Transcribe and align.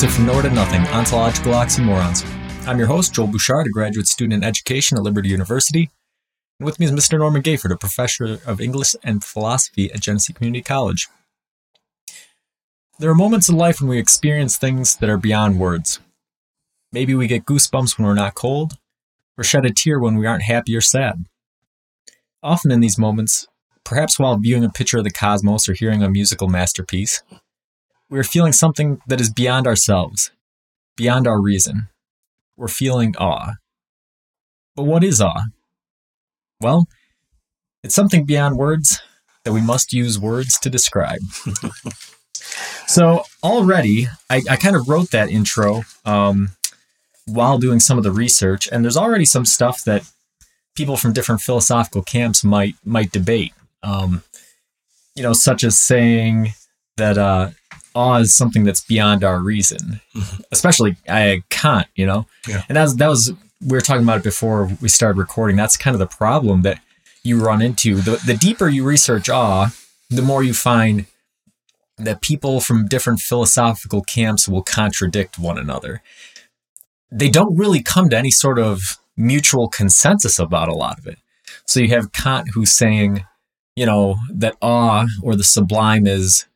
From 0.00 0.24
Nowhere 0.24 0.44
to 0.44 0.50
Nothing 0.50 0.80
Ontological 0.94 1.52
Oxymorons. 1.52 2.24
I'm 2.66 2.78
your 2.78 2.86
host, 2.86 3.12
Joel 3.12 3.26
Bouchard, 3.26 3.66
a 3.66 3.70
graduate 3.70 4.06
student 4.06 4.42
in 4.42 4.48
education 4.48 4.96
at 4.96 5.04
Liberty 5.04 5.28
University. 5.28 5.90
And 6.58 6.64
with 6.64 6.80
me 6.80 6.86
is 6.86 6.92
Mr. 6.92 7.18
Norman 7.18 7.42
Gayford, 7.42 7.70
a 7.70 7.76
professor 7.76 8.38
of 8.46 8.62
English 8.62 8.96
and 9.04 9.22
philosophy 9.22 9.92
at 9.92 10.00
Genesee 10.00 10.32
Community 10.32 10.62
College. 10.62 11.08
There 12.98 13.10
are 13.10 13.14
moments 13.14 13.50
in 13.50 13.56
life 13.56 13.78
when 13.78 13.90
we 13.90 13.98
experience 13.98 14.56
things 14.56 14.96
that 14.96 15.10
are 15.10 15.18
beyond 15.18 15.60
words. 15.60 16.00
Maybe 16.92 17.14
we 17.14 17.26
get 17.26 17.44
goosebumps 17.44 17.98
when 17.98 18.06
we're 18.06 18.14
not 18.14 18.34
cold, 18.34 18.78
or 19.36 19.44
shed 19.44 19.66
a 19.66 19.70
tear 19.70 20.00
when 20.00 20.16
we 20.16 20.26
aren't 20.26 20.44
happy 20.44 20.74
or 20.74 20.80
sad. 20.80 21.26
Often 22.42 22.72
in 22.72 22.80
these 22.80 22.98
moments, 22.98 23.46
perhaps 23.84 24.18
while 24.18 24.38
viewing 24.38 24.64
a 24.64 24.70
picture 24.70 24.98
of 24.98 25.04
the 25.04 25.10
cosmos 25.10 25.68
or 25.68 25.74
hearing 25.74 26.02
a 26.02 26.08
musical 26.08 26.48
masterpiece, 26.48 27.22
we're 28.10 28.24
feeling 28.24 28.52
something 28.52 29.00
that 29.06 29.20
is 29.20 29.32
beyond 29.32 29.66
ourselves, 29.66 30.30
beyond 30.96 31.26
our 31.26 31.40
reason. 31.40 31.88
We're 32.56 32.68
feeling 32.68 33.14
awe. 33.16 33.54
But 34.74 34.82
what 34.82 35.04
is 35.04 35.20
awe? 35.20 35.44
Well, 36.60 36.88
it's 37.82 37.94
something 37.94 38.26
beyond 38.26 38.58
words 38.58 39.00
that 39.44 39.52
we 39.52 39.62
must 39.62 39.92
use 39.92 40.18
words 40.18 40.58
to 40.58 40.68
describe. 40.68 41.20
so 42.86 43.22
already, 43.42 44.08
I, 44.28 44.42
I, 44.50 44.56
kind 44.56 44.76
of 44.76 44.88
wrote 44.88 45.10
that 45.12 45.30
intro 45.30 45.84
um, 46.04 46.50
while 47.24 47.58
doing 47.58 47.80
some 47.80 47.96
of 47.96 48.04
the 48.04 48.12
research, 48.12 48.68
and 48.70 48.84
there's 48.84 48.96
already 48.96 49.24
some 49.24 49.46
stuff 49.46 49.82
that 49.84 50.10
people 50.74 50.96
from 50.96 51.14
different 51.14 51.40
philosophical 51.40 52.02
camps 52.02 52.44
might 52.44 52.74
might 52.84 53.12
debate. 53.12 53.54
Um, 53.82 54.22
you 55.14 55.22
know, 55.22 55.32
such 55.32 55.64
as 55.64 55.80
saying 55.80 56.52
that 56.98 57.16
uh, 57.16 57.50
awe 57.94 58.18
is 58.18 58.36
something 58.36 58.64
that's 58.64 58.80
beyond 58.80 59.24
our 59.24 59.40
reason, 59.40 60.00
mm-hmm. 60.14 60.42
especially 60.52 60.96
I 61.08 61.42
Kant, 61.50 61.86
you 61.94 62.06
know? 62.06 62.26
Yeah. 62.48 62.62
And 62.68 62.76
that 62.76 62.82
was, 62.82 62.96
that 62.96 63.08
was, 63.08 63.32
we 63.60 63.76
were 63.76 63.80
talking 63.80 64.02
about 64.02 64.18
it 64.18 64.24
before 64.24 64.70
we 64.80 64.88
started 64.88 65.18
recording. 65.18 65.56
That's 65.56 65.76
kind 65.76 65.94
of 65.94 65.98
the 65.98 66.06
problem 66.06 66.62
that 66.62 66.80
you 67.22 67.44
run 67.44 67.60
into. 67.60 67.96
The, 67.96 68.22
the 68.24 68.34
deeper 68.34 68.68
you 68.68 68.84
research 68.84 69.28
awe, 69.28 69.70
the 70.08 70.22
more 70.22 70.42
you 70.42 70.54
find 70.54 71.06
that 71.98 72.22
people 72.22 72.60
from 72.60 72.88
different 72.88 73.20
philosophical 73.20 74.02
camps 74.02 74.48
will 74.48 74.62
contradict 74.62 75.38
one 75.38 75.58
another. 75.58 76.02
They 77.12 77.28
don't 77.28 77.56
really 77.56 77.82
come 77.82 78.08
to 78.10 78.16
any 78.16 78.30
sort 78.30 78.58
of 78.58 78.98
mutual 79.16 79.68
consensus 79.68 80.38
about 80.38 80.68
a 80.68 80.74
lot 80.74 80.98
of 80.98 81.06
it. 81.06 81.18
So 81.66 81.80
you 81.80 81.88
have 81.88 82.12
Kant 82.12 82.48
who's 82.54 82.72
saying, 82.72 83.26
you 83.76 83.84
know, 83.84 84.16
that 84.32 84.56
awe 84.62 85.06
or 85.22 85.36
the 85.36 85.44
sublime 85.44 86.06
is 86.06 86.46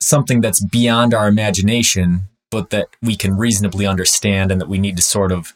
something 0.00 0.40
that's 0.40 0.64
beyond 0.64 1.14
our 1.14 1.28
imagination, 1.28 2.22
but 2.50 2.70
that 2.70 2.88
we 3.02 3.16
can 3.16 3.36
reasonably 3.36 3.86
understand 3.86 4.50
and 4.50 4.60
that 4.60 4.68
we 4.68 4.78
need 4.78 4.96
to 4.96 5.02
sort 5.02 5.30
of 5.30 5.52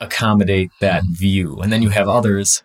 accommodate 0.00 0.70
that 0.80 1.02
mm-hmm. 1.02 1.14
view. 1.14 1.56
And 1.60 1.72
then 1.72 1.82
you 1.82 1.90
have 1.90 2.08
others 2.08 2.62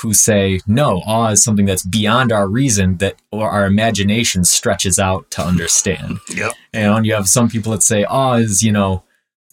who 0.00 0.12
say, 0.12 0.60
no, 0.66 1.00
awe 1.06 1.28
is 1.28 1.42
something 1.42 1.64
that's 1.64 1.84
beyond 1.84 2.30
our 2.30 2.46
reason 2.46 2.98
that 2.98 3.16
or 3.32 3.48
our 3.50 3.64
imagination 3.64 4.44
stretches 4.44 4.98
out 4.98 5.30
to 5.30 5.42
understand. 5.42 6.18
Yep. 6.34 6.52
And 6.74 7.06
you 7.06 7.14
have 7.14 7.28
some 7.28 7.48
people 7.48 7.72
that 7.72 7.82
say 7.82 8.04
awe 8.04 8.34
is, 8.34 8.62
you 8.62 8.72
know, 8.72 9.04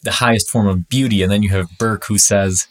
the 0.04 0.12
highest 0.12 0.50
form 0.50 0.68
of 0.68 0.90
beauty. 0.90 1.24
And 1.24 1.31
then 1.31 1.44
you 1.44 1.50
have 1.50 1.78
Burke 1.80 2.06
who 2.06 2.18
says, 2.18 2.68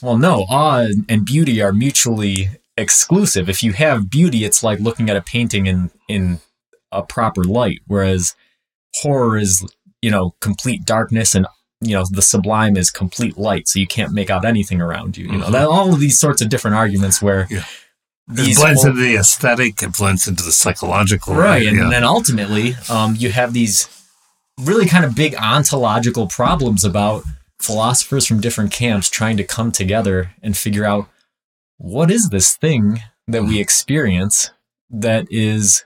well, 0.00 0.16
no, 0.16 0.46
awe 0.48 0.86
and 1.10 1.26
beauty 1.26 1.60
are 1.60 1.74
mutually 1.74 2.48
exclusive. 2.78 3.50
If 3.50 3.62
you 3.62 3.72
have 3.74 4.08
beauty, 4.08 4.44
it's 4.44 4.62
like 4.62 4.80
looking 4.80 5.10
at 5.10 5.16
a 5.16 5.22
painting 5.22 5.66
in, 5.66 5.90
in 6.08 6.40
a 6.92 7.02
proper 7.02 7.44
light, 7.44 7.80
whereas 7.86 8.34
horror 8.96 9.38
is 9.38 9.64
you 10.02 10.10
know 10.10 10.34
complete 10.40 10.84
darkness 10.84 11.34
and 11.34 11.46
you 11.80 11.94
know 11.94 12.04
the 12.10 12.22
sublime 12.22 12.76
is 12.76 12.90
complete 12.90 13.38
light, 13.38 13.68
so 13.68 13.78
you 13.78 13.86
can't 13.86 14.12
make 14.12 14.30
out 14.30 14.44
anything 14.44 14.80
around 14.80 15.16
you. 15.16 15.26
You 15.26 15.38
know 15.38 15.44
mm-hmm. 15.44 15.52
that 15.52 15.66
all 15.68 15.92
of 15.92 16.00
these 16.00 16.18
sorts 16.18 16.42
of 16.42 16.48
different 16.48 16.76
arguments 16.76 17.20
where. 17.22 17.46
Yeah. 17.50 17.64
It 18.32 18.56
blends 18.58 18.84
into 18.84 19.00
the 19.00 19.16
aesthetic. 19.16 19.82
It 19.82 19.96
blends 19.96 20.28
into 20.28 20.44
the 20.44 20.52
psychological. 20.52 21.34
Right, 21.34 21.66
and 21.66 21.76
yeah. 21.76 21.88
then 21.90 22.04
ultimately, 22.04 22.74
um, 22.88 23.16
you 23.18 23.32
have 23.32 23.52
these 23.52 23.88
really 24.56 24.86
kind 24.86 25.04
of 25.04 25.16
big 25.16 25.34
ontological 25.34 26.28
problems 26.28 26.84
about 26.84 27.24
philosophers 27.60 28.26
from 28.26 28.40
different 28.40 28.72
camps 28.72 29.08
trying 29.08 29.36
to 29.36 29.44
come 29.44 29.72
together 29.72 30.32
and 30.42 30.56
figure 30.56 30.84
out 30.84 31.08
what 31.76 32.10
is 32.10 32.28
this 32.30 32.56
thing 32.56 33.00
that 33.26 33.42
we 33.42 33.54
mm-hmm. 33.54 33.60
experience 33.60 34.50
that 34.90 35.26
is 35.30 35.84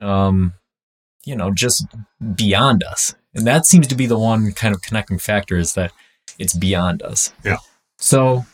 um, 0.00 0.54
you 1.24 1.36
know, 1.36 1.50
just 1.50 1.86
beyond 2.34 2.82
us. 2.82 3.14
And 3.34 3.46
that 3.46 3.66
seems 3.66 3.86
to 3.88 3.94
be 3.94 4.06
the 4.06 4.18
one 4.18 4.52
kind 4.52 4.74
of 4.74 4.82
connecting 4.82 5.18
factor 5.18 5.56
is 5.56 5.74
that 5.74 5.92
it's 6.38 6.54
beyond 6.56 7.02
us. 7.02 7.32
Yeah. 7.44 7.58
So 7.98 8.44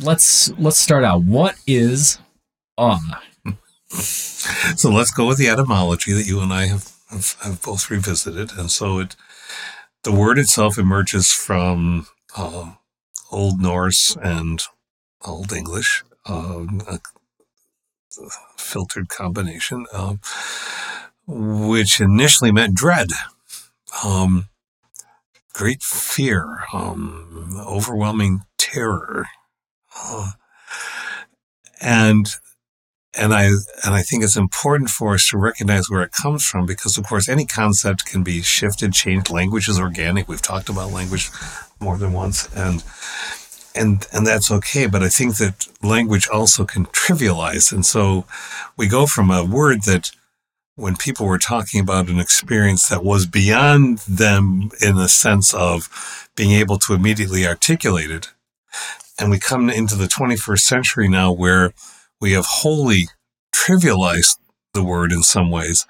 let's 0.00 0.50
let's 0.58 0.78
start 0.78 1.04
out. 1.04 1.22
What 1.22 1.56
is 1.66 2.18
awe? 2.76 3.22
So 4.76 4.88
let's 4.88 5.10
go 5.10 5.26
with 5.26 5.36
the 5.36 5.50
etymology 5.50 6.14
that 6.14 6.26
you 6.26 6.40
and 6.40 6.50
I 6.50 6.64
have, 6.64 6.90
have, 7.10 7.36
have 7.42 7.62
both 7.62 7.90
revisited. 7.90 8.52
And 8.56 8.70
so 8.70 8.98
it 8.98 9.14
the 10.02 10.12
word 10.12 10.38
itself 10.38 10.78
emerges 10.78 11.30
from 11.30 12.06
um, 12.36 12.78
Old 13.30 13.60
Norse 13.60 14.16
and 14.16 14.62
Old 15.24 15.52
English, 15.52 16.02
um, 16.26 16.82
a 16.88 16.98
filtered 18.62 19.08
combination, 19.08 19.86
um, 19.92 20.20
which 21.26 22.00
initially 22.00 22.52
meant 22.52 22.74
dread, 22.74 23.08
um, 24.04 24.48
great 25.52 25.82
fear, 25.82 26.60
um, 26.72 27.62
overwhelming 27.66 28.40
terror, 28.58 29.26
uh, 29.96 30.30
and 31.80 32.26
and 33.14 33.34
I 33.34 33.44
and 33.44 33.94
I 33.94 34.02
think 34.02 34.24
it's 34.24 34.36
important 34.36 34.88
for 34.88 35.14
us 35.14 35.28
to 35.28 35.38
recognize 35.38 35.90
where 35.90 36.02
it 36.02 36.12
comes 36.12 36.44
from 36.44 36.64
because, 36.64 36.96
of 36.96 37.04
course, 37.04 37.28
any 37.28 37.44
concept 37.44 38.06
can 38.06 38.22
be 38.22 38.40
shifted, 38.40 38.92
changed. 38.94 39.30
Language 39.30 39.68
is 39.68 39.78
organic. 39.78 40.28
We've 40.28 40.40
talked 40.40 40.70
about 40.70 40.92
language 40.92 41.30
more 41.78 41.98
than 41.98 42.12
once, 42.12 42.48
and 42.54 42.82
and 43.74 44.06
and 44.12 44.26
that's 44.26 44.50
okay 44.50 44.86
but 44.86 45.02
i 45.02 45.08
think 45.08 45.36
that 45.36 45.66
language 45.82 46.28
also 46.28 46.64
can 46.64 46.86
trivialize. 46.86 47.72
And 47.72 47.84
so 47.84 48.24
we 48.76 48.86
go 48.88 49.06
from 49.06 49.30
a 49.30 49.44
word 49.44 49.82
that 49.84 50.12
when 50.76 50.96
people 50.96 51.26
were 51.26 51.38
talking 51.38 51.80
about 51.80 52.08
an 52.08 52.18
experience 52.18 52.88
that 52.88 53.04
was 53.04 53.26
beyond 53.26 53.98
them 54.08 54.70
in 54.80 54.96
the 54.96 55.08
sense 55.08 55.52
of 55.52 56.30
being 56.36 56.52
able 56.52 56.78
to 56.78 56.94
immediately 56.94 57.46
articulate 57.46 58.10
it 58.10 58.30
and 59.18 59.30
we 59.30 59.38
come 59.38 59.68
into 59.68 59.94
the 59.94 60.06
21st 60.06 60.60
century 60.60 61.08
now 61.08 61.30
where 61.30 61.74
we 62.20 62.32
have 62.32 62.46
wholly 62.46 63.08
trivialized 63.54 64.38
the 64.72 64.82
word 64.82 65.12
in 65.12 65.22
some 65.22 65.50
ways 65.50 65.86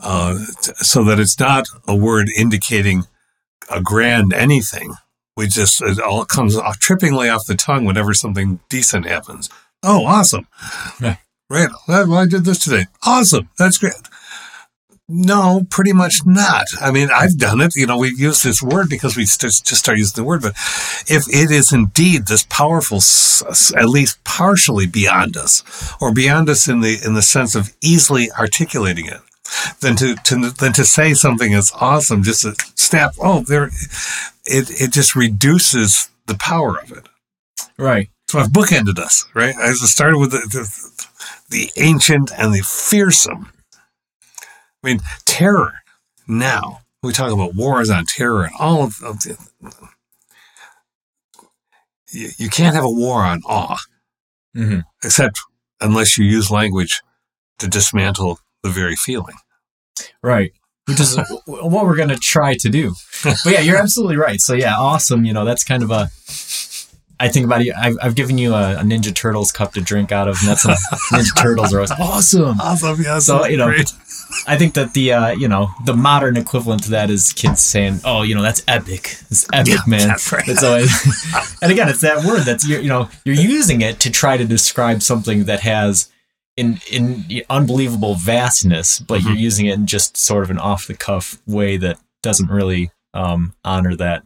uh, 0.00 0.36
so 0.78 1.04
that 1.04 1.20
it's 1.20 1.38
not 1.38 1.68
a 1.86 1.94
word 1.94 2.28
indicating 2.36 3.04
a 3.70 3.80
grand 3.80 4.32
anything 4.32 4.94
we 5.38 5.46
just 5.46 5.80
it 5.80 6.00
all 6.00 6.24
comes 6.24 6.56
off 6.56 6.80
trippingly 6.80 7.32
off 7.34 7.46
the 7.46 7.54
tongue 7.54 7.84
whenever 7.84 8.12
something 8.12 8.58
decent 8.68 9.06
happens. 9.06 9.48
Oh, 9.82 10.04
awesome! 10.04 10.48
Yeah. 11.00 11.16
Right, 11.48 11.70
I 11.88 12.26
did 12.26 12.44
this 12.44 12.58
today. 12.58 12.86
Awesome, 13.06 13.48
that's 13.56 13.78
great. 13.78 13.94
No, 15.08 15.66
pretty 15.70 15.94
much 15.94 16.26
not. 16.26 16.66
I 16.82 16.90
mean, 16.90 17.08
I've 17.10 17.38
done 17.38 17.62
it. 17.62 17.74
You 17.74 17.86
know, 17.86 17.96
we've 17.96 18.20
used 18.20 18.44
this 18.44 18.62
word 18.62 18.90
because 18.90 19.16
we 19.16 19.22
just 19.22 19.66
start 19.66 19.96
using 19.96 20.22
the 20.22 20.28
word. 20.28 20.42
But 20.42 20.52
if 21.06 21.26
it 21.28 21.50
is 21.50 21.72
indeed 21.72 22.26
this 22.26 22.44
powerful, 22.50 22.98
at 22.98 23.88
least 23.88 24.22
partially 24.24 24.86
beyond 24.86 25.38
us, 25.38 25.94
or 25.98 26.12
beyond 26.12 26.50
us 26.50 26.68
in 26.68 26.80
the 26.80 26.98
in 27.02 27.14
the 27.14 27.22
sense 27.22 27.54
of 27.54 27.74
easily 27.80 28.30
articulating 28.32 29.06
it, 29.06 29.20
than 29.80 29.96
to, 29.96 30.14
to 30.14 30.50
than 30.50 30.72
to 30.74 30.84
say 30.84 31.14
something 31.14 31.52
is 31.52 31.72
awesome. 31.74 32.22
Just 32.22 32.42
to 32.42 32.54
snap. 32.74 33.14
Oh, 33.20 33.42
there. 33.42 33.70
It 34.44 34.80
it 34.80 34.92
just 34.92 35.14
reduces 35.14 36.10
the 36.26 36.34
power 36.34 36.78
of 36.78 36.92
it. 36.92 37.08
Right. 37.78 38.10
So 38.28 38.38
I've 38.38 38.48
bookended 38.48 38.98
us. 38.98 39.24
Right. 39.34 39.54
I 39.56 39.72
started 39.72 40.18
with 40.18 40.32
the, 40.32 40.38
the, 40.38 41.06
the 41.50 41.70
ancient 41.76 42.30
and 42.36 42.54
the 42.54 42.62
fearsome. 42.62 43.52
I 44.82 44.86
mean, 44.86 45.00
terror. 45.24 45.74
Now 46.26 46.80
we 47.02 47.12
talk 47.12 47.32
about 47.32 47.54
wars 47.54 47.90
on 47.90 48.04
terror 48.04 48.44
and 48.44 48.52
all 48.58 48.84
of, 48.84 49.02
of 49.02 49.20
the. 49.20 49.38
You, 52.10 52.28
you 52.38 52.48
can't 52.48 52.74
have 52.74 52.84
a 52.84 52.90
war 52.90 53.22
on 53.22 53.42
awe, 53.44 53.78
mm-hmm. 54.56 54.80
except 55.02 55.40
unless 55.80 56.16
you 56.18 56.24
use 56.24 56.50
language 56.50 57.02
to 57.58 57.68
dismantle 57.68 58.40
the 58.62 58.70
very 58.70 58.96
feeling. 58.96 59.36
Right. 60.22 60.52
Which 60.86 61.00
is 61.00 61.18
what 61.46 61.86
we're 61.86 61.96
going 61.96 62.08
to 62.08 62.16
try 62.16 62.54
to 62.60 62.68
do. 62.68 62.94
But 63.22 63.46
yeah, 63.46 63.60
you're 63.60 63.76
absolutely 63.76 64.16
right. 64.16 64.40
So 64.40 64.54
yeah, 64.54 64.76
awesome. 64.76 65.24
You 65.24 65.32
know, 65.32 65.44
that's 65.44 65.64
kind 65.64 65.82
of 65.82 65.90
a, 65.90 66.08
I 67.20 67.28
think 67.28 67.46
about 67.46 67.62
it. 67.62 67.74
I've, 67.76 67.96
I've 68.00 68.14
given 68.14 68.38
you 68.38 68.54
a, 68.54 68.76
a, 68.76 68.82
Ninja 68.82 69.14
Turtles 69.14 69.50
cup 69.50 69.72
to 69.72 69.80
drink 69.80 70.12
out 70.12 70.28
of, 70.28 70.36
and 70.40 70.48
that's 70.48 70.64
what 70.64 70.78
Ninja 71.12 71.36
Turtles 71.36 71.74
are 71.74 71.80
awesome. 72.00 72.60
Awesome, 72.60 73.02
yeah. 73.02 73.18
So 73.18 73.44
you 73.44 73.56
know, 73.56 73.66
great. 73.66 73.92
I 74.46 74.56
think 74.56 74.74
that 74.74 74.94
the 74.94 75.12
uh, 75.12 75.30
you 75.32 75.48
know 75.48 75.70
the 75.84 75.94
modern 75.94 76.36
equivalent 76.36 76.84
to 76.84 76.90
that 76.90 77.10
is 77.10 77.32
kids 77.32 77.60
saying, 77.60 78.00
"Oh, 78.04 78.22
you 78.22 78.36
know, 78.36 78.42
that's 78.42 78.62
epic. 78.68 79.16
It's 79.30 79.48
epic, 79.52 79.74
yeah, 79.74 79.80
man." 79.86 80.08
That's 80.08 80.30
right. 80.32 80.46
It's 80.46 80.62
always, 80.62 81.58
and 81.62 81.72
again, 81.72 81.88
it's 81.88 82.02
that 82.02 82.24
word 82.24 82.42
that's 82.42 82.66
you 82.66 82.88
know 82.88 83.08
you're 83.24 83.34
using 83.34 83.80
it 83.80 83.98
to 84.00 84.10
try 84.10 84.36
to 84.36 84.44
describe 84.44 85.02
something 85.02 85.44
that 85.44 85.60
has 85.60 86.10
in 86.58 86.80
in 86.90 87.24
unbelievable 87.48 88.14
vastness, 88.14 88.98
but 88.98 89.20
mm-hmm. 89.20 89.28
you're 89.28 89.36
using 89.36 89.66
it 89.66 89.74
in 89.74 89.86
just 89.86 90.16
sort 90.16 90.44
of 90.44 90.50
an 90.50 90.58
off 90.58 90.86
the 90.86 90.94
cuff 90.94 91.38
way 91.46 91.76
that 91.76 91.98
doesn't 92.22 92.50
really 92.50 92.90
um, 93.14 93.54
honor 93.64 93.96
that. 93.96 94.24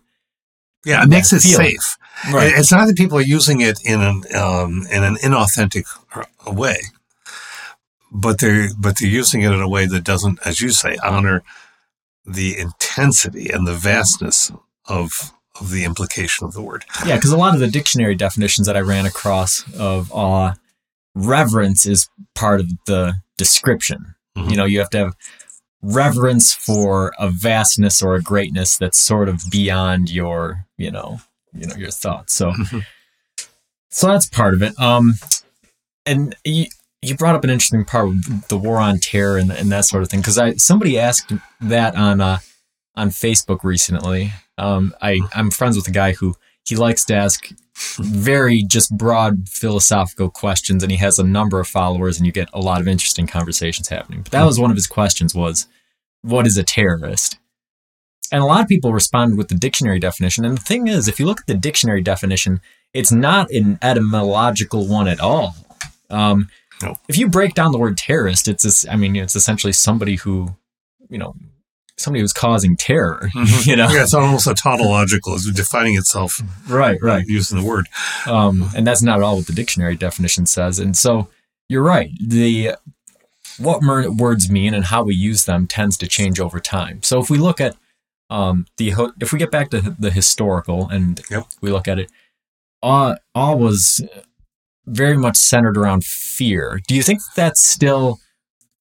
Yeah, 0.85 1.05
it 1.05 1.09
makes 1.09 1.33
it 1.33 1.43
feeling. 1.43 1.71
safe. 1.71 1.97
Right. 2.33 2.53
It's 2.55 2.73
not 2.73 2.87
that 2.87 2.97
people 2.97 3.17
are 3.19 3.23
using 3.23 3.61
it 3.61 3.79
in 3.85 4.01
an 4.01 4.23
um, 4.35 4.87
in 4.91 5.05
an 5.05 5.17
inauthentic 5.17 5.85
way 6.47 6.81
but 8.13 8.39
they're 8.39 8.69
but 8.79 8.97
they're 9.01 9.09
using 9.09 9.41
it 9.41 9.51
in 9.51 9.61
a 9.61 9.69
way 9.69 9.87
that 9.87 10.05
doesn't, 10.05 10.39
as 10.47 10.61
you 10.61 10.71
say, 10.71 10.97
honor 11.03 11.43
the 12.25 12.57
intensity 12.59 13.49
and 13.51 13.67
the 13.67 13.75
vastness 13.75 14.53
of 14.87 15.33
of 15.61 15.71
the 15.71 15.85
implication 15.85 16.47
of 16.47 16.53
the 16.53 16.63
word. 16.63 16.85
Yeah, 17.07 17.17
because 17.17 17.33
a 17.33 17.37
lot 17.37 17.55
of 17.55 17.61
the 17.61 17.69
dictionary 17.69 18.15
definitions 18.15 18.67
that 18.67 18.77
I 18.77 18.81
ran 18.81 19.07
across 19.07 19.65
of 19.75 20.13
awe, 20.13 20.55
reverence 21.15 21.87
is 21.87 22.09
part 22.35 22.61
of 22.61 22.71
the 22.87 23.15
description. 23.37 24.15
Mm-hmm. 24.37 24.51
You 24.51 24.57
know, 24.57 24.65
you 24.65 24.79
have 24.79 24.91
to 24.91 24.99
have 24.99 25.17
reverence 25.83 26.53
for 26.55 27.13
a 27.19 27.29
vastness 27.29 28.03
or 28.03 28.15
a 28.15 28.23
greatness 28.23 28.79
that's 28.79 28.99
sort 28.99 29.29
of 29.29 29.43
beyond 29.51 30.11
your, 30.11 30.67
you 30.79 30.91
know, 30.91 31.21
you 31.53 31.67
know, 31.67 31.75
your 31.75 31.91
thoughts. 31.91 32.35
So, 32.35 32.53
mm-hmm. 32.53 32.79
so 33.91 34.07
that's 34.07 34.29
part 34.29 34.55
of 34.55 34.63
it. 34.63 34.79
Um, 34.81 35.15
and 36.07 36.35
you 36.45 36.67
you 37.03 37.17
brought 37.17 37.35
up 37.35 37.45
an 37.45 37.51
interesting 37.51 37.85
part 37.85 38.09
with 38.09 38.49
the 38.49 38.57
war 38.57 38.79
on 38.79 38.99
terror 38.99 39.37
and, 39.37 39.51
and 39.51 39.71
that 39.73 39.85
sort 39.85 40.05
of 40.05 40.09
thing 40.09 40.21
because 40.21 40.39
I 40.39 40.55
somebody 40.55 40.99
asked 40.99 41.33
that 41.61 41.97
on 41.97 42.21
uh, 42.21 42.39
on 42.95 43.11
Facebook 43.11 43.65
recently. 43.65 44.33
Um, 44.57 44.95
I 45.03 45.21
I'm 45.35 45.51
friends 45.51 45.77
with 45.77 45.89
a 45.89 45.93
guy 45.93 46.13
who 46.13 46.37
he 46.65 46.77
likes 46.77 47.05
to 47.07 47.15
ask 47.15 47.49
very 47.75 48.63
just 48.63 48.97
broad 48.97 49.49
philosophical 49.49 50.31
questions, 50.31 50.83
and 50.83 50.93
he 50.93 50.99
has 50.99 51.19
a 51.19 51.25
number 51.25 51.61
of 51.61 51.69
followers, 51.69 52.19
and 52.19 52.27
you 52.27 52.33
get 52.33 52.49
a 52.53 52.61
lot 52.61 52.81
of 52.81 52.89
interesting 52.89 53.27
conversations 53.27 53.89
happening. 53.89 54.23
But 54.23 54.33
that 54.33 54.45
was 54.45 54.59
one 54.59 54.71
of 54.71 54.77
his 54.77 54.87
questions: 54.87 55.35
was 55.35 55.67
what 56.23 56.47
is 56.47 56.57
a 56.57 56.63
terrorist? 56.63 57.39
And 58.31 58.43
a 58.43 58.47
lot 58.47 58.63
of 58.63 58.69
people 58.69 58.93
responded 58.93 59.37
with 59.37 59.49
the 59.49 59.55
dictionary 59.55 59.99
definition. 59.99 60.45
And 60.45 60.57
the 60.57 60.63
thing 60.63 60.89
is, 60.89 61.07
if 61.07 61.21
you 61.21 61.27
look 61.27 61.41
at 61.41 61.47
the 61.47 61.55
dictionary 61.55 62.01
definition, 62.01 62.63
it's 62.95 63.13
not 63.13 63.51
an 63.51 63.79
etymological 63.83 64.89
one 64.89 65.07
at 65.07 65.21
all. 65.21 65.55
Um, 66.09 66.49
no. 66.83 66.99
If 67.09 67.19
you 67.19 67.29
break 67.29 67.53
down 67.55 67.73
the 67.73 67.79
word 67.79 67.99
terrorist, 67.99 68.49
it's 68.49 68.63
this, 68.63 68.89
I 68.89 68.97
mean, 68.97 69.17
it's 69.17 69.37
essentially 69.37 69.75
somebody 69.75 70.17
who, 70.17 70.57
you 71.11 71.19
know, 71.19 71.35
somebody 71.97 72.21
who's 72.21 72.33
causing 72.33 72.77
terror. 72.77 73.29
Mm-hmm. 73.43 73.71
You 73.71 73.77
know, 73.77 73.89
yeah, 73.91 74.03
it's 74.03 74.15
almost 74.15 74.47
a 74.47 74.55
tautological, 74.55 75.35
it's 75.35 75.51
defining 75.51 75.97
itself. 75.97 76.41
Right, 76.69 76.99
right. 77.03 77.25
Using 77.27 77.59
the 77.59 77.65
word, 77.67 77.89
um, 78.27 78.69
and 78.77 78.87
that's 78.87 79.03
not 79.03 79.19
at 79.19 79.23
all 79.25 79.37
what 79.37 79.47
the 79.47 79.53
dictionary 79.53 79.97
definition 79.97 80.47
says. 80.47 80.79
And 80.79 80.97
so 80.97 81.29
you're 81.69 81.83
right. 81.83 82.11
The 82.21 82.77
what 83.59 83.83
words 83.83 84.51
mean 84.51 84.75
and 84.75 84.85
how 84.85 85.03
we 85.03 85.15
use 85.15 85.45
them 85.45 85.67
tends 85.67 85.97
to 85.99 86.07
change 86.07 86.41
over 86.41 86.61
time. 86.61 87.03
So 87.03 87.21
if 87.21 87.31
we 87.31 87.39
look 87.39 87.61
at 87.61 87.77
um, 88.31 88.67
the 88.77 88.93
if 89.21 89.33
we 89.33 89.39
get 89.39 89.51
back 89.51 89.71
to 89.71 89.81
the 89.81 90.11
historical 90.11 90.89
and 90.89 91.21
yep. 91.31 91.47
we 91.61 91.71
look 91.71 91.89
at 91.89 91.99
it, 91.99 92.11
awe, 92.81 93.17
awe 93.35 93.55
was 93.55 94.03
very 94.87 95.17
much 95.17 95.37
centered 95.37 95.77
around 95.77 96.05
fear. 96.05 96.81
Do 96.89 96.95
you 96.95 97.03
think 97.03 97.21
that's 97.37 97.65
still 97.65 98.21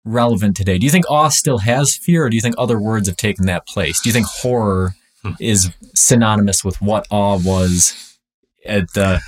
relevant 0.03 0.55
today? 0.55 0.77
Do 0.77 0.85
you 0.85 0.91
think 0.91 1.09
awe 1.09 1.29
still 1.29 1.59
has 1.59 1.95
fear, 1.95 2.25
or 2.25 2.29
do 2.29 2.35
you 2.35 2.41
think 2.41 2.55
other 2.57 2.79
words 2.79 3.07
have 3.07 3.17
taken 3.17 3.45
that 3.45 3.67
place? 3.67 4.01
Do 4.01 4.09
you 4.09 4.13
think 4.13 4.27
horror 4.27 4.95
hmm. 5.23 5.31
is 5.39 5.71
synonymous 5.95 6.63
with 6.63 6.81
what 6.81 7.07
awe 7.09 7.37
was 7.37 8.17
at 8.65 8.93
the 8.93 9.21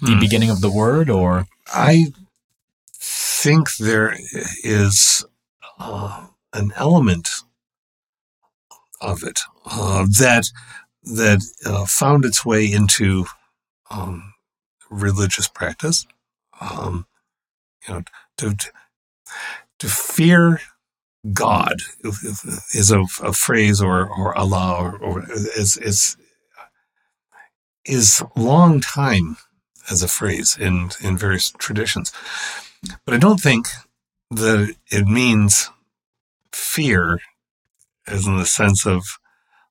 the 0.00 0.12
hmm. 0.12 0.20
beginning 0.20 0.50
of 0.50 0.60
the 0.60 0.70
word, 0.70 1.10
or 1.10 1.46
I 1.68 2.06
think 2.94 3.68
there 3.78 4.16
is 4.62 5.24
uh, 5.78 6.26
an 6.52 6.72
element 6.76 7.28
of 9.00 9.22
it 9.22 9.40
uh, 9.66 10.06
that 10.18 10.44
that 11.02 11.42
uh, 11.66 11.84
found 11.86 12.24
its 12.24 12.44
way 12.44 12.70
into 12.70 13.26
um, 13.90 14.34
religious 14.90 15.48
practice. 15.48 16.06
Um, 16.60 17.06
you 17.88 17.94
know, 17.94 18.02
to, 18.36 18.54
to 18.54 18.72
fear 19.88 20.60
God 21.32 21.76
is 22.74 22.90
a, 22.90 23.04
a 23.22 23.32
phrase 23.32 23.80
or, 23.80 24.08
or 24.08 24.36
Allah 24.36 24.76
or, 24.80 24.98
or 24.98 25.30
is, 25.30 25.76
is, 25.76 26.16
is 27.84 28.22
long 28.36 28.80
time 28.80 29.36
as 29.90 30.02
a 30.02 30.08
phrase 30.08 30.56
in, 30.58 30.90
in 31.02 31.16
various 31.16 31.52
traditions. 31.58 32.12
But 33.04 33.14
I 33.14 33.18
don't 33.18 33.40
think 33.40 33.68
that 34.30 34.74
it 34.90 35.06
means 35.06 35.70
fear 36.52 37.20
as 38.06 38.26
in 38.26 38.36
the 38.36 38.46
sense 38.46 38.86
of 38.86 39.04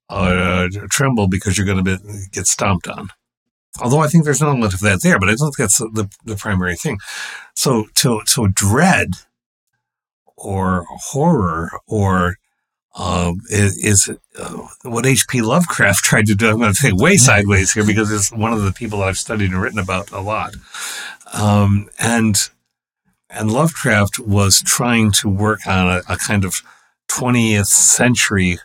uh, 0.09 0.67
tremble 0.89 1.27
because 1.27 1.57
you're 1.57 1.67
going 1.67 1.83
to 1.83 1.99
get 2.31 2.47
stomped 2.47 2.87
on. 2.87 3.09
Although 3.81 3.99
I 3.99 4.07
think 4.07 4.25
there's 4.25 4.41
an 4.41 4.47
element 4.47 4.73
of 4.73 4.81
that 4.81 5.01
there, 5.01 5.17
but 5.17 5.29
I 5.29 5.35
don't 5.35 5.51
think 5.51 5.69
that's 5.69 5.77
the, 5.77 6.09
the 6.25 6.35
primary 6.35 6.75
thing. 6.75 6.97
So, 7.55 7.87
to, 7.95 8.21
to 8.27 8.49
dread 8.49 9.11
or 10.43 10.85
horror 11.11 11.71
or 11.87 12.35
uh, 12.95 13.33
is, 13.49 13.77
is 13.77 14.17
uh, 14.37 14.67
what 14.83 15.05
H.P. 15.05 15.41
Lovecraft 15.41 16.03
tried 16.03 16.25
to 16.27 16.35
do. 16.35 16.49
I'm 16.49 16.59
going 16.59 16.73
to 16.73 16.81
take 16.81 16.95
way 16.95 17.17
sideways 17.17 17.71
here 17.71 17.85
because 17.85 18.11
it's 18.11 18.31
one 18.31 18.53
of 18.53 18.63
the 18.63 18.73
people 18.73 19.01
I've 19.01 19.17
studied 19.17 19.51
and 19.51 19.61
written 19.61 19.79
about 19.79 20.11
a 20.11 20.19
lot. 20.19 20.55
Um, 21.33 21.89
and 21.99 22.49
and 23.29 23.49
Lovecraft 23.49 24.19
was 24.19 24.61
trying 24.61 25.13
to 25.13 25.29
work 25.29 25.65
on 25.65 25.87
a, 25.87 26.01
a 26.09 26.17
kind 26.17 26.43
of 26.43 26.61
20th 27.09 27.67
century 27.67 28.57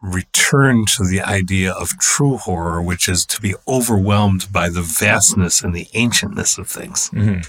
return 0.00 0.86
to 0.86 1.04
the 1.04 1.20
idea 1.20 1.72
of 1.72 1.98
true 1.98 2.36
horror, 2.36 2.80
which 2.80 3.08
is 3.08 3.26
to 3.26 3.40
be 3.40 3.54
overwhelmed 3.66 4.52
by 4.52 4.68
the 4.68 4.82
vastness 4.82 5.62
and 5.62 5.74
the 5.74 5.88
ancientness 5.94 6.58
of 6.58 6.68
things. 6.68 7.10
Mm-hmm. 7.10 7.40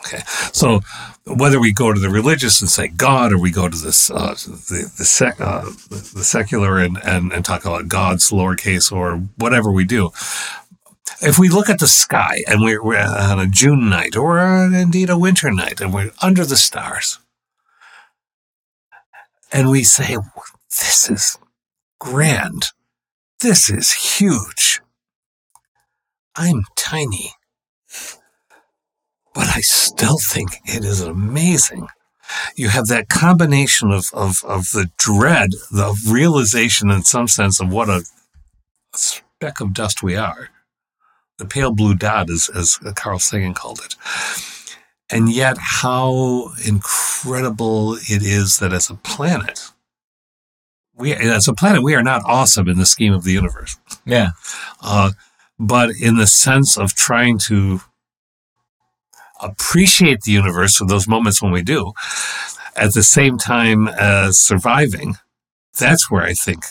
Okay, 0.00 0.22
so 0.52 0.80
whether 1.26 1.60
we 1.60 1.72
go 1.72 1.92
to 1.92 2.00
the 2.00 2.08
religious 2.08 2.60
and 2.60 2.70
say 2.70 2.88
God, 2.88 3.32
or 3.32 3.38
we 3.38 3.50
go 3.50 3.68
to 3.68 3.76
this 3.76 4.10
uh, 4.10 4.34
the 4.34 4.90
the, 4.96 5.04
sec, 5.04 5.40
uh, 5.40 5.64
the 5.90 6.24
secular 6.24 6.78
and, 6.78 6.98
and 7.04 7.32
and 7.32 7.44
talk 7.44 7.64
about 7.64 7.88
God's 7.88 8.30
lowercase 8.30 8.92
or 8.92 9.16
whatever 9.36 9.70
we 9.72 9.84
do, 9.84 10.10
if 11.20 11.38
we 11.38 11.48
look 11.48 11.68
at 11.68 11.80
the 11.80 11.88
sky 11.88 12.42
and 12.46 12.60
we're, 12.60 12.82
we're 12.82 12.98
on 12.98 13.40
a 13.40 13.46
June 13.46 13.88
night 13.88 14.16
or 14.16 14.38
indeed 14.38 15.10
a 15.10 15.18
winter 15.18 15.50
night 15.50 15.80
and 15.80 15.92
we're 15.92 16.12
under 16.22 16.44
the 16.44 16.56
stars, 16.56 17.18
and 19.52 19.68
we 19.68 19.82
say, 19.84 20.16
"This 20.70 21.10
is 21.10 21.38
grand. 21.98 22.66
This 23.40 23.68
is 23.70 23.92
huge. 23.92 24.80
I'm 26.36 26.62
tiny, 26.76 27.32
but 29.34 29.48
I 29.48 29.60
still 29.60 30.18
think 30.18 30.56
it 30.64 30.84
is 30.84 31.00
amazing. 31.00 31.88
You 32.56 32.68
have 32.68 32.86
that 32.88 33.08
combination 33.08 33.90
of, 33.90 34.06
of, 34.12 34.44
of 34.44 34.70
the 34.72 34.90
dread, 34.98 35.50
the 35.70 35.98
realization 36.08 36.90
in 36.90 37.02
some 37.02 37.28
sense 37.28 37.60
of 37.60 37.72
what 37.72 37.88
a, 37.88 38.04
speck 38.94 39.60
of 39.60 39.72
dust 39.72 40.02
we 40.02 40.16
are. 40.16 40.50
The 41.38 41.46
pale 41.46 41.72
blue 41.72 41.94
dot, 41.94 42.30
as, 42.30 42.50
as 42.54 42.78
Carl 42.96 43.20
Sagan 43.20 43.54
called 43.54 43.80
it. 43.84 43.94
And 45.10 45.32
yet, 45.32 45.56
how 45.58 46.50
incredible 46.66 47.94
it 47.94 48.22
is 48.22 48.58
that 48.58 48.72
as 48.72 48.90
a 48.90 48.94
planet, 48.94 49.70
we 50.94 51.14
as 51.14 51.46
a 51.46 51.54
planet 51.54 51.82
we 51.82 51.94
are 51.94 52.02
not 52.02 52.22
awesome 52.24 52.68
in 52.68 52.76
the 52.76 52.84
scheme 52.84 53.12
of 53.12 53.24
the 53.24 53.32
universe. 53.32 53.78
Yeah. 54.04 54.30
Uh, 54.82 55.12
but 55.58 55.90
in 56.00 56.16
the 56.16 56.26
sense 56.26 56.76
of 56.76 56.94
trying 56.94 57.38
to 57.38 57.80
appreciate 59.40 60.22
the 60.22 60.32
universe 60.32 60.76
for 60.76 60.86
those 60.86 61.08
moments 61.08 61.42
when 61.42 61.52
we 61.52 61.62
do, 61.62 61.92
at 62.76 62.94
the 62.94 63.02
same 63.02 63.38
time 63.38 63.88
as 63.88 64.38
surviving, 64.38 65.16
that's 65.78 66.10
where 66.10 66.22
I 66.22 66.34
think 66.34 66.64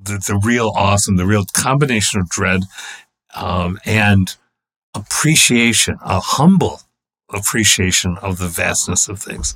the, 0.00 0.18
the 0.18 0.40
real 0.44 0.72
awesome, 0.74 1.16
the 1.16 1.26
real 1.26 1.44
combination 1.52 2.20
of 2.20 2.28
dread 2.28 2.62
um, 3.34 3.78
and 3.84 4.36
appreciation, 4.94 5.98
a 6.02 6.20
humble 6.20 6.82
appreciation 7.32 8.16
of 8.22 8.38
the 8.38 8.48
vastness 8.48 9.08
of 9.08 9.20
things. 9.20 9.54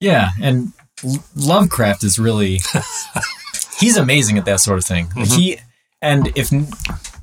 Yeah, 0.00 0.30
and 0.40 0.72
Lovecraft 1.34 2.04
is 2.04 2.18
really 2.18 2.60
he's 3.78 3.96
amazing 3.96 4.38
at 4.38 4.44
that 4.44 4.60
sort 4.60 4.78
of 4.78 4.84
thing. 4.84 5.06
Mm-hmm. 5.08 5.40
He 5.40 5.58
and 6.00 6.32
if 6.36 6.50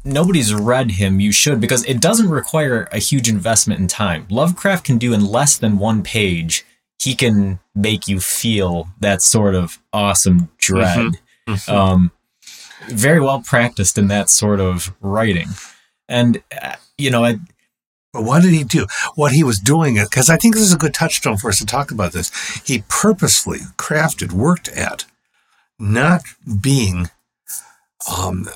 nobody's 0.03 0.53
read 0.53 0.91
him, 0.91 1.19
you 1.19 1.31
should 1.31 1.59
because 1.59 1.83
it 1.85 2.01
doesn't 2.01 2.29
require 2.29 2.87
a 2.91 2.99
huge 2.99 3.29
investment 3.29 3.79
in 3.79 3.87
time. 3.87 4.25
Lovecraft 4.29 4.85
can 4.85 4.97
do 4.97 5.13
in 5.13 5.25
less 5.25 5.57
than 5.57 5.79
one 5.79 6.03
page. 6.03 6.65
He 6.99 7.15
can 7.15 7.59
make 7.73 8.07
you 8.07 8.19
feel 8.19 8.89
that 8.99 9.21
sort 9.21 9.55
of 9.55 9.79
awesome 9.93 10.49
dread. 10.57 11.19
Mm-hmm. 11.47 11.71
Um, 11.71 12.11
very 12.87 13.19
well 13.19 13.41
practiced 13.41 13.97
in 13.97 14.07
that 14.07 14.29
sort 14.29 14.59
of 14.59 14.93
writing, 15.01 15.47
and 16.07 16.41
uh, 16.61 16.75
you 16.97 17.09
know, 17.09 17.23
I, 17.25 17.37
But 18.13 18.23
what 18.23 18.41
did 18.41 18.53
he 18.53 18.63
do? 18.63 18.87
What 19.15 19.33
he 19.33 19.43
was 19.43 19.59
doing, 19.59 19.95
because 19.95 20.29
I 20.29 20.37
think 20.37 20.55
this 20.55 20.63
is 20.63 20.73
a 20.73 20.77
good 20.77 20.93
touchstone 20.93 21.37
for 21.37 21.49
us 21.49 21.59
to 21.59 21.65
talk 21.65 21.91
about 21.91 22.11
this. 22.11 22.31
He 22.65 22.83
purposefully 22.87 23.59
crafted, 23.77 24.31
worked 24.31 24.67
at 24.69 25.05
not 25.77 26.23
being 26.61 27.09
um, 28.11 28.49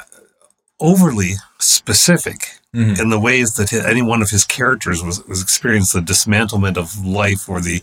overly 0.83 1.31
specific 1.59 2.59
Mhm. 2.75 2.99
in 2.99 3.09
the 3.09 3.19
ways 3.19 3.53
that 3.55 3.71
any 3.71 4.01
one 4.01 4.21
of 4.23 4.29
his 4.31 4.43
characters 4.45 5.03
was, 5.03 5.23
was 5.27 5.41
experiencing 5.41 6.01
the 6.03 6.11
dismantlement 6.13 6.75
of 6.77 7.05
life 7.05 7.47
or 7.47 7.61
the, 7.61 7.81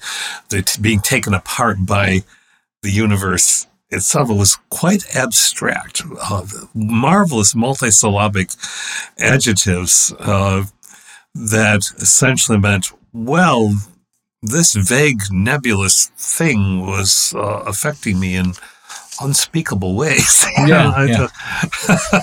the 0.48 0.62
t- 0.62 0.80
being 0.82 1.00
taken 1.00 1.32
apart 1.32 1.76
by 1.86 2.22
the 2.82 2.90
universe 2.90 3.66
itself. 3.90 4.30
It 4.30 4.34
was 4.36 4.58
quite 4.68 5.04
abstract, 5.14 6.02
uh, 6.20 6.44
marvelous 6.74 7.54
multisyllabic 7.54 8.48
adjectives 9.20 10.12
uh, 10.18 10.64
that 11.34 11.82
essentially 11.98 12.58
meant, 12.58 12.86
well, 13.12 13.74
this 14.42 14.74
vague 14.74 15.22
nebulous 15.30 16.10
thing 16.16 16.84
was 16.86 17.32
uh, 17.36 17.62
affecting 17.66 18.18
me 18.18 18.34
in 18.36 18.54
unspeakable 19.20 19.94
ways. 19.94 20.44
Yeah, 20.66 21.04
yeah. 21.06 21.26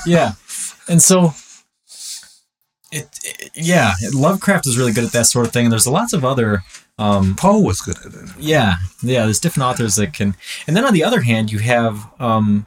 yeah, 0.05 0.31
and 0.89 1.01
so 1.01 1.33
it, 2.91 3.07
it- 3.23 3.51
yeah, 3.55 3.93
Lovecraft 4.13 4.67
is 4.67 4.77
really 4.77 4.93
good 4.93 5.03
at 5.03 5.11
that 5.11 5.25
sort 5.27 5.45
of 5.47 5.53
thing. 5.53 5.65
And 5.65 5.71
there's 5.71 5.87
lots 5.87 6.13
of 6.13 6.23
other 6.23 6.63
um, 6.99 7.35
Poe 7.35 7.59
was 7.59 7.81
good 7.81 7.97
at 7.97 8.13
it. 8.13 8.29
Yeah, 8.39 8.75
yeah. 9.03 9.23
There's 9.25 9.39
different 9.39 9.65
authors 9.67 9.95
that 9.97 10.13
can, 10.13 10.35
and 10.65 10.75
then 10.75 10.83
on 10.85 10.93
the 10.93 11.03
other 11.03 11.21
hand, 11.21 11.51
you 11.51 11.59
have 11.59 12.07
um, 12.19 12.65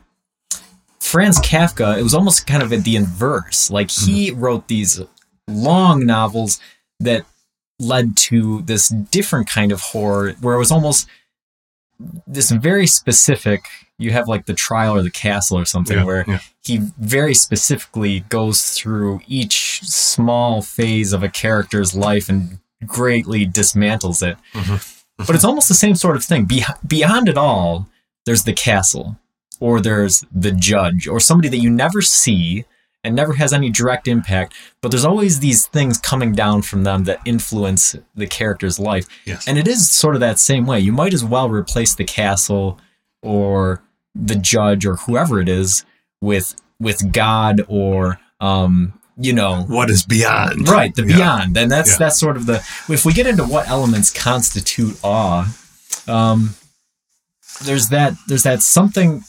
Franz 1.00 1.38
Kafka. 1.40 1.98
It 1.98 2.02
was 2.02 2.14
almost 2.14 2.46
kind 2.46 2.62
of 2.62 2.72
at 2.72 2.84
the 2.84 2.94
inverse. 2.96 3.70
Like 3.70 3.90
he 3.90 4.30
wrote 4.30 4.68
these 4.68 5.00
long 5.48 6.06
novels 6.06 6.60
that 7.00 7.24
led 7.80 8.16
to 8.16 8.62
this 8.62 8.88
different 8.88 9.48
kind 9.48 9.72
of 9.72 9.80
horror, 9.80 10.32
where 10.40 10.54
it 10.54 10.58
was 10.58 10.70
almost 10.70 11.08
this 12.26 12.50
very 12.50 12.86
specific. 12.86 13.64
You 13.98 14.12
have 14.12 14.28
like 14.28 14.46
the 14.46 14.54
trial 14.54 14.96
or 14.96 15.02
the 15.02 15.10
castle 15.10 15.58
or 15.58 15.64
something, 15.66 15.98
Yeah, 15.98 16.04
where 16.04 16.24
yeah. 16.26 16.38
he 16.62 16.78
very 16.98 17.34
specifically 17.34 18.20
goes 18.30 18.70
through 18.70 19.20
each 19.26 19.82
small 19.82 20.62
phase 20.62 21.12
of 21.12 21.22
a 21.22 21.28
character's 21.28 21.94
life 21.94 22.28
and 22.28 22.58
greatly 22.86 23.46
dismantles 23.46 24.26
it. 24.26 24.38
Mm-hmm. 24.54 25.24
But 25.26 25.34
it's 25.34 25.44
almost 25.44 25.68
the 25.68 25.74
same 25.74 25.96
sort 25.96 26.16
of 26.16 26.24
thing. 26.24 26.46
Be- 26.46 26.64
beyond 26.86 27.28
it 27.28 27.36
all, 27.36 27.88
there's 28.24 28.44
the 28.44 28.54
castle, 28.54 29.18
or 29.60 29.80
there's 29.82 30.24
the 30.32 30.52
judge, 30.52 31.06
or 31.06 31.20
somebody 31.20 31.48
that 31.50 31.58
you 31.58 31.68
never 31.68 32.00
see 32.00 32.64
and 33.02 33.14
never 33.16 33.32
has 33.34 33.52
any 33.52 33.70
direct 33.70 34.06
impact. 34.08 34.54
But 34.82 34.90
there's 34.90 35.04
always 35.04 35.40
these 35.40 35.66
things 35.66 35.98
coming 35.98 36.32
down 36.32 36.62
from 36.62 36.84
them 36.84 37.04
that 37.04 37.20
influence 37.24 37.96
the 38.14 38.26
character's 38.26 38.78
life. 38.78 39.06
Yes. 39.24 39.48
And 39.48 39.58
it 39.58 39.66
is 39.66 39.90
sort 39.90 40.14
of 40.14 40.20
that 40.20 40.38
same 40.38 40.66
way. 40.66 40.80
You 40.80 40.92
might 40.92 41.14
as 41.14 41.24
well 41.24 41.48
replace 41.48 41.94
the 41.94 42.04
castle 42.04 42.78
or 43.22 43.82
the 44.14 44.34
judge 44.34 44.84
or 44.84 44.96
whoever 44.96 45.40
it 45.40 45.48
is 45.48 45.84
with 46.20 46.54
with 46.78 47.12
God 47.12 47.62
or 47.68 48.18
um, 48.40 48.94
you 49.16 49.32
know 49.34 49.62
what 49.68 49.90
is 49.90 50.04
beyond? 50.04 50.68
right 50.68 50.94
the 50.94 51.02
Yeah. 51.06 51.16
beyond 51.16 51.56
and 51.56 51.70
that's 51.70 51.90
Yeah. 51.92 51.96
that's 51.98 52.18
sort 52.18 52.36
of 52.36 52.46
the 52.46 52.56
if 52.88 53.04
we 53.04 53.12
get 53.12 53.26
into 53.26 53.44
what 53.44 53.68
elements 53.68 54.10
constitute 54.10 54.98
awe 55.04 55.46
um 56.08 56.54
there's 57.62 57.88
that 57.88 58.14
there's 58.28 58.44
that 58.44 58.62
something 58.62 59.22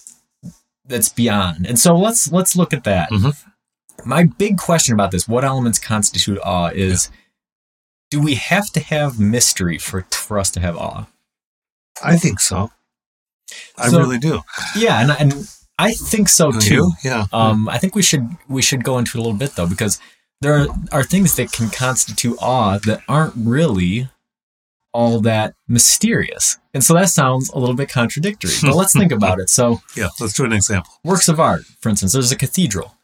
that's 0.86 1.10
beyond 1.10 1.66
and 1.68 1.78
so 1.78 1.94
let's 1.96 2.32
let's 2.32 2.56
look 2.56 2.74
at 2.74 2.86
that 2.86 3.10
Mhm. 3.12 3.36
My 4.06 4.24
big 4.24 4.58
question 4.58 4.94
about 4.94 5.12
this 5.12 5.28
what 5.28 5.44
elements 5.44 5.80
constitute 5.80 6.40
awe 6.44 6.70
is 6.74 7.10
do 8.10 8.20
we 8.22 8.36
have 8.36 8.70
to 8.72 8.80
have 8.80 9.20
mystery 9.20 9.78
for 9.78 10.06
for 10.12 10.38
us 10.40 10.52
to 10.52 10.60
have 10.60 10.76
awe 10.78 11.08
I 12.04 12.18
think 12.18 12.40
so. 12.40 12.72
I 13.78 13.90
So- 13.90 14.00
really 14.00 14.18
do. 14.20 14.42
yeah 14.76 15.02
and 15.02 15.12
and 15.20 15.48
i 15.80 15.92
think 15.94 16.30
so 16.30 16.52
too 16.52 16.74
you? 16.74 16.92
Yeah. 17.04 17.26
Um, 17.34 17.68
I 17.70 17.78
think 17.78 17.96
we 17.96 18.02
should 18.02 18.28
we 18.48 18.62
should 18.62 18.84
go 18.84 18.98
into 18.98 19.18
it 19.18 19.22
a 19.22 19.24
little 19.24 19.38
bit 19.38 19.56
though 19.56 19.68
because 19.68 20.00
there 20.42 20.56
are, 20.60 20.68
are 20.92 21.04
things 21.04 21.36
that 21.36 21.52
can 21.52 21.70
constitute 21.70 22.36
awe 22.42 22.80
that 22.86 23.02
aren't 23.08 23.34
really 23.38 24.10
all 24.94 25.22
that 25.22 25.54
mysterious, 25.70 26.58
and 26.74 26.84
so 26.84 26.94
that 26.96 27.08
sounds 27.10 27.50
a 27.52 27.58
little 27.60 27.76
bit 27.76 27.88
contradictory. 27.90 28.52
But 28.62 28.76
let's 28.76 28.92
think 28.92 29.12
about 29.20 29.40
it. 29.40 29.50
So, 29.50 29.82
yeah. 29.96 30.10
Let's 30.20 30.34
do 30.34 30.44
an 30.44 30.52
example. 30.52 30.92
works 31.06 31.30
of 31.30 31.40
art, 31.40 31.62
for 31.80 31.88
instance, 31.90 32.12
there's 32.12 32.32
a 32.32 32.36
cathedral. 32.36 32.98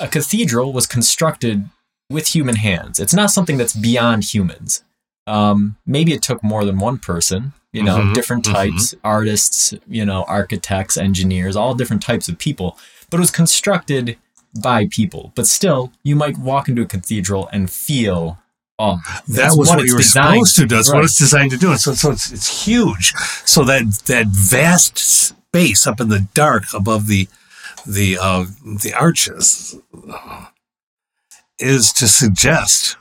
A 0.00 0.08
cathedral 0.08 0.72
was 0.72 0.86
constructed 0.86 1.68
with 2.10 2.28
human 2.28 2.56
hands. 2.56 3.00
It's 3.00 3.14
not 3.14 3.30
something 3.30 3.56
that's 3.56 3.74
beyond 3.74 4.24
humans. 4.24 4.82
Um, 5.26 5.76
maybe 5.86 6.12
it 6.12 6.22
took 6.22 6.42
more 6.44 6.64
than 6.64 6.78
one 6.78 6.98
person, 6.98 7.52
you 7.72 7.82
know, 7.82 7.98
Mhm, 7.98 8.14
different 8.14 8.44
types, 8.44 8.94
artists, 9.02 9.74
you 9.88 10.04
know, 10.04 10.22
architects, 10.28 10.96
engineers, 10.96 11.56
all 11.56 11.74
different 11.74 12.02
types 12.02 12.28
of 12.28 12.38
people. 12.38 12.78
But 13.10 13.16
it 13.16 13.20
was 13.20 13.30
constructed 13.32 14.16
by 14.60 14.86
people. 14.86 15.32
But 15.34 15.46
still, 15.48 15.92
you 16.04 16.14
might 16.14 16.38
walk 16.38 16.68
into 16.68 16.82
a 16.82 16.86
cathedral 16.86 17.48
and 17.52 17.70
feel 17.70 18.38
Oh, 18.78 19.00
That 19.06 19.22
That's 19.26 19.56
was 19.56 19.68
what, 19.70 19.80
it's 19.80 19.88
you 19.88 19.96
were 19.96 20.02
supposed 20.02 20.54
to 20.56 20.66
do. 20.66 20.76
That's 20.76 20.90
Right. 20.90 20.96
what 20.96 21.04
it's 21.06 21.16
designed 21.18 21.50
to 21.52 21.56
do. 21.56 21.70
And 21.70 21.80
so, 21.80 21.94
so 21.94 22.10
it's, 22.10 22.30
it's 22.30 22.66
huge. 22.66 23.14
So 23.46 23.64
that 23.64 23.84
that 24.04 24.26
vast 24.26 24.98
space 24.98 25.86
up 25.86 25.98
in 25.98 26.10
the 26.10 26.26
dark 26.34 26.64
above 26.74 27.06
the 27.06 27.26
the 27.86 28.18
uh, 28.20 28.46
the 28.82 28.92
arches 28.94 29.78
is 31.58 31.92
to 31.94 32.08
suggest 32.08 32.96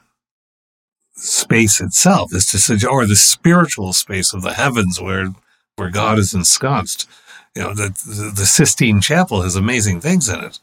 space 1.16 1.82
itself. 1.82 2.34
Is 2.34 2.46
to 2.48 2.60
suggest, 2.60 2.92
or 2.92 3.06
the 3.06 3.16
spiritual 3.16 3.94
space 3.94 4.34
of 4.34 4.42
the 4.42 4.54
heavens 4.54 5.02
where 5.02 5.30
where 5.76 5.90
God 5.90 6.18
is 6.20 6.34
ensconced. 6.34 7.08
You 7.56 7.64
know, 7.64 7.74
the, 7.74 7.90
the 8.06 8.32
the 8.36 8.46
Sistine 8.46 9.02
Chapel 9.02 9.42
has 9.42 9.56
amazing 9.56 10.02
things 10.02 10.30
in 10.30 10.40
it. 10.44 10.60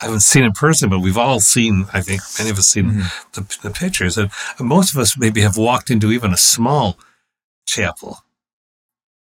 I 0.00 0.04
haven't 0.06 0.20
seen 0.20 0.42
it 0.42 0.46
in 0.46 0.52
person, 0.52 0.90
but 0.90 0.98
we've 0.98 1.16
all 1.16 1.40
seen. 1.40 1.86
I 1.92 2.02
think 2.02 2.20
many 2.38 2.50
of 2.50 2.58
us 2.58 2.68
seen 2.68 2.90
Mhm. 2.90 3.32
the, 3.32 3.68
the 3.68 3.70
pictures, 3.74 4.18
and 4.18 4.30
most 4.60 4.92
of 4.94 5.00
us 5.00 5.16
maybe 5.16 5.40
have 5.40 5.56
walked 5.56 5.90
into 5.90 6.12
even 6.12 6.32
a 6.32 6.36
small 6.36 6.98
chapel. 7.66 8.18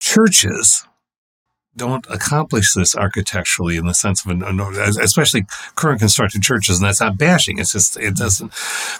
Churches 0.00 0.86
don't 1.76 2.06
accomplish 2.10 2.74
this 2.74 2.94
architecturally 2.94 3.76
in 3.76 3.86
the 3.86 3.94
sense 3.94 4.24
of 4.24 4.30
an, 4.30 4.42
especially 5.00 5.46
current 5.74 6.00
constructed 6.00 6.42
churches, 6.42 6.78
and 6.78 6.86
that's 6.86 7.00
not 7.00 7.16
bashing. 7.18 7.58
It's 7.58 7.72
just 7.72 7.96
it 7.96 8.14
doesn't. 8.16 8.52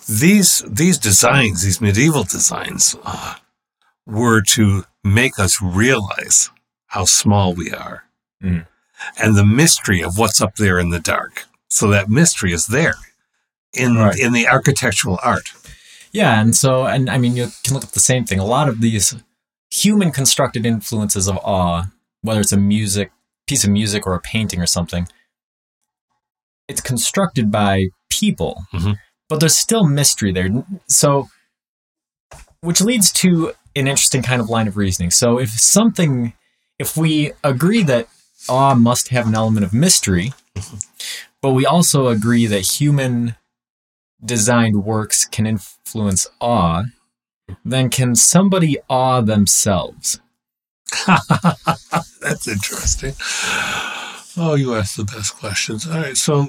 These 0.09 0.65
these 0.67 0.99
designs, 0.99 1.63
these 1.63 1.81
medieval 1.81 2.25
designs, 2.25 2.97
uh, 3.05 3.35
were 4.07 4.41
to 4.43 4.85
make 5.05 5.39
us 5.39 5.61
realize 5.63 6.51
how 6.87 7.05
small 7.05 7.55
we 7.55 7.71
are, 7.73 8.05
Mm. 8.43 8.67
and 9.19 9.37
the 9.37 9.47
mystery 9.47 10.03
of 10.03 10.19
what's 10.19 10.41
up 10.41 10.57
there 10.57 10.79
in 10.79 10.91
the 10.91 10.99
dark. 11.01 11.45
So 11.71 11.89
that 11.89 12.09
mystery 12.09 12.53
is 12.53 12.67
there 12.67 12.95
in 13.73 13.97
Right. 13.97 14.19
in 14.19 14.33
the 14.33 14.49
architectural 14.49 15.19
art. 15.23 15.53
Yeah, 16.11 16.41
and 16.41 16.55
so 16.57 16.87
and 16.87 17.09
I 17.11 17.19
mean 17.19 17.37
you 17.37 17.51
can 17.65 17.75
look 17.75 17.85
at 17.85 17.93
the 17.93 18.01
same 18.01 18.25
thing. 18.25 18.39
A 18.39 18.45
lot 18.45 18.69
of 18.69 18.81
these 18.81 19.15
human 19.71 20.11
constructed 20.11 20.67
influences 20.67 21.29
of 21.29 21.39
awe, 21.39 21.87
whether 22.23 22.41
it's 22.41 22.53
a 22.53 22.57
music 22.57 23.13
piece 23.47 23.65
of 23.65 23.71
music 23.71 24.07
or 24.07 24.15
a 24.15 24.21
painting 24.21 24.61
or 24.61 24.67
something, 24.67 25.09
it's 26.69 26.81
constructed 26.81 27.51
by 27.51 27.89
people, 28.09 28.65
Mhm. 28.73 28.99
but 29.29 29.41
there's 29.41 29.57
still 29.57 29.85
mystery 29.85 30.33
there. 30.33 30.65
So, 30.89 31.29
which 32.61 32.81
leads 32.81 33.11
to 33.13 33.49
an 33.75 33.89
interesting 33.89 34.23
kind 34.23 34.41
of 34.41 34.49
line 34.49 34.69
of 34.69 34.77
reasoning. 34.77 35.11
So, 35.11 35.39
if 35.39 35.51
something, 35.51 36.35
if 36.79 36.97
we 36.97 37.33
agree 37.43 37.83
that 37.85 38.09
awe 38.49 38.75
must 38.75 39.09
have 39.09 39.27
an 39.27 39.35
element 39.35 39.65
of 39.65 39.73
mystery, 39.73 40.33
but 41.41 41.51
we 41.51 41.67
also 41.67 42.09
agree 42.09 42.47
that 42.47 42.61
human 42.79 43.37
designed 44.25 44.85
works 44.85 45.25
can 45.25 45.47
influence 45.47 46.27
awe, 46.41 46.85
then 47.65 47.91
can 47.91 48.15
somebody 48.15 48.79
awe 48.89 49.21
themselves? 49.21 50.21
That's 52.21 52.49
interesting. 52.49 53.15
Oh, 54.37 54.55
you 54.57 54.75
asked 54.75 54.97
the 54.97 55.05
best 55.05 55.37
questions. 55.39 55.87
All 55.87 55.99
right, 55.99 56.17
so 56.17 56.49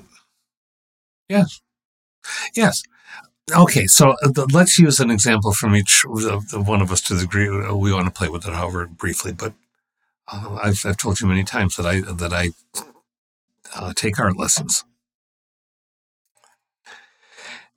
yes, 1.30 1.62
yes. 2.56 2.84
Okay, 3.56 3.88
so 3.88 4.12
uh, 4.24 4.32
th- 4.34 4.48
let's 4.54 4.80
use 4.80 5.00
an 5.00 5.12
example 5.12 5.54
from 5.54 5.76
each 5.76 6.06
of 6.06 6.50
the 6.50 6.62
one 6.62 6.82
of 6.82 6.92
us 6.92 7.02
to 7.02 7.16
the 7.16 7.22
degree 7.24 7.50
uh, 7.50 7.76
we 7.76 7.94
want 7.94 8.06
to 8.08 8.12
play 8.12 8.30
with 8.30 8.48
it, 8.48 8.54
however 8.54 8.88
briefly. 8.88 9.34
But 9.34 9.54
uh, 10.32 10.60
I've 10.64 10.86
I've 10.86 10.98
told 10.98 11.22
you 11.22 11.28
many 11.28 11.44
times 11.44 11.76
that 11.78 11.86
I 11.86 12.02
that 12.02 12.34
I 12.34 12.50
uh, 13.76 13.94
take 13.96 14.20
art 14.20 14.38
lessons. 14.38 14.86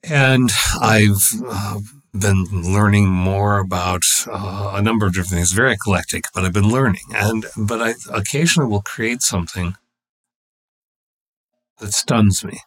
And 0.05 0.51
I've 0.81 1.33
uh, 1.47 1.81
been 2.21 2.45
learning 2.53 3.07
more 3.07 3.59
about 3.59 4.03
uh, 4.27 4.73
a 4.75 4.83
number 4.83 5.07
of 5.07 5.15
different 5.15 5.35
things. 5.35 5.53
Very 5.53 5.73
eclectic, 5.73 6.27
but 6.35 6.45
I've 6.45 6.53
been 6.53 6.71
learning. 6.71 7.03
And 7.15 7.47
but 7.57 7.81
I 7.81 7.95
occasionally 8.13 8.71
will 8.71 8.83
create 8.83 9.23
something 9.23 9.77
that 11.79 11.93
stuns 11.93 12.45
me. 12.45 12.61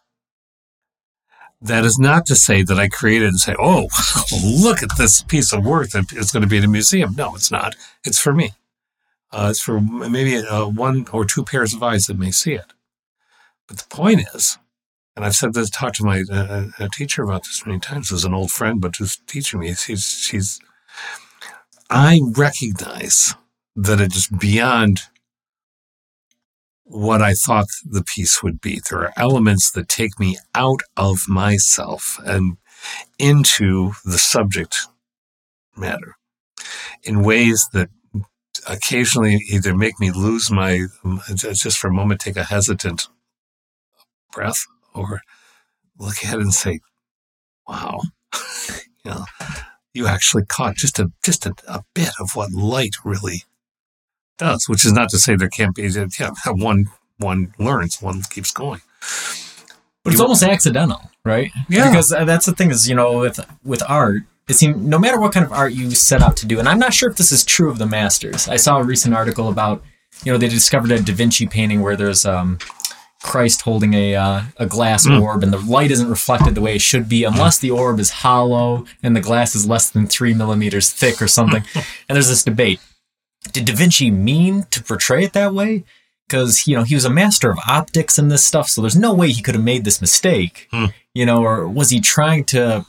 That 1.61 1.83
is 1.83 1.99
not 1.99 2.25
to 2.27 2.35
say 2.35 2.63
that 2.63 2.79
I 2.79 2.87
created 2.87 3.29
and 3.29 3.39
say, 3.39 3.55
"Oh, 3.59 3.87
look 4.43 4.81
at 4.81 4.97
this 4.97 5.23
piece 5.23 5.51
of 5.51 5.65
work 5.65 5.89
that 5.89 6.13
is 6.13 6.31
going 6.31 6.43
to 6.43 6.49
be 6.49 6.57
in 6.57 6.63
a 6.63 6.69
museum." 6.69 7.15
No, 7.15 7.35
it's 7.35 7.51
not. 7.51 7.75
It's 8.05 8.19
for 8.19 8.33
me. 8.33 8.51
Uh, 9.31 9.47
it's 9.51 9.61
for 9.61 9.79
maybe 9.79 10.37
uh, 10.37 10.67
one 10.67 11.05
or 11.11 11.25
two 11.25 11.43
pairs 11.43 11.73
of 11.73 11.83
eyes 11.83 12.05
that 12.05 12.17
may 12.17 12.31
see 12.31 12.53
it. 12.53 12.73
But 13.67 13.77
the 13.77 13.95
point 13.95 14.21
is, 14.33 14.57
and 15.19 15.25
I've 15.25 15.35
said 15.35 15.53
this, 15.53 15.69
talked 15.69 15.97
to 15.97 16.05
my 16.05 16.23
uh, 16.31 16.67
uh 16.79 16.88
teacher 16.93 17.23
about 17.23 17.43
this 17.43 17.65
many 17.65 17.77
times, 17.77 18.13
as 18.13 18.23
an 18.23 18.33
old 18.33 18.51
friend, 18.51 18.79
but 18.79 18.95
who's 18.95 19.17
teaching 19.27 19.59
me. 19.59 19.73
She's, 19.73 20.05
she's, 20.05 20.61
I 21.89 22.21
recognize 22.23 23.35
that 23.75 23.99
it 23.99 24.15
is 24.15 24.27
beyond 24.27 25.01
what 26.85 27.21
I 27.21 27.33
thought 27.33 27.65
the 27.83 28.01
piece 28.01 28.41
would 28.41 28.61
be. 28.61 28.79
There 28.89 28.99
are 28.99 29.13
elements 29.17 29.69
that 29.71 29.89
take 29.89 30.17
me 30.21 30.38
out 30.55 30.83
of 30.95 31.27
myself 31.27 32.17
and 32.23 32.55
into 33.17 33.91
the 34.05 34.17
subject 34.17 34.88
matter 35.75 36.15
in 37.03 37.23
ways 37.23 37.67
that 37.73 37.89
occasionally 38.69 39.41
either 39.49 39.75
make 39.75 39.99
me 39.99 40.11
lose 40.11 40.49
my, 40.49 40.85
just 41.35 41.77
for 41.77 41.89
a 41.89 41.93
moment, 41.93 42.21
take 42.21 42.38
a 42.38 42.45
hesitant 42.45 43.09
breath 44.31 44.65
or 44.99 45.21
look 45.97 46.23
at 46.25 46.35
it 46.35 46.41
and 46.41 46.53
say, 46.53 46.79
wow, 47.67 48.01
you 49.05 49.11
know, 49.11 49.25
you 49.93 50.07
actually 50.07 50.45
caught 50.45 50.75
just 50.75 50.99
a, 50.99 51.11
just 51.23 51.45
a, 51.45 51.53
a, 51.67 51.83
bit 51.93 52.11
of 52.19 52.35
what 52.35 52.51
light 52.51 52.95
really 53.03 53.43
does, 54.37 54.67
which 54.67 54.85
is 54.85 54.93
not 54.93 55.09
to 55.09 55.19
say 55.19 55.35
there 55.35 55.49
can't 55.49 55.75
be, 55.75 55.83
yeah, 55.83 56.31
one, 56.47 56.85
one 57.17 57.53
learns, 57.57 58.01
one 58.01 58.21
keeps 58.29 58.51
going. 58.51 58.81
But 60.03 60.13
it's 60.13 60.21
almost 60.21 60.43
accidental, 60.43 61.01
right? 61.25 61.51
Yeah. 61.67 61.89
Because 61.89 62.11
uh, 62.11 62.23
that's 62.23 62.45
the 62.45 62.53
thing 62.53 62.71
is, 62.71 62.87
you 62.87 62.95
know, 62.95 63.19
with, 63.19 63.39
with 63.63 63.83
art, 63.87 64.23
it 64.47 64.55
seems 64.55 64.77
no 64.77 64.97
matter 64.97 65.19
what 65.19 65.31
kind 65.31 65.45
of 65.45 65.51
art 65.51 65.73
you 65.73 65.91
set 65.91 66.21
out 66.21 66.35
to 66.37 66.47
do, 66.47 66.57
and 66.57 66.67
I'm 66.67 66.79
not 66.79 66.93
sure 66.93 67.09
if 67.09 67.17
this 67.17 67.31
is 67.31 67.43
true 67.43 67.69
of 67.69 67.77
the 67.77 67.85
masters. 67.85 68.47
I 68.47 68.55
saw 68.55 68.79
a 68.79 68.83
recent 68.83 69.13
article 69.13 69.47
about, 69.49 69.83
you 70.23 70.31
know, 70.31 70.39
they 70.39 70.47
discovered 70.47 70.91
a 70.91 70.99
Da 71.01 71.13
Vinci 71.13 71.45
painting 71.45 71.81
where 71.81 71.95
there's 71.95 72.25
um, 72.25 72.57
Christ 73.21 73.63
holding 73.63 73.93
a 73.93 74.15
uh, 74.15 74.43
a 74.57 74.65
glass 74.65 75.05
mm. 75.05 75.21
orb, 75.21 75.43
and 75.43 75.51
the 75.51 75.57
light 75.57 75.91
isn't 75.91 76.09
reflected 76.09 76.55
the 76.55 76.61
way 76.61 76.75
it 76.75 76.81
should 76.81 77.09
be 77.09 77.25
unless 77.25 77.57
the 77.57 77.69
orb 77.69 77.99
is 77.99 78.09
hollow 78.09 78.85
and 79.03 79.13
the 79.13 79.21
glass 79.21 79.55
is 79.55 79.67
less 79.67 79.89
than 79.89 80.07
three 80.07 80.33
millimeters 80.33 80.89
thick 80.89 81.21
or 81.21 81.27
something. 81.27 81.63
and 81.75 82.15
there's 82.15 82.29
this 82.29 82.45
debate: 82.45 82.79
Did 83.51 83.65
Da 83.65 83.75
Vinci 83.75 84.09
mean 84.09 84.63
to 84.71 84.82
portray 84.82 85.25
it 85.25 85.34
that 85.34 85.53
way? 85.53 85.84
Because 86.27 86.65
you 86.65 86.77
know 86.77 86.84
he 86.84 86.95
was 86.95 87.03
a 87.03 87.10
master 87.10 87.51
of 87.51 87.60
optics 87.67 88.17
and 88.17 88.32
this 88.32 88.45
stuff, 88.45 88.69
so 88.69 88.82
there's 88.82 88.95
no 88.95 89.13
way 89.13 89.29
he 89.29 89.41
could 89.41 89.55
have 89.55 89.63
made 89.63 89.84
this 89.84 89.99
mistake. 89.99 90.69
Mm. 90.71 90.93
You 91.13 91.25
know, 91.25 91.43
or 91.43 91.67
was 91.67 91.89
he 91.89 91.99
trying 91.99 92.45
to 92.45 92.86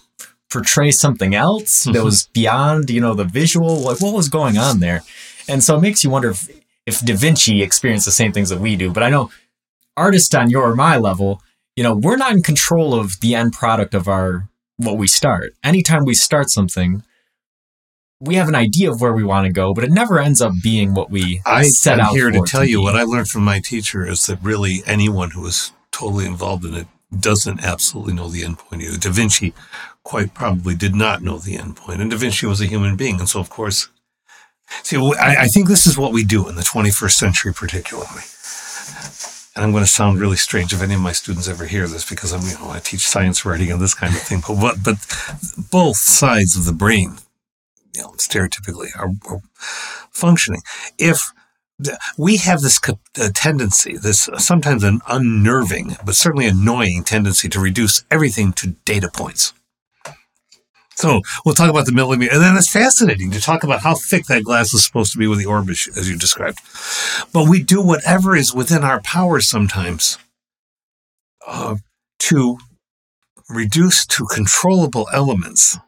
portray 0.48 0.92
something 0.92 1.34
else 1.34 1.84
that 1.84 2.04
was 2.04 2.28
beyond, 2.28 2.90
you 2.90 3.00
know, 3.00 3.14
the 3.14 3.24
visual? 3.24 3.78
Like 3.78 4.00
what 4.00 4.14
was 4.14 4.28
going 4.28 4.58
on 4.58 4.78
there? 4.78 5.02
And 5.48 5.64
so 5.64 5.76
it 5.76 5.80
makes 5.80 6.04
you 6.04 6.10
wonder 6.10 6.30
if, 6.30 6.48
if 6.86 7.00
Da 7.00 7.16
Vinci 7.16 7.62
experienced 7.62 8.04
the 8.04 8.12
same 8.12 8.32
things 8.32 8.50
that 8.50 8.60
we 8.60 8.76
do. 8.76 8.92
But 8.92 9.02
I 9.02 9.10
know 9.10 9.30
artists 9.96 10.34
on 10.34 10.50
your 10.50 10.70
or 10.70 10.74
my 10.74 10.96
level, 10.96 11.42
you 11.76 11.82
know, 11.82 11.94
we're 11.94 12.16
not 12.16 12.32
in 12.32 12.42
control 12.42 12.94
of 12.94 13.20
the 13.20 13.34
end 13.34 13.52
product 13.52 13.94
of 13.94 14.08
our 14.08 14.48
what 14.76 14.96
we 14.96 15.06
start. 15.06 15.54
Anytime 15.62 16.04
we 16.04 16.14
start 16.14 16.50
something, 16.50 17.02
we 18.20 18.34
have 18.34 18.48
an 18.48 18.54
idea 18.54 18.90
of 18.90 19.00
where 19.00 19.12
we 19.12 19.24
want 19.24 19.46
to 19.46 19.52
go, 19.52 19.72
but 19.72 19.84
it 19.84 19.90
never 19.90 20.18
ends 20.18 20.40
up 20.40 20.52
being 20.62 20.94
what 20.94 21.10
we 21.10 21.40
I, 21.46 21.64
set 21.64 22.00
I'm 22.00 22.06
out. 22.06 22.12
here 22.12 22.30
to 22.30 22.42
tell 22.46 22.62
to 22.62 22.68
you 22.68 22.78
be. 22.78 22.84
what 22.84 22.96
I 22.96 23.02
learned 23.02 23.28
from 23.28 23.44
my 23.44 23.60
teacher 23.60 24.06
is 24.06 24.26
that 24.26 24.38
really 24.42 24.82
anyone 24.86 25.30
who 25.30 25.46
is 25.46 25.72
totally 25.90 26.26
involved 26.26 26.64
in 26.64 26.74
it 26.74 26.86
doesn't 27.18 27.64
absolutely 27.64 28.12
know 28.12 28.28
the 28.28 28.44
end 28.44 28.58
point 28.58 28.82
either. 28.82 28.98
Da 28.98 29.10
Vinci 29.10 29.54
quite 30.02 30.34
probably 30.34 30.74
did 30.74 30.94
not 30.94 31.22
know 31.22 31.38
the 31.38 31.56
end 31.56 31.76
point, 31.76 32.00
and 32.00 32.10
Da 32.10 32.16
Vinci 32.16 32.46
was 32.46 32.60
a 32.60 32.66
human 32.66 32.96
being, 32.96 33.18
and 33.18 33.28
so 33.28 33.40
of 33.40 33.50
course, 33.50 33.88
see, 34.82 34.96
I, 35.18 35.42
I 35.42 35.46
think 35.46 35.68
this 35.68 35.86
is 35.86 35.98
what 35.98 36.12
we 36.12 36.24
do 36.24 36.48
in 36.48 36.54
the 36.54 36.62
21st 36.62 37.12
century, 37.12 37.52
particularly. 37.54 38.22
And 39.56 39.64
I'm 39.64 39.72
going 39.72 39.84
to 39.84 39.90
sound 39.90 40.20
really 40.20 40.36
strange 40.36 40.72
if 40.72 40.80
any 40.80 40.94
of 40.94 41.00
my 41.00 41.12
students 41.12 41.48
ever 41.48 41.66
hear 41.66 41.88
this 41.88 42.08
because 42.08 42.32
I'm, 42.32 42.42
you 42.42 42.54
know, 42.54 42.70
I 42.70 42.78
teach 42.78 43.08
science 43.08 43.44
writing 43.44 43.72
and 43.72 43.80
this 43.80 43.94
kind 43.94 44.14
of 44.14 44.22
thing. 44.22 44.42
But 44.46 44.76
but 44.84 44.96
both 45.70 45.96
sides 45.96 46.56
of 46.56 46.64
the 46.66 46.72
brain, 46.72 47.18
you 47.94 48.02
know, 48.02 48.10
stereotypically 48.12 48.88
are, 48.96 49.10
are 49.28 49.42
functioning. 50.10 50.62
If 50.98 51.32
we 52.16 52.36
have 52.38 52.60
this 52.60 52.80
tendency, 53.34 53.96
this 53.96 54.28
sometimes 54.36 54.84
an 54.84 55.00
unnerving, 55.08 55.96
but 56.04 56.14
certainly 56.14 56.46
annoying 56.46 57.04
tendency 57.04 57.48
to 57.48 57.60
reduce 57.60 58.04
everything 58.10 58.52
to 58.54 58.68
data 58.84 59.10
points. 59.12 59.52
So 61.00 61.22
we'll 61.46 61.54
talk 61.54 61.70
about 61.70 61.86
the 61.86 61.92
millimeter, 61.92 62.34
and 62.34 62.42
then 62.42 62.58
it's 62.58 62.70
fascinating 62.70 63.30
to 63.30 63.40
talk 63.40 63.64
about 63.64 63.80
how 63.80 63.94
thick 63.94 64.26
that 64.26 64.44
glass 64.44 64.74
is 64.74 64.84
supposed 64.84 65.12
to 65.12 65.18
be 65.18 65.26
with 65.26 65.38
the 65.38 65.46
orb, 65.46 65.70
as 65.70 66.10
you 66.10 66.18
described. 66.18 66.58
But 67.32 67.48
we 67.48 67.62
do 67.62 67.80
whatever 67.80 68.36
is 68.36 68.54
within 68.54 68.84
our 68.84 69.00
power 69.00 69.40
sometimes 69.40 70.18
uh, 71.46 71.76
to 72.18 72.58
reduce 73.48 74.04
to 74.08 74.26
controllable 74.26 75.08
elements 75.10 75.78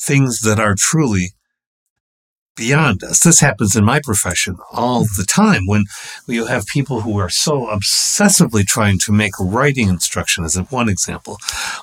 things 0.00 0.42
that 0.42 0.60
are 0.60 0.76
truly 0.78 1.32
beyond 2.56 3.02
us. 3.02 3.24
This 3.24 3.40
happens 3.40 3.74
in 3.74 3.84
my 3.84 3.98
profession 3.98 4.58
all 4.70 5.00
the 5.00 5.26
time 5.28 5.66
when 5.66 5.86
you 6.28 6.46
have 6.46 6.66
people 6.66 7.00
who 7.00 7.18
are 7.18 7.28
so 7.28 7.66
obsessively 7.66 8.64
trying 8.64 9.00
to 9.00 9.12
make 9.12 9.32
writing 9.40 9.88
instruction, 9.88 10.44
as 10.44 10.54
one 10.70 10.88
example, 10.88 11.38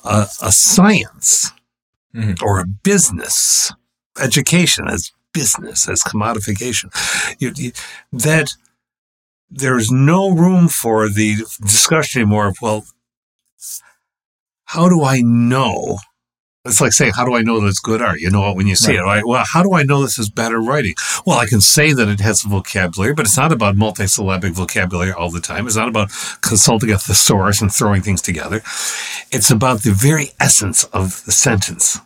uh, 0.05 0.27
a 0.41 0.53
science 0.53 1.51
mm-hmm. 2.15 2.43
or 2.43 2.59
a 2.59 2.65
business, 2.65 3.71
education 4.19 4.87
as 4.87 5.11
business, 5.33 5.89
as 5.89 6.03
commodification, 6.03 6.91
you, 7.39 7.51
you, 7.55 7.71
that 8.11 8.49
there's 9.49 9.91
no 9.91 10.29
room 10.29 10.67
for 10.67 11.09
the 11.09 11.37
discussion 11.61 12.21
anymore 12.21 12.47
of, 12.47 12.57
well, 12.61 12.85
how 14.65 14.89
do 14.89 15.03
I 15.03 15.21
know 15.21 15.99
it's 16.65 16.79
like 16.79 16.93
saying, 16.93 17.11
how 17.15 17.25
do 17.25 17.35
I 17.35 17.41
know 17.41 17.59
that 17.59 17.67
it's 17.67 17.79
good 17.79 18.01
art? 18.01 18.21
You 18.21 18.29
know 18.29 18.49
it 18.49 18.55
when 18.55 18.67
you 18.67 18.75
see 18.75 18.93
right. 18.93 18.99
it, 18.99 19.03
right? 19.03 19.23
Well, 19.25 19.43
how 19.45 19.63
do 19.63 19.73
I 19.73 19.83
know 19.83 20.01
this 20.01 20.17
is 20.17 20.29
better 20.29 20.59
writing? 20.59 20.93
Well, 21.25 21.37
I 21.37 21.45
can 21.45 21.59
say 21.59 21.91
that 21.91 22.07
it 22.07 22.21
has 22.21 22.41
vocabulary, 22.41 23.13
but 23.13 23.25
it's 23.25 23.37
not 23.37 23.51
about 23.51 23.75
multisyllabic 23.75 24.51
vocabulary 24.51 25.11
all 25.11 25.29
the 25.29 25.41
time. 25.41 25.67
It's 25.67 25.75
not 25.75 25.89
about 25.89 26.09
consulting 26.41 26.91
a 26.91 26.97
thesaurus 26.97 27.61
and 27.61 27.73
throwing 27.73 28.01
things 28.01 28.21
together. 28.21 28.57
It's 29.31 29.51
about 29.51 29.83
the 29.83 29.91
very 29.91 30.31
essence 30.39 30.85
of 30.85 31.25
the 31.25 31.33
sentence. 31.33 31.99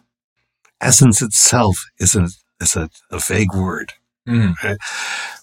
Essence 0.82 1.22
itself 1.22 1.86
is 2.00 2.16
a, 2.16 2.30
is 2.60 2.76
a, 2.76 2.90
a 3.12 3.20
vague 3.20 3.54
word. 3.54 3.94
Mm. 4.28 4.56
Right? 4.64 4.78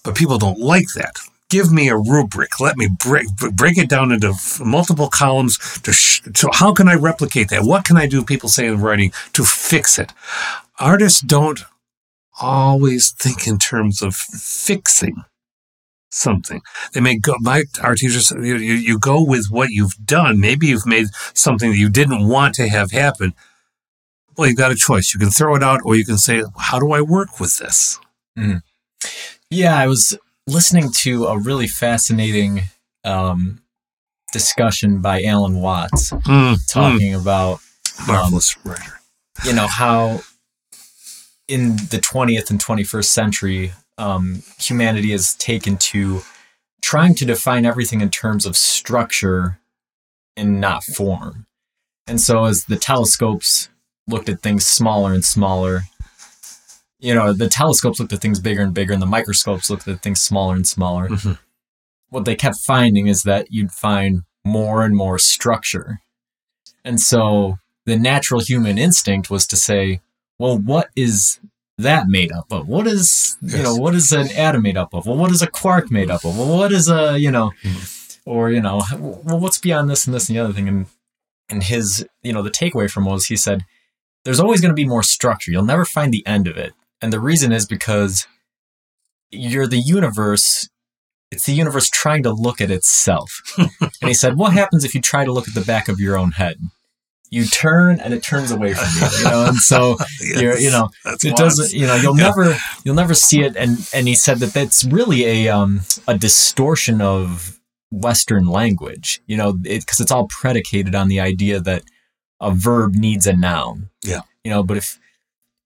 But 0.03 0.15
people 0.15 0.37
don't 0.37 0.59
like 0.59 0.87
that 0.95 1.15
give 1.55 1.71
me 1.71 1.87
a 1.87 1.95
rubric. 1.95 2.59
Let 2.59 2.75
me 2.75 2.89
break 2.89 3.27
break 3.53 3.77
it 3.77 3.87
down 3.87 4.11
into 4.11 4.33
multiple 4.59 5.07
columns. 5.07 5.57
To 5.83 5.93
sh- 5.93 6.21
so 6.35 6.49
how 6.51 6.73
can 6.73 6.89
I 6.89 6.95
replicate 6.95 7.47
that? 7.49 7.63
What 7.63 7.85
can 7.85 7.95
I 7.95 8.07
do? 8.07 8.25
People 8.25 8.49
say 8.49 8.67
in 8.67 8.81
writing 8.81 9.13
to 9.33 9.45
fix 9.45 9.97
it. 9.97 10.11
Artists 10.79 11.21
don't 11.21 11.61
always 12.41 13.11
think 13.11 13.47
in 13.47 13.57
terms 13.57 14.01
of 14.01 14.15
fixing 14.15 15.23
something. 16.09 16.61
They 16.91 16.99
may 16.99 17.17
go. 17.17 17.35
My 17.39 17.63
art 17.81 17.99
teachers, 17.99 18.31
you, 18.31 18.57
you, 18.57 18.73
you 18.73 18.99
go 18.99 19.23
with 19.23 19.45
what 19.49 19.69
you've 19.69 19.97
done. 20.05 20.41
Maybe 20.41 20.67
you've 20.67 20.85
made 20.85 21.07
something 21.33 21.71
that 21.71 21.77
you 21.77 21.89
didn't 21.89 22.27
want 22.27 22.55
to 22.55 22.67
have 22.67 22.91
happen. 22.91 23.33
Well, 24.35 24.49
you've 24.49 24.57
got 24.57 24.73
a 24.73 24.75
choice. 24.75 25.13
You 25.13 25.21
can 25.21 25.29
throw 25.29 25.55
it 25.55 25.63
out, 25.63 25.79
or 25.85 25.95
you 25.95 26.03
can 26.03 26.17
say, 26.17 26.43
"How 26.57 26.79
do 26.79 26.91
I 26.91 26.99
work 26.99 27.39
with 27.39 27.55
this?" 27.59 27.97
Mm. 28.37 28.61
Yeah, 29.49 29.77
I 29.77 29.87
was 29.87 30.17
listening 30.47 30.91
to 30.91 31.25
a 31.25 31.37
really 31.37 31.67
fascinating 31.67 32.63
um, 33.03 33.61
discussion 34.31 35.01
by 35.01 35.23
Alan 35.23 35.61
Watts 35.61 36.11
mm, 36.11 36.57
talking 36.67 37.13
mm. 37.13 37.21
about 37.21 37.59
marvelous 38.07 38.55
um, 38.57 38.71
writer. 38.71 38.99
You 39.43 39.53
know 39.53 39.67
how 39.67 40.21
in 41.47 41.75
the 41.75 41.99
20th 41.99 42.49
and 42.49 42.59
21st 42.59 43.05
century, 43.05 43.73
um, 43.97 44.43
humanity 44.59 45.11
has 45.11 45.35
taken 45.35 45.77
to 45.77 46.21
trying 46.81 47.15
to 47.15 47.25
define 47.25 47.65
everything 47.65 48.01
in 48.01 48.09
terms 48.09 48.45
of 48.45 48.57
structure 48.57 49.59
and 50.37 50.59
not 50.59 50.83
form. 50.83 51.45
And 52.07 52.21
so, 52.21 52.45
as 52.45 52.65
the 52.65 52.75
telescopes 52.75 53.69
looked 54.07 54.29
at 54.29 54.41
things 54.41 54.67
smaller 54.67 55.13
and 55.13 55.25
smaller, 55.25 55.81
you 56.99 57.13
know, 57.13 57.33
the 57.33 57.49
telescopes 57.49 57.99
looked 57.99 58.13
at 58.13 58.21
things 58.21 58.39
bigger 58.39 58.61
and 58.61 58.73
bigger, 58.73 58.93
and 58.93 59.01
the 59.01 59.07
microscopes 59.07 59.69
looked 59.69 59.87
at 59.87 60.01
things 60.01 60.21
smaller 60.21 60.55
and 60.55 60.67
smaller. 60.67 61.09
Mm-hmm. 61.09 61.33
What 62.09 62.25
they 62.25 62.35
kept 62.35 62.57
finding 62.57 63.07
is 63.07 63.23
that 63.23 63.47
you'd 63.49 63.71
find 63.71 64.23
more 64.45 64.83
and 64.83 64.95
more 64.95 65.19
structure. 65.19 65.99
And 66.83 67.01
so 67.01 67.57
the 67.85 67.97
natural 67.97 68.41
human 68.41 68.77
instinct 68.77 69.29
was 69.29 69.45
to 69.47 69.55
say, 69.55 70.01
well, 70.39 70.57
what 70.57 70.89
is 70.95 71.39
that 71.77 72.07
made 72.07 72.31
up 72.31 72.45
of? 72.51 72.67
What 72.67 72.87
is, 72.87 73.37
you 73.41 73.61
know, 73.61 73.75
what 73.75 73.95
is 73.95 74.11
an 74.11 74.29
atom 74.31 74.61
made 74.61 74.77
up 74.77 74.93
of? 74.93 75.05
Well, 75.05 75.17
what 75.17 75.31
is 75.31 75.41
a 75.41 75.47
quark 75.47 75.91
made 75.91 76.09
up 76.09 76.23
of? 76.23 76.37
Well, 76.37 76.57
what 76.57 76.71
is 76.71 76.89
a, 76.89 77.17
you 77.17 77.31
know, 77.31 77.51
or, 78.25 78.51
you 78.51 78.61
know, 78.61 78.81
well, 78.97 79.39
what's 79.39 79.59
beyond 79.59 79.89
this 79.89 80.05
and 80.05 80.13
this 80.13 80.29
and 80.29 80.37
the 80.37 80.41
other 80.41 80.53
thing? 80.53 80.69
And, 80.69 80.85
and 81.49 81.63
his, 81.63 82.07
you 82.23 82.33
know, 82.33 82.41
the 82.41 82.51
takeaway 82.51 82.89
from 82.89 83.05
was 83.05 83.25
he 83.25 83.35
said, 83.35 83.65
there's 84.23 84.39
always 84.39 84.61
going 84.61 84.71
to 84.71 84.75
be 84.75 84.87
more 84.87 85.03
structure. 85.03 85.51
You'll 85.51 85.65
never 85.65 85.85
find 85.85 86.13
the 86.13 86.25
end 86.25 86.47
of 86.47 86.57
it. 86.57 86.73
And 87.05 87.13
the 87.13 87.19
reason 87.19 87.51
is 87.51 87.67
because 87.67 88.25
you're 89.29 89.67
the 89.67 89.77
universe. 89.77 90.67
It's 91.29 91.45
the 91.45 91.53
universe 91.53 91.87
trying 91.87 92.23
to 92.23 92.31
look 92.33 92.59
at 92.59 92.71
itself. 92.71 93.43
and 93.59 93.69
he 94.01 94.15
said, 94.15 94.37
what 94.37 94.53
happens 94.53 94.83
if 94.83 94.95
you 94.95 95.01
try 95.01 95.23
to 95.23 95.31
look 95.31 95.47
at 95.47 95.53
the 95.53 95.61
back 95.61 95.87
of 95.87 95.99
your 95.99 96.17
own 96.17 96.31
head? 96.31 96.57
You 97.29 97.45
turn 97.45 97.99
and 97.99 98.11
it 98.11 98.23
turns 98.23 98.49
away 98.49 98.73
from 98.73 98.87
you, 98.99 99.07
you 99.19 99.23
know, 99.25 99.45
and 99.49 99.57
so 99.57 99.97
you're, 100.19 100.57
you 100.57 100.71
know, 100.71 100.89
it 101.05 101.35
doesn't 101.37 101.73
you 101.79 101.85
know 101.85 101.95
you'll 101.95 102.17
Yeah. 102.17 102.23
never 102.29 102.57
you'll 102.83 102.95
never 102.95 103.13
see 103.13 103.43
it 103.43 103.55
and 103.55 103.87
and 103.93 104.07
he 104.07 104.15
said 104.15 104.39
that 104.39 104.53
that's 104.53 104.83
really 104.83 105.25
a 105.25 105.49
um 105.49 105.81
a 106.07 106.17
distortion 106.17 107.01
of 107.01 107.59
western 107.91 108.47
language 108.47 109.21
you 109.27 109.37
know 109.37 109.53
because 109.53 109.99
it's 109.99 110.11
all 110.11 110.27
predicated 110.27 110.95
on 110.95 111.07
the 111.07 111.19
idea 111.19 111.59
that 111.59 111.83
a 112.41 112.51
verb 112.51 112.95
needs 112.95 113.27
a 113.27 113.35
noun 113.35 113.89
Yeah. 114.03 114.21
you 114.43 114.49
know 114.51 114.63
but 114.63 114.77
if 114.77 114.99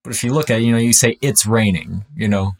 but 0.04 0.12
if 0.14 0.22
you 0.24 0.32
look 0.32 0.50
at 0.50 0.60
it, 0.60 0.64
you 0.64 0.72
know 0.72 0.78
you 0.78 0.92
say 0.92 1.16
it's 1.20 1.44
raining 1.46 2.04
you 2.16 2.28
know 2.28 2.52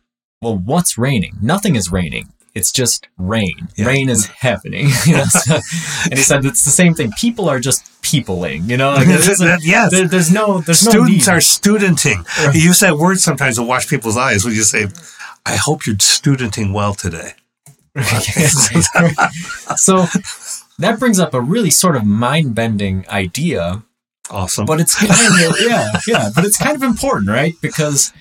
well 0.43 0.57
what's 0.57 0.97
raining 0.99 1.37
nothing 1.43 1.77
is 1.77 1.91
raining 1.93 2.29
it's 2.55 2.73
just 2.73 3.07
rain 3.17 3.69
Yeah. 3.77 3.87
rain 3.87 4.09
is 4.09 4.27
happening 4.49 4.89
you 5.07 5.15
know 5.17 5.25
so- 5.25 5.61
and 6.05 6.15
he 6.15 6.23
said 6.23 6.45
it's 6.45 6.65
the 6.65 6.71
same 6.71 6.95
thing 6.95 7.13
people 7.19 7.49
are 7.49 7.61
just 7.61 7.87
peopling 8.03 8.69
you 8.69 8.77
know 8.77 8.91
like, 8.95 9.07
it 9.09 9.21
isn't- 9.29 9.63
yes. 9.65 9.91
there, 9.93 10.09
there's 10.09 10.33
no 10.33 10.61
there's 10.61 10.85
no 10.85 10.91
Students 10.91 11.27
need. 11.27 11.33
are 11.33 11.41
studenting. 11.41 12.25
Right. 12.45 12.55
You 12.55 12.61
use 12.63 12.81
that 12.81 12.97
word 12.97 13.21
sometimes 13.21 13.57
to 13.57 13.63
watch 13.63 13.89
people's 13.89 14.17
eyes 14.17 14.45
when 14.45 14.55
you 14.55 14.63
say, 14.63 14.87
I 15.47 15.57
hope 15.57 15.87
you're 15.87 15.99
studenting 16.01 16.73
well 16.73 16.95
today. 16.95 17.33
so 19.77 20.07
that 20.79 20.97
brings 20.99 21.19
up 21.21 21.35
a 21.35 21.41
really 21.41 21.71
sort 21.71 21.97
of 21.97 22.05
mind-bending 22.05 23.07
idea 23.11 23.83
Awesome. 24.31 24.67
but 24.67 24.81
it's 24.81 24.95
kind 24.95 25.11
of 25.11 25.61
yeah 25.61 25.91
yeah 26.07 26.31
but 26.35 26.45
it's 26.45 26.57
kind 26.57 26.77
of 26.77 26.83
important 26.83 27.31
right? 27.31 27.55
Because 27.61 28.13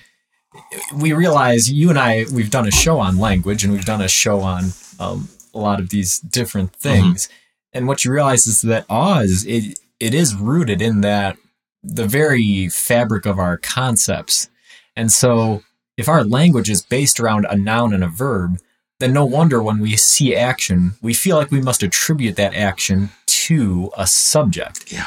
we 0.94 1.12
realize 1.12 1.70
you 1.70 1.90
and 1.90 1.98
i 1.98 2.24
we've 2.32 2.50
done 2.50 2.66
a 2.66 2.72
show 2.72 2.98
on 2.98 3.18
language 3.18 3.62
and 3.64 3.72
we've 3.72 3.84
done 3.84 4.00
a 4.02 4.08
show 4.08 4.40
on 4.40 4.72
um, 4.98 5.28
a 5.54 5.58
lot 5.58 5.80
of 5.80 5.90
these 5.90 6.18
different 6.18 6.72
things. 6.72 7.28
And 7.72 7.86
what 7.86 8.04
you 8.04 8.12
realize 8.12 8.46
is 8.46 8.62
that 8.62 8.84
awe 8.88 9.20
is 9.20 9.46
it, 9.46 9.78
it 9.98 10.14
is 10.14 10.34
rooted 10.34 10.82
in 10.82 11.00
that 11.02 11.36
the 11.82 12.06
very 12.06 12.68
fabric 12.68 13.26
of 13.26 13.38
our 13.38 13.56
concepts. 13.56 14.50
And 14.96 15.10
so 15.10 15.62
if 15.96 16.08
our 16.08 16.24
language 16.24 16.68
is 16.68 16.82
based 16.82 17.20
around 17.20 17.46
a 17.48 17.56
noun 17.56 17.94
and 17.94 18.04
a 18.04 18.08
verb 18.08 18.58
then 18.98 19.14
no 19.14 19.24
wonder 19.24 19.62
when 19.62 19.78
we 19.78 19.96
see 19.96 20.36
action 20.36 20.92
we 21.00 21.14
feel 21.14 21.36
like 21.36 21.50
we 21.50 21.62
must 21.62 21.82
attribute 21.82 22.36
that 22.36 22.54
action 22.54 23.10
to 23.26 23.90
a 23.96 24.06
subject. 24.06 24.92
Yeah. 24.92 25.06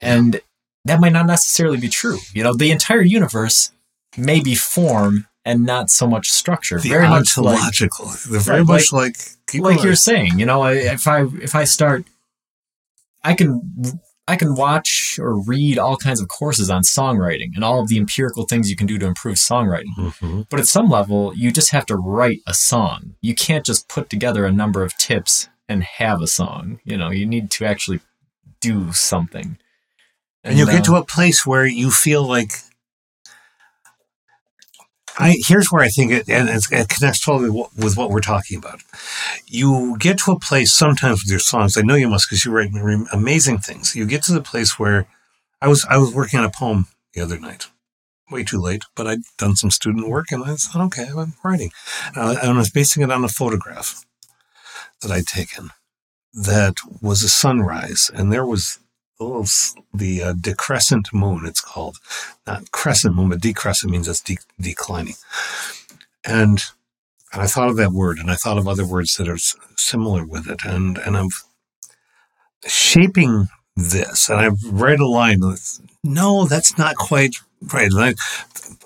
And 0.00 0.40
that 0.84 1.00
might 1.00 1.12
not 1.12 1.26
necessarily 1.26 1.78
be 1.78 1.88
true. 1.88 2.18
You 2.32 2.44
know, 2.44 2.54
the 2.54 2.70
entire 2.70 3.02
universe 3.02 3.72
may 4.16 4.40
be 4.40 4.54
form 4.54 5.26
and 5.44 5.64
not 5.64 5.90
so 5.90 6.06
much 6.06 6.30
structure. 6.30 6.78
the 6.80 6.88
very 6.90 7.08
much 7.08 7.36
like, 7.38 7.56
ontological. 7.56 8.06
They're 8.30 8.40
very 8.40 8.58
Right, 8.60 8.66
much 8.68 8.92
like, 8.92 9.16
people 9.46 9.70
like 9.70 9.80
are- 9.80 9.86
you're 9.86 9.94
saying. 9.96 10.38
You 10.38 10.46
know, 10.46 10.64
if 10.64 11.06
I 11.06 11.22
if 11.42 11.54
I 11.54 11.64
start, 11.64 12.04
I 13.24 13.34
can 13.34 14.00
I 14.26 14.36
can 14.36 14.54
watch 14.54 15.18
or 15.18 15.40
read 15.42 15.78
all 15.78 15.96
kinds 15.96 16.20
of 16.20 16.28
courses 16.28 16.68
on 16.68 16.82
songwriting 16.82 17.54
and 17.54 17.64
all 17.64 17.80
of 17.80 17.88
the 17.88 17.96
empirical 17.96 18.44
things 18.44 18.68
you 18.68 18.76
can 18.76 18.86
do 18.86 18.98
to 18.98 19.06
improve 19.06 19.36
songwriting. 19.36 19.94
Mhm. 19.96 20.46
But 20.50 20.60
at 20.60 20.66
some 20.66 20.90
level, 20.90 21.32
you 21.34 21.50
just 21.50 21.70
have 21.70 21.86
to 21.86 21.96
write 21.96 22.40
a 22.46 22.52
song. 22.52 23.14
You 23.22 23.34
can't 23.34 23.64
just 23.64 23.88
put 23.88 24.10
together 24.10 24.44
a 24.44 24.52
number 24.52 24.82
of 24.82 24.96
tips 24.98 25.48
and 25.66 25.82
have 25.82 26.20
a 26.20 26.26
song. 26.26 26.78
You 26.84 26.98
know, 26.98 27.10
you 27.10 27.24
need 27.24 27.50
to 27.52 27.64
actually 27.64 28.00
do 28.60 28.92
something. 28.92 29.56
And 30.44 30.58
you 30.58 30.66
get 30.66 30.80
uh, 30.80 30.84
to 30.84 30.96
a 30.96 31.04
place 31.04 31.46
where 31.46 31.66
you 31.66 31.90
feel 31.90 32.26
like 32.26 32.52
I 35.18 35.36
here's 35.46 35.72
where 35.72 35.82
I 35.82 35.88
think 35.88 36.12
it 36.12 36.28
and 36.28 36.48
it's, 36.48 36.70
it 36.70 36.88
connects 36.88 37.24
totally 37.24 37.50
with 37.76 37.96
what 37.96 38.10
we're 38.10 38.20
talking 38.20 38.58
about. 38.58 38.80
You 39.46 39.96
get 39.98 40.18
to 40.20 40.32
a 40.32 40.38
place 40.38 40.72
sometimes 40.72 41.22
with 41.22 41.30
your 41.30 41.40
songs. 41.40 41.76
I 41.76 41.82
know 41.82 41.96
you 41.96 42.08
must 42.08 42.28
because 42.28 42.44
you 42.44 42.52
write 42.52 42.70
amazing 43.12 43.58
things. 43.58 43.96
You 43.96 44.06
get 44.06 44.22
to 44.24 44.32
the 44.32 44.40
place 44.40 44.78
where 44.78 45.08
I 45.60 45.68
was 45.68 45.84
I 45.90 45.98
was 45.98 46.14
working 46.14 46.38
on 46.38 46.44
a 46.44 46.50
poem 46.50 46.86
the 47.14 47.20
other 47.20 47.38
night, 47.38 47.68
way 48.30 48.44
too 48.44 48.60
late, 48.60 48.84
but 48.94 49.08
I'd 49.08 49.22
done 49.38 49.56
some 49.56 49.70
student 49.70 50.08
work 50.08 50.30
and 50.30 50.44
I 50.44 50.54
thought, 50.54 50.86
okay, 50.86 51.08
I'm 51.16 51.34
writing, 51.42 51.72
uh, 52.14 52.36
and 52.40 52.52
I 52.52 52.58
was 52.58 52.70
basing 52.70 53.02
it 53.02 53.10
on 53.10 53.24
a 53.24 53.28
photograph 53.28 54.04
that 55.02 55.10
I'd 55.10 55.26
taken 55.26 55.70
that 56.32 56.74
was 57.00 57.22
a 57.22 57.28
sunrise, 57.28 58.10
and 58.14 58.32
there 58.32 58.46
was 58.46 58.78
the 59.18 59.74
the 59.92 60.22
uh, 60.22 60.32
decrescent 60.34 61.12
moon. 61.12 61.46
It's 61.46 61.60
called 61.60 61.98
not 62.46 62.70
crescent 62.70 63.14
moon, 63.14 63.30
but 63.30 63.40
decrescent 63.40 63.90
means 63.90 64.08
it's 64.08 64.20
de- 64.20 64.38
declining. 64.60 65.14
And 66.24 66.62
and 67.32 67.42
I 67.42 67.46
thought 67.46 67.68
of 67.68 67.76
that 67.76 67.92
word, 67.92 68.18
and 68.18 68.30
I 68.30 68.34
thought 68.36 68.58
of 68.58 68.68
other 68.68 68.86
words 68.86 69.16
that 69.16 69.28
are 69.28 69.38
similar 69.76 70.24
with 70.24 70.48
it, 70.48 70.60
and 70.64 70.98
and 70.98 71.16
I'm 71.16 71.28
shaping 72.66 73.48
this, 73.76 74.28
and 74.28 74.38
I 74.40 74.50
write 74.70 75.00
a 75.00 75.06
line. 75.06 75.40
That's, 75.40 75.80
no, 76.02 76.46
that's 76.46 76.78
not 76.78 76.96
quite 76.96 77.36
right. 77.72 77.90
I, 77.94 78.14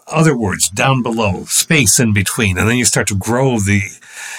other 0.06 0.36
words 0.36 0.68
down 0.68 1.02
below, 1.02 1.44
space 1.44 1.98
in 1.98 2.12
between, 2.12 2.58
and 2.58 2.68
then 2.68 2.76
you 2.76 2.84
start 2.84 3.06
to 3.08 3.16
grow 3.16 3.58
the. 3.58 3.82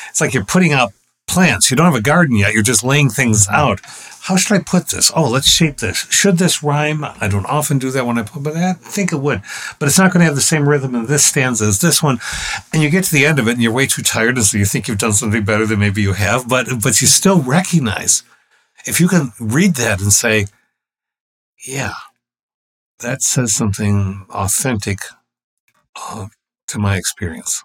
It's 0.10 0.21
like 0.21 0.34
you're 0.34 0.45
putting 0.45 0.73
out 0.73 0.93
plants. 1.34 1.72
You 1.72 1.78
don't 1.78 1.88
have 1.88 1.96
a 1.96 2.02
garden 2.02 2.38
yet. 2.38 2.54
You're 2.54 2.62
just 2.62 2.84
laying 2.84 3.10
things 3.10 3.48
out. 3.50 3.82
How 4.22 4.38
should 4.38 4.56
I 4.56 4.60
put 4.60 4.89
this? 4.89 5.12
Oh, 5.15 5.28
let's 5.30 5.50
shape 5.50 5.78
this. 5.78 6.06
Should 6.10 6.38
this 6.38 6.62
rhyme? 6.62 7.04
I 7.04 7.28
don't 7.28 7.46
often 7.46 7.80
do 7.80 7.89
that 7.91 8.06
when 8.06 8.19
I 8.19 8.24
put, 8.24 8.43
but 8.43 8.56
I 8.56 8.74
think 8.74 9.12
it 9.12 9.17
would. 9.17 9.41
But 9.80 9.89
it's 9.89 9.98
not 9.98 10.13
going 10.13 10.19
to 10.19 10.26
have 10.26 10.36
the 10.36 10.41
same 10.41 10.69
rhythm 10.69 10.93
in 10.96 11.08
this 11.08 11.26
stanza 11.26 11.65
as 11.65 11.82
this 11.82 12.04
one. 12.04 12.19
And 12.72 12.84
you 12.84 12.89
get 12.89 13.04
to 13.06 13.13
the 13.13 13.26
end 13.26 13.39
of 13.39 13.48
it, 13.48 13.54
and 13.54 13.62
you're 13.62 13.74
way 13.74 13.88
too 13.88 14.04
tired, 14.04 14.38
and 14.38 14.46
so 14.46 14.58
you 14.58 14.65
think 14.65 14.88
you've 14.88 15.00
done 15.00 15.13
something 15.13 15.43
better 15.43 15.65
than 15.65 15.80
maybe 15.80 16.02
you 16.02 16.13
have. 16.13 16.48
But 16.48 16.67
but 16.82 17.02
you 17.02 17.08
still 17.08 17.41
recognize 17.41 18.24
if 18.86 19.00
you 19.00 19.08
can 19.08 19.34
read 19.39 19.76
that 19.76 20.02
and 20.02 20.13
say, 20.13 20.46
yeah, 21.65 21.93
that 23.00 23.24
says 23.24 23.54
something 23.54 24.26
authentic 24.30 25.00
uh, 25.96 26.28
to 26.67 26.80
my 26.80 26.96
experience 26.98 27.63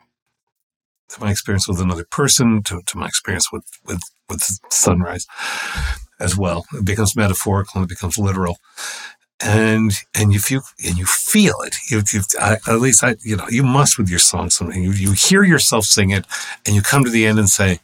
to 1.10 1.20
my 1.20 1.30
experience 1.30 1.68
with 1.68 1.80
another 1.80 2.04
person, 2.10 2.62
to, 2.64 2.82
to 2.86 2.98
my 2.98 3.06
experience 3.06 3.50
with, 3.52 3.64
with, 3.86 4.00
with 4.28 4.42
sunrise 4.70 5.26
as 6.20 6.36
well. 6.36 6.64
It 6.74 6.84
becomes 6.84 7.16
metaphorical 7.16 7.80
and 7.80 7.84
it 7.90 7.94
becomes 7.94 8.18
literal. 8.18 8.58
And, 9.40 9.92
and 10.14 10.34
if 10.34 10.50
you, 10.50 10.62
and 10.84 10.98
you 10.98 11.06
feel 11.06 11.54
it, 11.64 11.76
you, 11.90 12.02
you, 12.12 12.20
I, 12.40 12.56
at 12.66 12.80
least 12.80 13.04
I, 13.04 13.16
you 13.22 13.36
know, 13.36 13.46
you 13.48 13.62
must 13.62 13.96
with 13.96 14.08
your 14.10 14.18
song 14.18 14.50
something. 14.50 14.82
You, 14.82 14.90
you 14.92 15.12
hear 15.12 15.44
yourself 15.44 15.84
sing 15.84 16.10
it 16.10 16.26
and 16.66 16.74
you 16.74 16.82
come 16.82 17.04
to 17.04 17.10
the 17.10 17.24
end 17.26 17.38
and 17.38 17.48
say, 17.48 17.78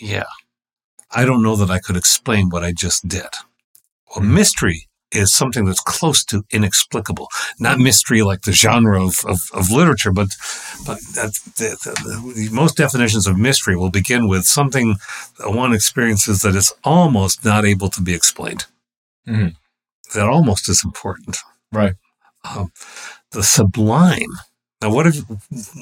yeah, 0.00 0.24
I 1.10 1.24
don't 1.24 1.42
know 1.42 1.56
that 1.56 1.70
I 1.70 1.78
could 1.78 1.96
explain 1.96 2.50
what 2.50 2.64
I 2.64 2.72
just 2.72 3.06
did. 3.08 3.28
Well, 4.10 4.24
Mhm. 4.24 4.32
mystery 4.34 4.87
is 5.12 5.34
something 5.34 5.64
that's 5.64 5.80
close 5.80 6.24
to 6.26 6.44
inexplicable. 6.50 7.28
Not 7.58 7.78
mystery 7.78 8.22
like 8.22 8.42
the 8.42 8.52
genre 8.52 9.04
of, 9.04 9.24
of, 9.26 9.40
of 9.54 9.70
literature, 9.70 10.12
but 10.12 10.28
but 10.86 10.98
that, 11.14 11.32
the, 11.56 11.76
the, 11.84 12.32
the, 12.34 12.48
most 12.52 12.76
definitions 12.76 13.26
of 13.26 13.38
mystery 13.38 13.76
will 13.76 13.90
begin 13.90 14.28
with 14.28 14.44
something 14.44 14.96
that 15.38 15.50
one 15.50 15.72
experiences 15.72 16.42
that 16.42 16.54
is 16.54 16.72
almost 16.84 17.44
not 17.44 17.64
able 17.64 17.88
to 17.90 18.02
be 18.02 18.14
explained. 18.14 18.66
Mhm. 19.26 19.56
That 20.14 20.28
almost 20.28 20.68
is 20.68 20.82
important. 20.84 21.36
Right. 21.72 21.94
Um, 22.44 22.72
the 23.32 23.42
sublime. 23.42 24.38
Now, 24.80 24.92
what 24.92 25.06
if, 25.06 25.16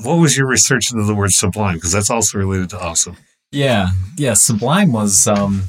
what 0.02 0.16
was 0.16 0.36
your 0.36 0.46
research 0.46 0.90
into 0.90 1.04
the 1.04 1.14
word 1.14 1.32
sublime? 1.32 1.74
Because 1.74 1.92
that's 1.92 2.10
also 2.10 2.38
related 2.38 2.70
to 2.70 2.80
awesome. 2.80 3.16
Yeah, 3.52 3.90
yeah. 4.16 4.34
Sublime 4.34 4.92
was 4.92 5.26
um, 5.26 5.64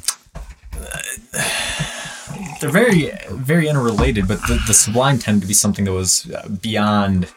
they're 2.60 2.70
very 2.70 3.12
very 3.30 3.68
interrelated, 3.68 4.28
but 4.28 4.40
the, 4.42 4.62
the 4.68 4.74
sublime 4.74 5.20
tended 5.20 5.42
to 5.42 5.48
be 5.48 5.54
something 5.54 5.86
that 5.86 5.94
was 5.94 6.30
uh, 6.32 6.48
beyond. 6.62 7.28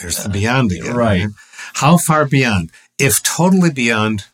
There's 0.00 0.22
the 0.22 0.28
beyond 0.28 0.72
again. 0.72 0.94
Right. 0.94 1.28
How 1.74 1.96
far 1.98 2.26
beyond? 2.26 2.70
If 2.98 3.22
totally 3.22 3.70
beyond, 3.70 4.26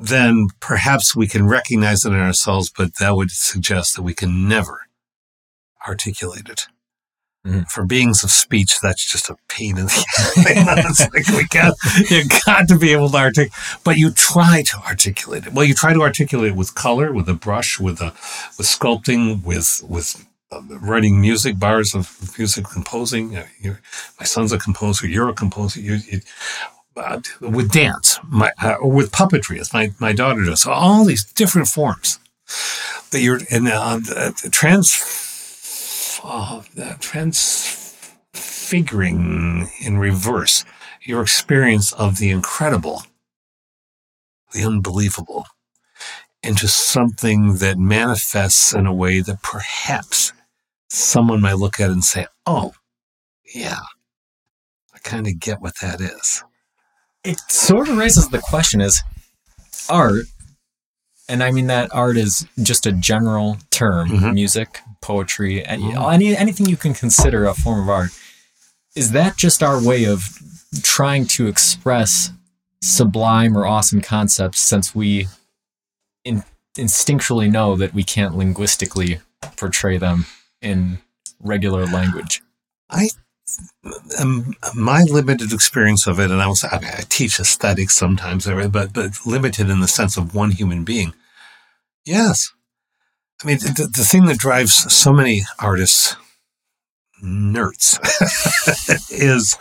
then 0.00 0.48
perhaps 0.60 1.16
we 1.16 1.26
can 1.26 1.46
recognize 1.46 2.04
it 2.04 2.12
in 2.12 2.18
ourselves, 2.18 2.70
but 2.76 2.96
that 2.98 3.16
would 3.16 3.30
suggest 3.30 3.96
that 3.96 4.02
we 4.02 4.14
can 4.14 4.48
never 4.48 4.82
articulate 5.86 6.48
it. 6.48 6.66
Mhm. 7.46 7.68
For 7.70 7.84
beings 7.84 8.24
of 8.24 8.30
speech, 8.30 8.78
that's 8.80 9.04
just 9.04 9.28
a 9.28 9.36
pain 9.48 9.76
in 9.76 9.84
the 9.86 10.04
ass. 10.56 11.00
like 11.12 11.28
we 11.28 11.46
you 12.08 12.24
got 12.46 12.68
to 12.68 12.78
be 12.78 12.92
able 12.92 13.10
to 13.10 13.16
articulate, 13.18 13.52
but 13.84 13.96
you 13.98 14.10
try 14.12 14.62
to 14.62 14.78
articulate 14.78 15.46
it. 15.46 15.52
Well, 15.52 15.66
you 15.66 15.74
try 15.74 15.92
to 15.92 16.00
articulate 16.00 16.52
it 16.52 16.56
with 16.56 16.74
color, 16.74 17.12
with 17.12 17.28
a 17.28 17.34
brush, 17.34 17.78
with 17.78 18.00
a 18.00 18.12
with 18.56 18.66
sculpting, 18.66 19.44
with 19.44 19.82
with 19.86 20.26
uh, 20.50 20.62
writing 20.80 21.20
music, 21.20 21.58
bars 21.58 21.94
of 21.94 22.18
music, 22.38 22.64
composing. 22.64 23.36
Uh, 23.36 23.46
you're, 23.60 23.80
my 24.18 24.24
son's 24.24 24.52
a 24.52 24.58
composer. 24.58 25.06
You're 25.06 25.28
a 25.28 25.34
composer. 25.34 25.80
You, 25.80 25.98
you, 26.10 26.20
uh, 26.96 27.20
with 27.40 27.70
dance, 27.72 28.18
my 28.26 28.52
uh, 28.62 28.76
or 28.80 28.90
with 28.90 29.12
puppetry, 29.12 29.58
as 29.60 29.70
my 29.74 29.90
my 29.98 30.14
daughter 30.14 30.44
does. 30.44 30.62
So 30.62 30.72
all 30.72 31.04
these 31.04 31.24
different 31.24 31.68
forms 31.68 32.18
that 33.10 33.20
you're 33.20 33.40
in 33.50 33.66
uh, 33.66 34.00
uh, 34.16 34.30
trans 34.50 34.94
uh, 36.24 36.62
uh, 36.80 36.94
transfiguring 37.00 39.68
in 39.80 39.98
reverse 39.98 40.64
your 41.02 41.20
experience 41.22 41.92
of 41.92 42.18
the 42.18 42.30
incredible, 42.30 43.02
the 44.52 44.64
unbelievable, 44.64 45.46
into 46.42 46.66
something 46.68 47.56
that 47.56 47.78
manifests 47.78 48.72
in 48.74 48.86
a 48.86 48.94
way 48.94 49.20
that 49.20 49.42
perhaps 49.42 50.32
someone 50.88 51.40
might 51.42 51.58
look 51.58 51.78
at 51.80 51.90
and 51.90 52.04
say, 52.04 52.26
"Oh, 52.46 52.72
yeah, 53.54 53.80
I 54.94 54.98
kind 55.00 55.26
of 55.26 55.38
get 55.38 55.60
what 55.60 55.78
that 55.80 56.00
is." 56.00 56.42
it 57.22 57.38
sort 57.50 57.88
of 57.88 57.96
raises 57.96 58.28
the 58.28 58.38
question 58.38 58.82
is 58.82 59.02
art 59.88 60.26
and 61.26 61.42
i 61.42 61.50
mean 61.50 61.68
that 61.68 61.88
art 61.94 62.18
is 62.18 62.46
just 62.62 62.84
a 62.84 62.92
general 62.92 63.56
term 63.70 64.10
Mhm. 64.10 64.34
music 64.34 64.80
poetry 65.10 65.64
any, 65.66 65.84
Mhm. 65.92 66.12
any 66.14 66.36
anything 66.44 66.66
you 66.66 66.76
can 66.84 66.94
consider 66.94 67.40
a 67.46 67.54
form 67.54 67.80
of 67.84 67.88
art 67.88 68.10
is 68.94 69.10
that 69.12 69.36
just 69.36 69.62
our 69.62 69.78
way 69.90 70.04
of 70.04 70.18
trying 70.82 71.26
to 71.36 71.46
express 71.46 72.30
sublime 72.80 73.56
or 73.58 73.66
awesome 73.66 74.00
concepts 74.00 74.60
since 74.60 74.94
we 74.94 75.28
in, 76.24 76.42
instinctually 76.76 77.50
know 77.50 77.76
that 77.76 77.92
we 77.98 78.04
can't 78.14 78.34
linguistically 78.36 79.20
portray 79.56 79.96
them 79.98 80.26
in 80.62 80.98
regular 81.40 81.84
language 81.86 82.42
um, 84.18 84.54
my 84.74 85.02
limited 85.02 85.52
experience 85.52 86.06
of 86.06 86.18
it, 86.18 86.30
and 86.30 86.40
I 86.40 86.46
was 86.46 86.64
I, 86.64 86.78
mean, 86.78 86.90
I 86.96 87.02
teach 87.08 87.38
aesthetics 87.38 87.94
sometimes, 87.94 88.46
but 88.46 88.92
but 88.92 89.12
limited 89.26 89.68
in 89.68 89.80
the 89.80 89.88
sense 89.88 90.16
of 90.16 90.34
one 90.34 90.50
human 90.50 90.84
being. 90.84 91.12
Yes, 92.04 92.52
I 93.42 93.46
mean 93.46 93.58
the, 93.58 93.90
the 93.94 94.04
thing 94.04 94.26
that 94.26 94.38
drives 94.38 94.92
so 94.92 95.12
many 95.12 95.42
artists 95.58 96.16
nerds 97.22 97.98
is 99.10 99.56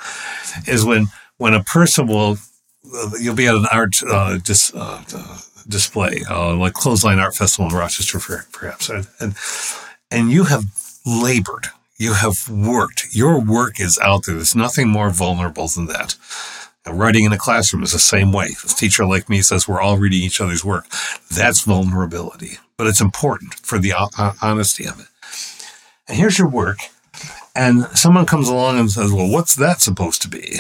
is 0.67 0.85
when 0.85 1.07
when 1.37 1.53
a 1.53 1.63
person 1.63 2.07
will 2.07 2.37
you'll 3.19 3.35
be 3.35 3.47
at 3.47 3.55
an 3.55 3.65
art 3.71 3.95
uh, 4.03 4.37
dis, 4.37 4.73
uh, 4.75 5.01
display 5.67 6.21
uh, 6.29 6.55
like 6.55 6.73
clothesline 6.73 7.19
art 7.19 7.35
festival 7.35 7.69
in 7.69 7.75
rochester 7.75 8.19
perhaps 8.51 8.89
and 8.89 9.07
and, 9.19 9.35
and 10.11 10.31
you 10.31 10.45
have 10.45 10.63
labored 11.05 11.67
you 11.97 12.13
have 12.13 12.49
worked 12.49 13.07
your 13.11 13.39
work 13.39 13.79
is 13.79 13.99
out 13.99 14.25
there. 14.25 14.35
There's 14.35 14.55
nothing 14.55 14.89
more 14.89 15.09
vulnerable 15.09 15.67
than 15.67 15.85
that. 15.87 16.15
Writing 16.85 17.23
in 17.23 17.31
a 17.31 17.37
classroom 17.37 17.83
is 17.83 17.93
the 17.93 17.99
same 17.99 18.33
way. 18.33 18.49
A 18.63 18.67
teacher 18.67 19.05
like 19.05 19.29
me 19.29 19.41
says 19.41 19.67
we're 19.67 19.79
all 19.79 19.97
reading 19.97 20.21
each 20.21 20.41
other's 20.41 20.65
work. 20.65 20.85
That's 21.31 21.61
vulnerability 21.61 22.57
but 22.77 22.87
it's 22.87 23.01
important 23.01 23.53
for 23.55 23.77
the 23.79 23.89
ho- 23.89 24.09
ho- 24.15 24.33
honesty 24.41 24.85
of 24.85 24.99
it 24.99 25.07
and 26.07 26.17
here's 26.17 26.37
your 26.37 26.49
work 26.49 26.77
and 27.55 27.85
someone 27.97 28.25
comes 28.25 28.49
along 28.49 28.79
and 28.79 28.89
says, 28.91 29.11
Well, 29.11 29.29
what's 29.29 29.55
that 29.55 29.81
supposed 29.81 30.21
to 30.23 30.29
be? 30.29 30.59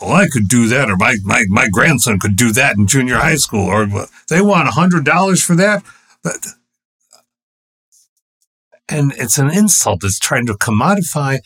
Well, 0.00 0.12
I 0.12 0.26
could 0.28 0.48
do 0.48 0.68
that, 0.68 0.90
or 0.90 0.96
my, 0.96 1.16
my, 1.24 1.44
my 1.48 1.68
grandson 1.68 2.18
could 2.20 2.36
do 2.36 2.52
that 2.52 2.76
in 2.76 2.86
junior 2.86 3.16
high 3.16 3.34
school, 3.34 3.66
or 3.66 3.86
"Well, 3.86 4.08
they 4.28 4.40
want 4.40 4.68
$100 4.68 5.44
for 5.44 5.56
that. 5.56 5.82
But, 6.22 6.46
and 8.88 9.12
it's 9.16 9.38
an 9.38 9.50
insult. 9.50 10.04
It's 10.04 10.20
trying 10.20 10.46
to 10.46 10.54
commodify 10.54 11.38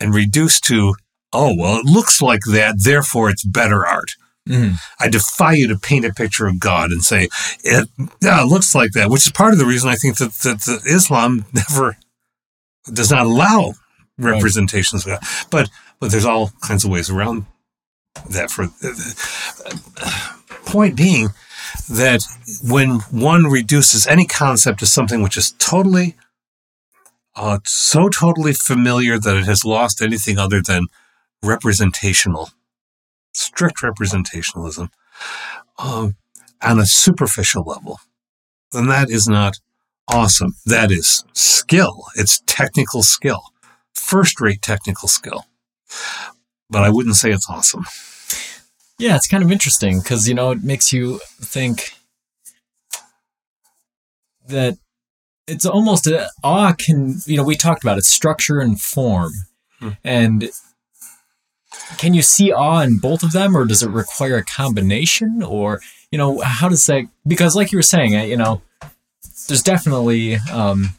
and 0.00 0.14
reduce 0.14 0.58
to, 0.62 0.94
oh, 1.34 1.54
well, 1.54 1.80
it 1.80 1.84
looks 1.84 2.22
like 2.22 2.40
that, 2.50 2.76
therefore 2.82 3.28
it's 3.28 3.44
better 3.44 3.86
art. 3.86 4.12
Mhm. 4.48 4.78
I 4.98 5.08
defy 5.08 5.52
you 5.52 5.68
to 5.68 5.78
paint 5.78 6.04
a 6.04 6.12
picture 6.12 6.46
of 6.46 6.58
God 6.58 6.90
and 6.90 7.02
say, 7.02 7.28
it, 7.62 7.88
yeah, 8.22 8.42
it 8.42 8.46
looks 8.46 8.74
like 8.74 8.92
that, 8.92 9.10
which 9.10 9.26
is 9.26 9.32
part 9.32 9.52
of 9.52 9.58
the 9.58 9.66
reason 9.66 9.90
I 9.90 9.94
think 9.96 10.16
that, 10.18 10.32
that, 10.42 10.60
that 10.62 10.82
Islam 10.86 11.44
never 11.52 11.96
does 12.92 13.10
not 13.10 13.26
allow 13.26 13.74
Right. 14.20 14.32
representations 14.32 15.06
of 15.06 15.12
God. 15.12 15.22
But, 15.48 15.70
but 16.00 16.10
there's 16.10 16.24
all 16.24 16.50
kinds 16.60 16.84
of 16.84 16.90
ways 16.90 17.08
around 17.08 17.46
that. 18.30 18.50
For 18.50 18.66
point 20.66 20.96
being 20.96 21.28
that 21.88 22.22
when 22.64 22.98
one 23.12 23.44
reduces 23.44 24.08
any 24.08 24.26
concept 24.26 24.80
to 24.80 24.86
something 24.86 25.22
which 25.22 25.36
is 25.36 25.52
totally, 25.58 26.16
uh, 27.36 27.58
so 27.64 28.08
totally 28.08 28.52
familiar 28.52 29.20
that 29.20 29.36
it 29.36 29.44
has 29.44 29.64
lost 29.64 30.02
anything 30.02 30.36
other 30.36 30.60
than 30.60 30.86
representational, 31.42 32.50
strict 33.38 33.78
representationalism, 33.82 34.88
um, 35.78 36.16
on 36.62 36.78
a 36.78 36.86
superficial 36.86 37.62
level, 37.64 38.00
then 38.72 38.86
that 38.88 39.10
is 39.10 39.28
not 39.28 39.58
awesome. 40.08 40.54
That 40.66 40.90
is 40.90 41.24
skill. 41.34 42.04
It's 42.16 42.42
technical 42.46 43.02
skill, 43.02 43.42
first 43.94 44.40
rate 44.40 44.62
technical 44.62 45.08
skill. 45.08 45.44
But 46.70 46.82
I 46.82 46.90
wouldn't 46.90 47.16
say 47.16 47.30
it's 47.30 47.48
awesome. 47.48 47.84
Yeah, 48.98 49.14
it's 49.16 49.28
kind 49.28 49.44
of 49.44 49.52
interesting 49.52 50.00
because 50.00 50.28
you 50.28 50.34
know 50.34 50.50
it 50.50 50.62
makes 50.64 50.92
you 50.92 51.20
think 51.40 51.92
that 54.48 54.76
it's 55.46 55.64
almost 55.66 56.06
a 56.06 56.28
awe 56.42 56.72
can 56.72 57.16
you 57.26 57.36
know 57.36 57.44
we 57.44 57.54
talked 57.56 57.82
about 57.84 57.98
it 57.98 58.04
structure 58.04 58.60
and 58.60 58.80
form, 58.80 59.32
Hmm. 59.80 59.90
and 60.02 60.50
can 61.98 62.14
you 62.14 62.22
see 62.22 62.52
awe 62.52 62.80
in 62.80 62.98
both 62.98 63.22
of 63.22 63.32
them, 63.32 63.56
or 63.56 63.64
does 63.64 63.82
it 63.82 63.90
require 63.90 64.36
a 64.36 64.44
combination, 64.44 65.42
or 65.42 65.80
you 66.10 66.18
know 66.18 66.40
how 66.40 66.68
does 66.68 66.86
that? 66.86 67.04
Because 67.26 67.54
like 67.56 67.72
you 67.72 67.78
were 67.78 67.82
saying, 67.82 68.12
you 68.28 68.36
know, 68.36 68.62
there's 69.48 69.62
definitely 69.62 70.36
um, 70.52 70.90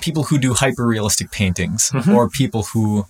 people 0.00 0.24
who 0.24 0.38
do 0.38 0.54
hyper 0.54 0.86
realistic 0.86 1.30
paintings, 1.30 1.90
Mhm. 1.90 2.14
or 2.14 2.28
people 2.28 2.64
who 2.64 3.06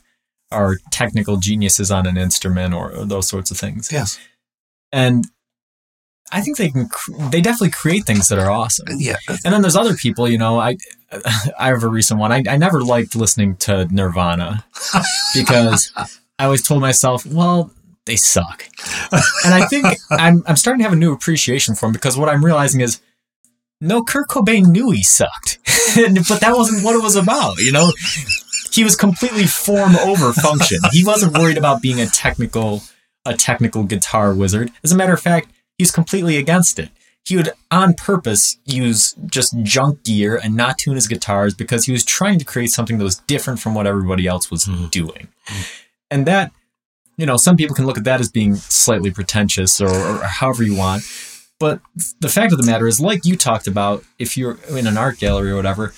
are 0.52 0.76
technical 0.90 1.36
geniuses 1.38 1.90
on 1.90 2.06
an 2.06 2.16
instrument 2.16 2.72
or, 2.72 2.92
or 2.92 3.04
those 3.04 3.28
sorts 3.28 3.50
of 3.50 3.58
things. 3.58 3.90
Yes. 3.92 4.18
And 4.92 5.26
I 6.32 6.40
think 6.40 6.56
they 6.56 6.70
can 6.70 6.88
they 7.30 7.40
definitely 7.40 7.70
create 7.70 8.04
things 8.04 8.28
that 8.28 8.38
are 8.38 8.50
awesome. 8.50 8.86
Yeah. 8.96 9.16
And 9.28 9.52
then 9.52 9.62
there's 9.62 9.76
other 9.76 9.94
people, 9.94 10.28
you 10.28 10.38
know, 10.38 10.58
I 10.58 10.76
I 11.58 11.68
have 11.68 11.82
a 11.82 11.88
recent 11.88 12.20
one. 12.20 12.32
I, 12.32 12.42
I 12.48 12.56
never 12.56 12.82
liked 12.82 13.14
listening 13.14 13.56
to 13.58 13.86
Nirvana 13.90 14.64
because 15.34 15.92
I 16.38 16.44
always 16.44 16.62
told 16.62 16.80
myself, 16.80 17.24
well, 17.24 17.70
they 18.06 18.16
suck. 18.16 18.64
And 19.44 19.54
I 19.54 19.66
think 19.66 19.86
I'm 20.10 20.42
I'm 20.46 20.56
starting 20.56 20.80
to 20.80 20.84
have 20.84 20.92
a 20.92 21.00
new 21.00 21.12
appreciation 21.12 21.74
for 21.74 21.86
them 21.86 21.92
because 21.92 22.16
what 22.16 22.28
I'm 22.28 22.44
realizing 22.44 22.80
is 22.80 23.00
no, 23.80 24.02
Kurt 24.02 24.28
Cobain 24.28 24.68
knew 24.68 24.90
he 24.90 25.02
sucked, 25.02 25.58
but 25.96 26.40
that 26.40 26.54
wasn't 26.56 26.82
what 26.82 26.94
it 26.96 27.02
was 27.02 27.14
about. 27.14 27.58
You 27.58 27.72
know, 27.72 27.92
he 28.72 28.82
was 28.82 28.96
completely 28.96 29.46
form 29.46 29.96
over 29.96 30.32
function. 30.32 30.78
He 30.92 31.04
wasn't 31.04 31.36
worried 31.36 31.58
about 31.58 31.82
being 31.82 32.00
a 32.00 32.06
technical 32.06 32.82
a 33.26 33.34
technical 33.34 33.82
guitar 33.82 34.32
wizard. 34.34 34.70
As 34.82 34.92
a 34.92 34.96
matter 34.96 35.12
of 35.12 35.20
fact, 35.20 35.48
he's 35.78 35.90
completely 35.90 36.36
against 36.36 36.78
it. 36.78 36.90
He 37.24 37.36
would 37.36 37.50
on 37.70 37.94
purpose 37.94 38.56
use 38.64 39.14
just 39.26 39.60
junk 39.62 40.04
gear 40.04 40.36
and 40.42 40.54
not 40.54 40.78
tune 40.78 40.94
his 40.94 41.08
guitars 41.08 41.54
because 41.54 41.86
he 41.86 41.92
was 41.92 42.04
trying 42.04 42.38
to 42.38 42.44
create 42.44 42.70
something 42.70 42.98
that 42.98 43.04
was 43.04 43.16
different 43.26 43.58
from 43.58 43.74
what 43.74 43.86
everybody 43.86 44.26
else 44.28 44.50
was 44.50 44.66
Mhm. 44.66 44.90
doing. 44.92 45.28
And 46.10 46.24
that, 46.26 46.52
you 47.16 47.26
know, 47.26 47.36
some 47.36 47.56
people 47.56 47.74
can 47.74 47.84
look 47.84 47.98
at 47.98 48.04
that 48.04 48.20
as 48.20 48.30
being 48.30 48.54
slightly 48.54 49.10
pretentious 49.10 49.80
or, 49.80 49.88
or 49.90 50.22
however 50.24 50.62
you 50.62 50.76
want. 50.76 51.02
But 51.58 51.80
the 52.20 52.28
fact 52.28 52.52
of 52.52 52.58
the 52.58 52.66
matter 52.66 52.86
is, 52.86 53.00
like 53.00 53.24
you 53.24 53.34
talked 53.36 53.66
about, 53.66 54.04
if 54.18 54.36
you're 54.36 54.58
in 54.68 54.86
an 54.86 54.96
art 54.96 55.18
gallery 55.18 55.50
or 55.50 55.56
whatever, 55.56 55.94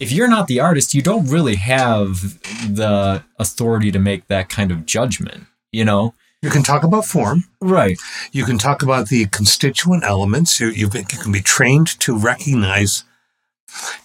if 0.00 0.12
you're 0.12 0.28
not 0.28 0.46
the 0.46 0.60
artist, 0.60 0.94
you 0.94 1.02
don't 1.02 1.26
really 1.26 1.56
have 1.56 2.38
the 2.74 3.22
authority 3.38 3.90
to 3.90 3.98
make 3.98 4.28
that 4.28 4.48
kind 4.48 4.70
of 4.70 4.86
judgment, 4.86 5.46
you 5.72 5.84
know? 5.84 6.14
You 6.40 6.50
can 6.50 6.62
talk 6.62 6.84
about 6.84 7.04
form. 7.04 7.44
Right. 7.60 7.98
You 8.30 8.44
can 8.44 8.58
talk 8.58 8.82
about 8.82 9.08
the 9.08 9.26
constituent 9.26 10.04
elements. 10.04 10.60
You, 10.60 10.68
you 10.68 10.88
can 10.88 11.32
be 11.32 11.40
trained 11.40 11.88
to 12.00 12.16
recognize. 12.16 13.04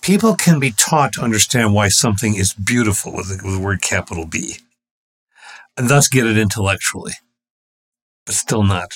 People 0.02 0.36
can 0.36 0.60
be 0.60 0.72
taught 0.72 1.14
to 1.14 1.22
understand 1.22 1.74
why 1.74 1.90
something 1.90 2.36
is 2.36 2.54
beautiful 2.54 3.14
with 3.14 3.30
the, 3.30 3.46
with 3.46 3.56
the 3.56 3.64
word 3.64 3.82
capital 3.82 4.26
B, 4.26 4.58
and 5.78 5.90
thus 5.90 6.08
get 6.08 6.26
it 6.26 6.38
intellectually, 6.38 7.14
but 8.26 8.36
still 8.36 8.64
not 8.64 8.94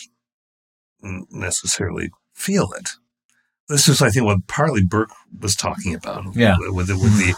necessarily 1.02 2.10
feel 2.34 2.70
it. 2.78 2.90
This 3.70 3.88
is, 3.88 4.02
I 4.02 4.10
think, 4.10 4.26
what 4.26 4.48
partly 4.48 4.84
Burke 4.84 5.12
was 5.40 5.56
talking 5.56 5.94
about. 5.94 6.36
Yeah. 6.36 6.56
With 6.60 6.88
the, 6.88 6.98
with 6.98 7.18
the 7.18 7.36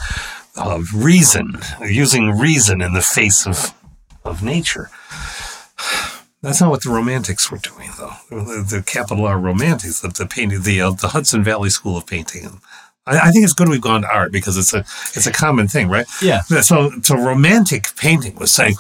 of 0.56 0.88
reason, 0.94 1.60
using 1.82 2.32
reason 2.32 2.82
in 2.82 2.94
the 2.94 3.02
face 3.02 3.46
of 3.46 3.74
of 4.26 4.44
nature. 4.44 4.90
That's 6.42 6.62
not 6.62 6.70
what 6.70 6.84
the 6.84 6.89
Romantics 6.89 7.52
were 7.52 7.58
doing, 7.58 7.89
though. 7.98 8.13
The, 8.30 8.65
the 8.78 8.82
capital 8.82 9.26
R 9.26 9.38
Romantics, 9.38 10.00
the, 10.00 10.08
the 10.08 10.26
painting, 10.26 10.62
the 10.62 10.82
uh, 10.82 10.92
the 10.92 11.10
Hudson 11.10 11.44
Valley 11.44 11.70
School 11.70 11.98
of 11.98 12.08
Painting, 12.08 12.62
I, 13.10 13.28
I, 13.28 13.32
think 13.32 13.44
it's 13.44 13.54
good 13.54 13.70
we've 13.70 13.82
gone 13.82 14.04
to 14.04 14.08
art 14.08 14.32
because 14.32 14.58
it's 14.58 14.74
a 14.74 14.80
it's 14.80 15.28
a 15.28 15.32
common 15.32 15.68
thing, 15.68 15.89
right? 15.89 16.06
Yeah. 16.22 16.42
So 16.42 16.92
so 17.02 17.18
romantic 17.18 17.88
painting 17.96 18.36
was 18.36 18.52
saying, 18.52 18.76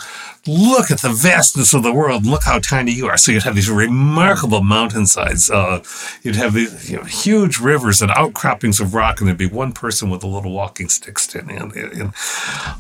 look 0.45 0.91
at 0.91 1.01
the 1.01 1.09
vastness 1.09 1.73
of 1.73 1.83
the 1.83 1.93
world, 1.93 2.25
look 2.25 2.43
how 2.43 2.59
tiny 2.59 2.91
you 2.91 3.07
are. 3.07 3.17
So 3.17 3.31
you'd 3.31 3.43
have 3.43 3.55
these 3.55 3.69
remarkable 3.69 4.63
mountainsides. 4.63 5.49
Uh, 5.49 5.83
you'd 6.21 6.35
have 6.35 6.53
these 6.53 6.89
you 6.89 6.97
know, 6.97 7.03
huge 7.03 7.59
rivers 7.59 8.01
and 8.01 8.11
outcroppings 8.11 8.79
of 8.79 8.93
rock, 8.93 9.19
and 9.19 9.27
there'd 9.27 9.37
be 9.37 9.47
one 9.47 9.73
person 9.73 10.09
with 10.09 10.23
a 10.23 10.27
little 10.27 10.51
walking 10.51 10.89
stick 10.89 11.17
standing 11.17 11.57
in, 11.57 12.13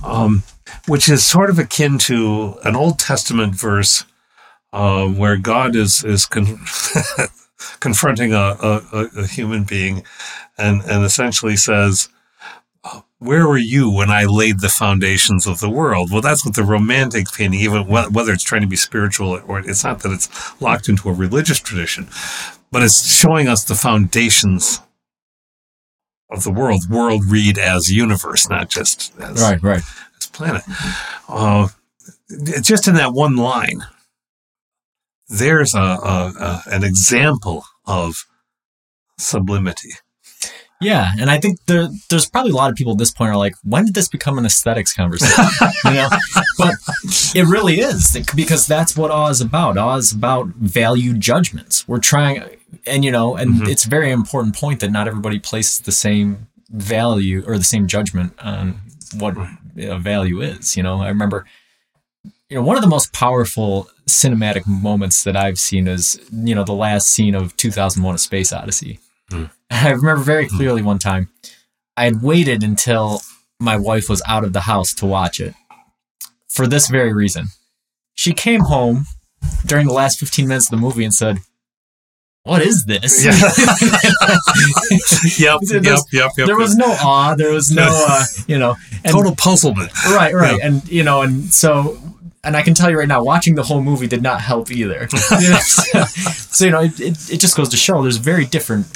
um, 0.03 0.43
which 0.87 1.09
is 1.09 1.25
sort 1.25 1.49
of 1.49 1.57
akin 1.57 1.97
to 1.97 2.57
an 2.63 2.75
Old 2.75 2.99
Testament 2.99 3.55
verse 3.55 4.05
uh, 4.71 5.07
where 5.07 5.37
God 5.37 5.75
is 5.75 6.03
is 6.03 6.25
con- 6.25 6.59
confronting 7.79 8.33
a, 8.33 8.55
a, 8.61 9.07
a, 9.17 9.27
human 9.27 9.63
being, 9.63 10.03
and 10.57 10.81
and 10.83 11.03
essentially 11.03 11.55
says, 11.55 12.09
"Where 13.17 13.47
were 13.47 13.57
you 13.57 13.89
when 13.89 14.09
I 14.09 14.25
laid 14.25 14.59
the 14.59 14.69
foundations 14.69 15.47
of 15.47 15.59
the 15.59 15.69
world?" 15.69 16.11
Well, 16.11 16.21
that's 16.21 16.45
what 16.45 16.55
the 16.55 16.63
romantic 16.63 17.31
painting, 17.31 17.59
even 17.59 17.87
whether 17.87 18.31
it's 18.31 18.43
trying 18.43 18.61
to 18.61 18.67
be 18.67 18.75
spiritual 18.75 19.41
or 19.47 19.59
it's 19.59 19.83
not 19.83 20.01
that 20.01 20.11
it's 20.11 20.61
locked 20.61 20.87
into 20.87 21.09
a 21.09 21.13
religious 21.13 21.59
tradition, 21.59 22.07
but 22.71 22.83
it's 22.83 23.07
showing 23.07 23.47
us 23.47 23.63
the 23.63 23.75
foundations 23.75 24.81
of 26.29 26.43
the 26.43 26.51
world. 26.51 26.89
World 26.89 27.23
read 27.27 27.57
as 27.57 27.91
universe, 27.91 28.47
not 28.49 28.69
just 28.69 29.17
as, 29.19 29.41
right, 29.41 29.63
right, 29.63 29.83
as 30.19 30.27
planet. 30.27 30.61
Uh, 31.27 31.69
just 32.61 32.87
in 32.87 32.93
that 32.93 33.13
one 33.13 33.35
line 33.35 33.81
there's 35.29 35.75
a, 35.75 35.79
a, 35.79 36.33
a, 36.39 36.63
an 36.71 36.83
example 36.83 37.63
of 37.85 38.25
sublimity. 39.17 39.91
Yeah, 40.81 41.11
and 41.19 41.29
I 41.29 41.39
think 41.39 41.59
there, 41.65 41.89
there's 42.09 42.29
probably 42.29 42.51
a 42.51 42.55
lot 42.55 42.69
of 42.69 42.77
people 42.77 42.93
at 42.93 42.99
this 42.99 43.11
point 43.11 43.31
are 43.31 43.37
like, 43.37 43.53
when 43.63 43.85
did 43.85 43.95
this 43.95 44.07
become 44.07 44.37
an 44.37 44.45
aesthetics 44.45 44.93
conversation? 44.93 45.43
you 45.85 45.91
know, 45.91 46.09
but 46.57 46.75
it 47.35 47.45
really 47.47 47.81
is 47.81 48.17
because 48.33 48.65
that's 48.65 48.95
what 48.95 49.11
awe 49.11 49.27
is 49.27 49.41
about. 49.41 49.77
Awe 49.77 49.97
is 49.97 50.13
about 50.13 50.47
value 50.47 51.17
judgments. 51.17 51.85
We're 51.85 51.99
trying, 51.99 52.43
and 52.85 53.03
you 53.03 53.11
know, 53.11 53.35
and 53.35 53.55
mm-hmm. 53.55 53.69
it's 53.69 53.85
a 53.85 53.89
very 53.89 54.09
important 54.09 54.55
point 54.55 54.79
that 54.79 54.89
not 54.89 55.05
everybody 55.05 55.37
places 55.37 55.81
the 55.81 55.91
same 55.91 56.47
value 56.69 57.43
or 57.45 57.57
the 57.57 57.65
same 57.65 57.87
judgment 57.87 58.33
on 58.39 58.79
what 59.17 59.35
a 59.77 59.99
value 59.99 60.39
is. 60.39 60.77
You 60.77 60.83
know, 60.83 61.01
I 61.01 61.09
remember 61.09 61.45
you 62.49 62.57
know, 62.57 62.63
one 62.63 62.75
of 62.75 62.81
the 62.81 62.89
most 62.89 63.13
powerful 63.13 63.89
cinematic 64.07 64.67
moments 64.67 65.23
that 65.23 65.35
I've 65.35 65.59
seen 65.59 65.87
is, 65.87 66.19
you 66.31 66.55
know, 66.55 66.63
the 66.63 66.73
last 66.73 67.07
scene 67.07 67.35
of 67.35 67.55
2001 67.57 68.15
A 68.15 68.17
Space 68.17 68.51
Odyssey. 68.51 68.99
Mm. 69.31 69.51
I 69.69 69.91
remember 69.91 70.23
very 70.23 70.47
hmm. 70.47 70.57
clearly 70.57 70.81
one 70.81 70.99
time 70.99 71.29
I 71.95 72.05
had 72.05 72.23
waited 72.23 72.63
until 72.63 73.21
my 73.59 73.77
wife 73.77 74.09
was 74.09 74.21
out 74.27 74.43
of 74.43 74.53
the 74.53 74.61
house 74.61 74.93
to 74.95 75.05
watch 75.05 75.39
it 75.39 75.53
for 76.47 76.65
this 76.65 76.87
very 76.87 77.13
reason. 77.13 77.47
She 78.15 78.33
came 78.33 78.61
home 78.61 79.05
during 79.65 79.85
the 79.85 79.93
last 79.93 80.19
15 80.19 80.47
minutes 80.47 80.67
of 80.67 80.71
the 80.71 80.81
movie 80.81 81.03
and 81.03 81.13
said, 81.13 81.39
what 82.43 82.61
is 82.61 82.85
this? 82.85 83.23
Yeah. 83.23 83.31
yep, 85.37 85.59
yep, 85.61 85.83
yep, 86.11 86.31
yep. 86.37 86.47
There 86.47 86.57
was 86.57 86.75
no 86.75 86.87
awe. 86.87 87.35
There 87.35 87.51
was 87.51 87.69
no, 87.69 87.85
uh, 87.87 88.23
you 88.47 88.57
know, 88.57 88.75
and, 89.03 89.13
total 89.13 89.35
puzzlement. 89.35 89.91
Right, 90.05 90.33
right, 90.33 90.57
yeah. 90.57 90.65
and 90.65 90.89
you 90.89 91.03
know, 91.03 91.21
and 91.21 91.53
so 91.53 91.99
and 92.43 92.55
I 92.55 92.61
can 92.61 92.73
tell 92.73 92.89
you 92.89 92.97
right 92.97 93.07
now, 93.07 93.23
watching 93.23 93.55
the 93.55 93.63
whole 93.63 93.81
movie 93.81 94.07
did 94.07 94.21
not 94.21 94.41
help 94.41 94.71
either. 94.71 95.07
so, 95.09 96.65
you 96.65 96.71
know, 96.71 96.81
it, 96.81 96.99
it, 96.99 97.33
it, 97.33 97.39
just 97.39 97.57
goes 97.57 97.69
to 97.69 97.77
show 97.77 98.01
there's 98.01 98.17
very 98.17 98.45
different 98.45 98.87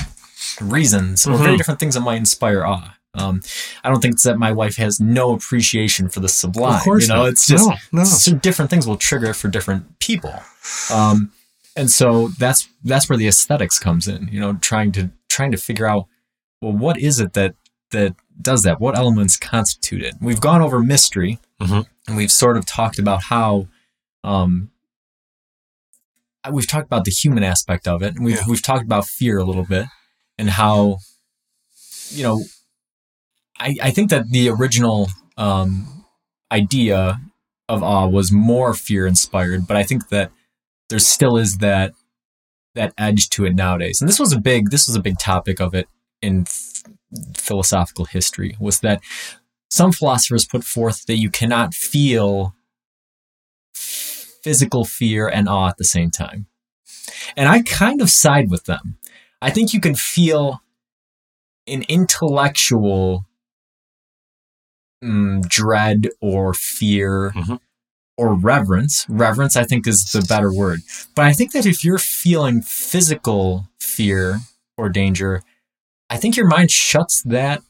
reasons 0.61 1.27
or 1.27 1.31
mm-hmm. 1.31 1.43
very 1.43 1.57
different 1.57 1.79
things 1.79 1.95
that 1.95 2.01
might 2.01 2.17
inspire 2.17 2.63
awe. 2.63 2.95
Um, 3.15 3.41
I 3.83 3.89
don't 3.89 4.01
think 4.01 4.19
that 4.23 4.37
my 4.37 4.51
wife 4.51 4.77
has 4.77 4.99
no 4.99 5.33
appreciation 5.33 6.09
for 6.09 6.19
the 6.19 6.29
sublime. 6.29 6.77
Of 6.77 6.81
course, 6.81 7.03
you 7.03 7.13
know, 7.13 7.23
not. 7.23 7.29
it's 7.29 7.45
just 7.45 7.67
no, 7.67 7.75
no. 7.91 8.03
So 8.05 8.33
different 8.35 8.71
things 8.71 8.87
will 8.87 8.97
trigger 8.97 9.33
for 9.35 9.49
different 9.49 9.99
people. 9.99 10.33
Um, 10.91 11.31
and 11.75 11.91
so 11.91 12.29
that's 12.39 12.67
that's 12.83 13.09
where 13.09 13.17
the 13.17 13.27
aesthetics 13.27 13.77
comes 13.77 14.07
in. 14.07 14.29
You 14.31 14.39
know, 14.39 14.53
trying 14.53 14.91
to 14.93 15.11
trying 15.29 15.51
to 15.51 15.57
figure 15.57 15.85
out 15.85 16.07
well, 16.59 16.73
what 16.73 16.97
is 16.97 17.19
it 17.19 17.33
that 17.33 17.53
that 17.91 18.15
does 18.41 18.63
that? 18.63 18.79
What 18.79 18.97
elements 18.97 19.37
constitute 19.37 20.01
it? 20.01 20.15
We've 20.21 20.41
gone 20.41 20.61
over 20.61 20.79
mystery. 20.79 21.39
Mm-hmm 21.61 21.81
and 22.07 22.17
we've 22.17 22.31
sort 22.31 22.57
of 22.57 22.65
talked 22.65 22.99
about 22.99 23.23
how 23.23 23.67
um, 24.23 24.71
we've 26.51 26.67
talked 26.67 26.85
about 26.85 27.05
the 27.05 27.11
human 27.11 27.43
aspect 27.43 27.87
of 27.87 28.01
it, 28.01 28.15
and 28.15 28.25
we've 28.25 28.37
yeah. 28.37 28.43
we've 28.47 28.61
talked 28.61 28.83
about 28.83 29.05
fear 29.05 29.37
a 29.37 29.43
little 29.43 29.65
bit, 29.65 29.85
and 30.37 30.49
how 30.49 30.97
you 32.09 32.23
know, 32.23 32.43
I 33.59 33.75
I 33.81 33.91
think 33.91 34.09
that 34.09 34.29
the 34.29 34.49
original 34.49 35.09
um, 35.37 36.05
idea 36.51 37.21
of 37.69 37.81
awe 37.81 38.07
was 38.07 38.31
more 38.31 38.73
fear 38.73 39.07
inspired, 39.07 39.67
but 39.67 39.77
I 39.77 39.83
think 39.83 40.09
that 40.09 40.31
there 40.89 40.99
still 40.99 41.37
is 41.37 41.59
that 41.59 41.93
that 42.75 42.93
edge 42.97 43.29
to 43.29 43.45
it 43.45 43.55
nowadays, 43.55 44.01
and 44.01 44.09
this 44.09 44.19
was 44.19 44.33
a 44.33 44.39
big 44.39 44.69
this 44.69 44.87
was 44.87 44.95
a 44.95 45.01
big 45.01 45.17
topic 45.19 45.61
of 45.61 45.73
it 45.73 45.87
in 46.21 46.45
philosophical 47.35 48.05
history 48.05 48.55
was 48.59 48.79
that 48.81 49.01
some 49.69 49.91
philosophers 49.91 50.45
put 50.45 50.63
forth 50.63 51.05
that 51.05 51.17
you 51.17 51.29
cannot 51.29 51.73
feel 51.73 52.55
physical 53.73 54.85
fear 54.85 55.27
and 55.27 55.47
awe 55.47 55.69
at 55.69 55.77
the 55.77 55.83
same 55.83 56.11
time. 56.11 56.47
And 57.35 57.49
I 57.49 57.61
kind 57.61 58.01
of 58.01 58.09
side 58.09 58.49
with 58.51 58.65
them. 58.65 58.97
I 59.41 59.49
think 59.49 59.73
you 59.73 59.79
can 59.79 59.95
feel 59.95 60.61
an 61.67 61.83
intellectual 61.87 63.25
mm, 65.03 65.47
dread 65.47 66.09
or 66.21 66.53
fear 66.53 67.31
mm-hmm. 67.35 67.55
or 68.17 68.35
reverence. 68.35 69.05
Reverence, 69.09 69.55
I 69.55 69.63
think, 69.63 69.87
is 69.87 70.03
the 70.11 70.21
better 70.21 70.53
word. 70.53 70.81
But 71.15 71.25
I 71.25 71.33
think 71.33 71.51
that 71.53 71.65
if 71.65 71.83
you're 71.83 71.97
feeling 71.97 72.61
physical 72.61 73.69
fear 73.79 74.39
or 74.77 74.89
danger, 74.89 75.41
I 76.13 76.17
think 76.17 76.37
your 76.37 76.47
mind 76.47 76.69
shuts 76.69 77.23
that 77.23 77.63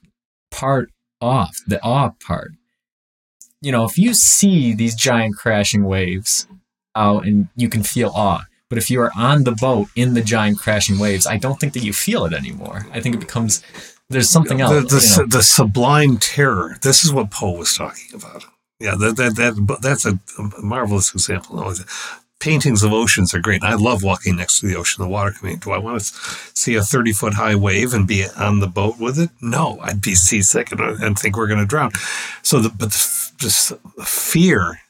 part 0.52 0.92
off, 1.22 1.56
the 1.66 1.82
awe 1.82 2.10
part. 2.28 2.52
You 3.62 3.72
know, 3.72 3.86
if 3.86 3.98
you 3.98 4.14
see 4.14 4.74
these 4.74 4.96
giant 4.96 5.38
crashing 5.38 5.86
waves 5.86 6.46
out 6.94 7.26
and 7.26 7.48
you 7.56 7.70
can 7.70 7.84
feel 7.84 8.12
awe, 8.14 8.44
but 8.68 8.78
if 8.78 8.92
you 8.92 9.00
are 9.00 9.14
on 9.16 9.46
the 9.46 9.54
boat 9.54 9.88
in 9.96 10.14
the 10.14 10.22
giant 10.22 10.58
crashing 10.58 11.00
waves, 11.00 11.26
I 11.26 11.38
don't 11.38 11.58
think 11.58 11.72
that 11.72 11.86
you 11.86 11.94
feel 11.94 12.26
it 12.26 12.34
anymore. 12.34 12.86
I 12.92 13.00
think 13.00 13.16
it 13.16 13.20
becomes 13.20 13.64
there's 14.10 14.30
something 14.30 14.60
else. 14.60 14.74
The, 14.74 14.82
the, 14.82 15.14
you 15.16 15.22
know. 15.22 15.38
the 15.38 15.44
sublime 15.44 16.18
terror. 16.18 16.76
This 16.82 17.06
is 17.06 17.14
what 17.14 17.32
Poe 17.32 17.58
was 17.58 17.74
talking 17.74 18.14
about. 18.14 18.44
Yeah, 18.78 18.96
that 18.96 19.16
that, 19.16 19.36
that 19.38 19.78
that's 19.82 20.06
a, 20.06 20.20
a 20.38 20.62
marvelous 20.62 21.14
example 21.14 21.62
paintings 22.44 22.84
of 22.84 22.92
oceans 22.92 23.34
are 23.34 23.40
great. 23.40 23.64
I 23.64 23.76
love 23.76 24.04
walking 24.04 24.36
next 24.36 24.60
to 24.60 24.68
the 24.68 24.76
ocean, 24.76 25.02
the 25.02 25.10
water 25.10 25.32
coming. 25.32 25.60
Do 25.60 25.72
I 25.72 25.78
want 25.78 26.02
to 26.02 26.06
see 26.54 26.76
a 26.76 26.82
30 26.82 27.14
foot 27.14 27.36
high 27.36 27.56
wave 27.56 27.94
and 27.94 28.06
be 28.06 28.26
on 28.38 28.60
the 28.60 28.68
boat 28.68 29.00
with 29.00 29.18
it? 29.18 29.30
No, 29.42 29.80
I'd 29.82 30.02
be 30.02 30.14
seasick 30.14 30.74
and, 30.74 30.82
and 30.82 31.18
think 31.18 31.38
we're 31.38 31.48
going 31.48 31.62
to 31.62 31.66
drown. 31.66 31.92
So, 32.42 32.60
the, 32.60 32.68
but 32.68 32.92
the, 32.92 33.32
just 33.38 33.70
the 33.70 34.04
fear 34.04 34.82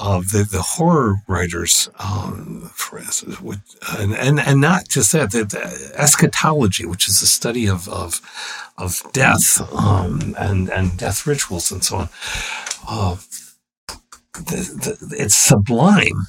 of 0.00 0.30
the, 0.30 0.44
the 0.50 0.62
horror 0.62 1.16
writers, 1.28 1.90
um, 1.98 2.70
for 2.74 2.98
instance, 2.98 3.38
would, 3.38 3.60
and, 3.98 4.14
and, 4.14 4.40
and 4.40 4.58
not 4.58 4.88
just 4.88 5.12
that, 5.12 5.32
the, 5.32 5.44
the, 5.44 5.92
eschatology, 5.94 6.86
which 6.86 7.06
is 7.06 7.20
the 7.20 7.26
study 7.26 7.68
of, 7.68 7.86
of, 7.90 8.22
of 8.78 9.02
death 9.12 9.60
um, 9.74 10.34
and, 10.38 10.70
and 10.70 10.96
death 10.96 11.26
rituals 11.26 11.70
and 11.70 11.84
so 11.84 11.96
on. 11.96 12.08
Uh, 12.88 13.16
the, 14.32 14.96
the, 15.02 15.16
it's 15.18 15.36
sublime 15.36 16.26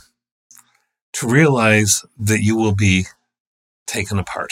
to 1.13 1.27
realize 1.27 2.03
that 2.17 2.41
you 2.41 2.55
will 2.55 2.75
be 2.75 3.05
taken 3.85 4.19
apart. 4.19 4.51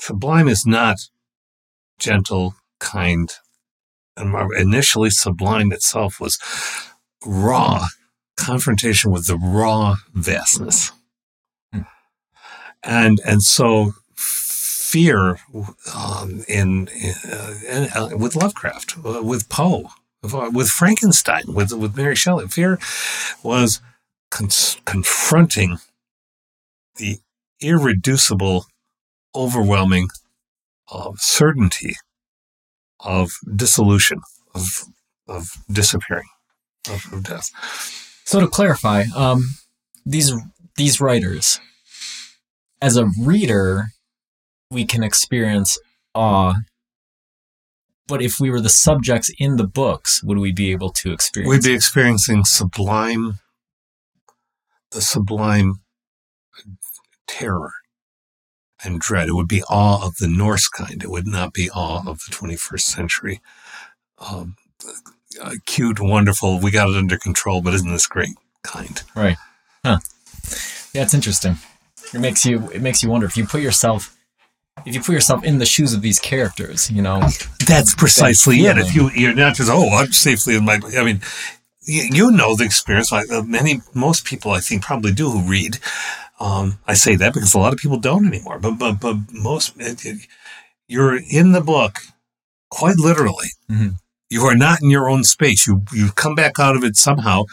Sublime 0.00 0.48
is 0.48 0.66
not 0.66 0.98
gentle, 1.98 2.54
kind, 2.80 3.32
and 4.16 4.34
initially 4.58 5.10
sublime 5.10 5.72
itself 5.72 6.20
was 6.20 6.38
raw 7.24 7.86
confrontation 8.36 9.10
with 9.10 9.26
the 9.26 9.36
raw 9.36 9.96
vastness. 10.14 10.92
Hmm. 11.72 11.82
And, 12.82 13.20
and 13.24 13.42
so 13.42 13.92
fear 14.14 15.38
um, 15.94 16.44
in, 16.48 16.88
in, 16.88 17.14
uh, 17.30 17.88
uh, 17.94 18.08
with 18.16 18.34
Lovecraft, 18.34 18.96
uh, 19.04 19.22
with 19.22 19.48
Poe, 19.48 19.90
with 20.22 20.68
Frankenstein, 20.68 21.44
with, 21.46 21.72
with 21.72 21.96
Mary 21.96 22.16
Shelley, 22.16 22.48
fear 22.48 22.78
was 23.42 23.80
con- 24.32 24.48
confronting 24.84 25.78
the 26.96 27.18
irreducible, 27.60 28.66
overwhelming 29.34 30.08
uh, 30.90 31.12
certainty 31.16 31.94
of 32.98 33.30
dissolution, 33.54 34.20
of 34.54 34.66
of 35.28 35.48
disappearing, 35.70 36.28
of, 36.90 37.12
of 37.12 37.22
death. 37.22 37.48
So 38.24 38.40
to 38.40 38.48
clarify, 38.48 39.04
um, 39.14 39.56
these 40.04 40.32
these 40.76 41.00
writers, 41.00 41.60
as 42.80 42.96
a 42.96 43.10
reader, 43.20 43.86
we 44.70 44.84
can 44.84 45.02
experience 45.02 45.78
awe. 46.14 46.54
But 48.08 48.20
if 48.20 48.40
we 48.40 48.50
were 48.50 48.60
the 48.60 48.68
subjects 48.68 49.30
in 49.38 49.56
the 49.56 49.66
books, 49.66 50.22
would 50.24 50.38
we 50.38 50.52
be 50.52 50.72
able 50.72 50.90
to 50.90 51.12
experience? 51.12 51.50
We'd 51.50 51.70
be 51.70 51.74
experiencing 51.74 52.44
sublime, 52.44 53.38
the 54.92 55.00
sublime 55.00 55.80
terror 57.26 57.72
and 58.84 59.00
dread. 59.00 59.28
It 59.28 59.34
would 59.34 59.48
be 59.48 59.62
awe 59.64 60.04
of 60.04 60.16
the 60.16 60.28
Norse 60.28 60.68
kind. 60.68 61.02
It 61.02 61.10
would 61.10 61.26
not 61.26 61.52
be 61.52 61.70
awe 61.70 62.02
of 62.06 62.20
the 62.24 62.34
21st 62.34 62.80
century. 62.80 63.40
Um, 64.18 64.56
uh, 65.40 65.54
cute, 65.66 66.00
wonderful. 66.00 66.60
We 66.60 66.70
got 66.70 66.90
it 66.90 66.96
under 66.96 67.16
control, 67.16 67.62
but 67.62 67.74
isn't 67.74 67.90
this 67.90 68.06
great? 68.06 68.34
Kind. 68.62 69.02
Right. 69.16 69.36
Huh. 69.84 69.98
Yeah, 70.92 71.02
it's 71.02 71.14
interesting. 71.14 71.56
It 72.14 72.20
makes 72.20 72.44
you 72.44 72.70
it 72.70 72.82
makes 72.82 73.02
you 73.02 73.08
wonder 73.08 73.26
if 73.26 73.36
you 73.36 73.46
put 73.46 73.62
yourself 73.62 74.16
if 74.84 74.94
you 74.94 75.00
put 75.00 75.12
yourself 75.12 75.44
in 75.44 75.58
the 75.58 75.66
shoes 75.66 75.94
of 75.94 76.02
these 76.02 76.18
characters, 76.18 76.90
you 76.90 77.02
know. 77.02 77.20
That's 77.66 77.94
precisely 77.94 78.62
that 78.62 78.78
it. 78.78 78.86
If 78.86 78.94
you 78.94 79.10
you're 79.10 79.34
not 79.34 79.54
just 79.54 79.70
oh 79.70 79.88
I'm 79.90 80.12
safely 80.12 80.56
in 80.56 80.64
my. 80.64 80.80
I 80.96 81.02
mean, 81.02 81.20
you, 81.84 82.02
you 82.12 82.30
know 82.32 82.56
the 82.56 82.64
experience. 82.64 83.12
Like 83.12 83.30
uh, 83.30 83.42
many 83.42 83.80
most 83.94 84.24
people, 84.24 84.52
I 84.52 84.60
think, 84.60 84.82
probably 84.82 85.12
do 85.12 85.30
who 85.30 85.48
read. 85.48 85.78
Um, 86.40 86.78
I 86.86 86.94
say 86.94 87.16
that 87.16 87.34
because 87.34 87.54
a 87.54 87.58
lot 87.58 87.72
of 87.72 87.78
people 87.78 87.98
don't 87.98 88.26
anymore. 88.26 88.58
But 88.58 88.72
but 88.78 89.00
but 89.00 89.16
most 89.32 89.74
it, 89.78 90.04
it, 90.04 90.26
you're 90.88 91.18
in 91.30 91.52
the 91.52 91.60
book, 91.60 92.00
quite 92.70 92.96
literally. 92.98 93.48
Mhm. 93.70 93.96
You 94.30 94.44
are 94.44 94.56
not 94.56 94.82
in 94.82 94.90
your 94.90 95.08
own 95.10 95.24
space. 95.24 95.66
You 95.66 95.84
you 95.92 96.10
come 96.12 96.34
back 96.34 96.58
out 96.58 96.76
of 96.76 96.84
it 96.84 96.96
somehow. 96.96 97.44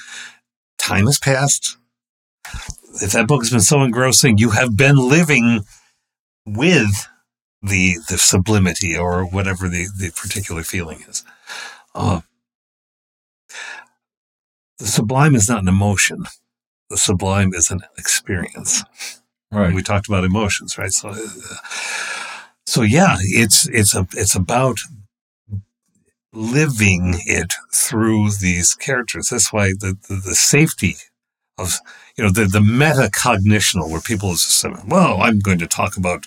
Time 0.77 1.05
has 1.07 1.19
passed. 1.19 1.77
If 3.01 3.11
that 3.13 3.27
book 3.27 3.41
has 3.41 3.51
been 3.51 3.61
so 3.61 3.81
engrossing, 3.83 4.37
you 4.37 4.51
have 4.51 4.75
been 4.75 4.95
living 4.97 5.65
with 6.45 7.07
the 7.61 7.97
the 8.09 8.17
sublimity 8.17 8.95
or 8.97 9.25
whatever 9.25 9.67
the, 9.69 9.87
the 9.97 10.11
particular 10.11 10.63
feeling 10.63 11.01
is. 11.07 11.23
Uh, 11.95 12.21
the 14.79 14.87
sublime 14.87 15.35
is 15.35 15.47
not 15.47 15.61
an 15.61 15.67
emotion. 15.67 16.23
The 16.89 16.97
sublime 16.97 17.53
is 17.53 17.69
an 17.69 17.81
experience. 17.97 18.83
Right. 19.51 19.73
We 19.73 19.83
talked 19.83 20.07
about 20.07 20.23
emotions, 20.23 20.77
right? 20.77 20.91
So, 20.91 21.09
uh, 21.09 21.17
so 22.65 22.81
yeah, 22.81 23.17
it's 23.19 23.67
it's 23.69 23.95
a 23.95 24.07
it's 24.13 24.35
about 24.35 24.79
living 26.31 27.15
it 27.25 27.53
through 27.73 28.29
these 28.41 28.73
characters. 28.75 29.29
That's 29.29 29.51
why 29.51 29.69
the 29.69 29.97
the, 30.07 30.15
the 30.15 30.35
safety 30.35 30.95
of 31.57 31.79
you 32.15 32.23
know 32.23 32.29
the 32.31 32.45
the 32.45 32.59
metacognitional, 32.59 33.89
where 33.89 34.01
people 34.01 34.31
just 34.31 34.51
say, 34.51 34.71
"Well, 34.87 35.21
I'm 35.21 35.39
going 35.39 35.59
to 35.59 35.67
talk 35.67 35.97
about 35.97 36.25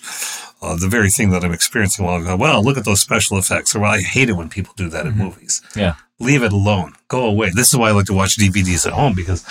uh, 0.61 0.75
the 0.75 0.87
very 0.87 1.09
thing 1.09 1.29
that 1.31 1.43
I'm 1.43 1.53
experiencing." 1.53 2.05
While 2.05 2.21
I 2.21 2.25
go, 2.25 2.35
"Well, 2.35 2.63
look 2.63 2.77
at 2.77 2.85
those 2.85 3.01
special 3.01 3.37
effects," 3.37 3.75
or 3.75 3.79
"Well, 3.79 3.91
I 3.91 4.01
hate 4.01 4.29
it 4.29 4.33
when 4.33 4.49
people 4.49 4.73
do 4.75 4.89
that 4.89 5.05
in 5.05 5.17
movies." 5.17 5.61
Yeah. 5.75 5.95
Leave 6.19 6.43
it 6.43 6.53
alone. 6.53 6.93
Go 7.07 7.25
away. 7.25 7.49
This 7.53 7.69
is 7.73 7.77
why 7.77 7.89
I 7.89 7.91
like 7.91 8.05
to 8.07 8.13
watch 8.13 8.37
DVDs 8.37 8.85
at 8.87 8.93
home 8.93 9.13
because 9.15 9.43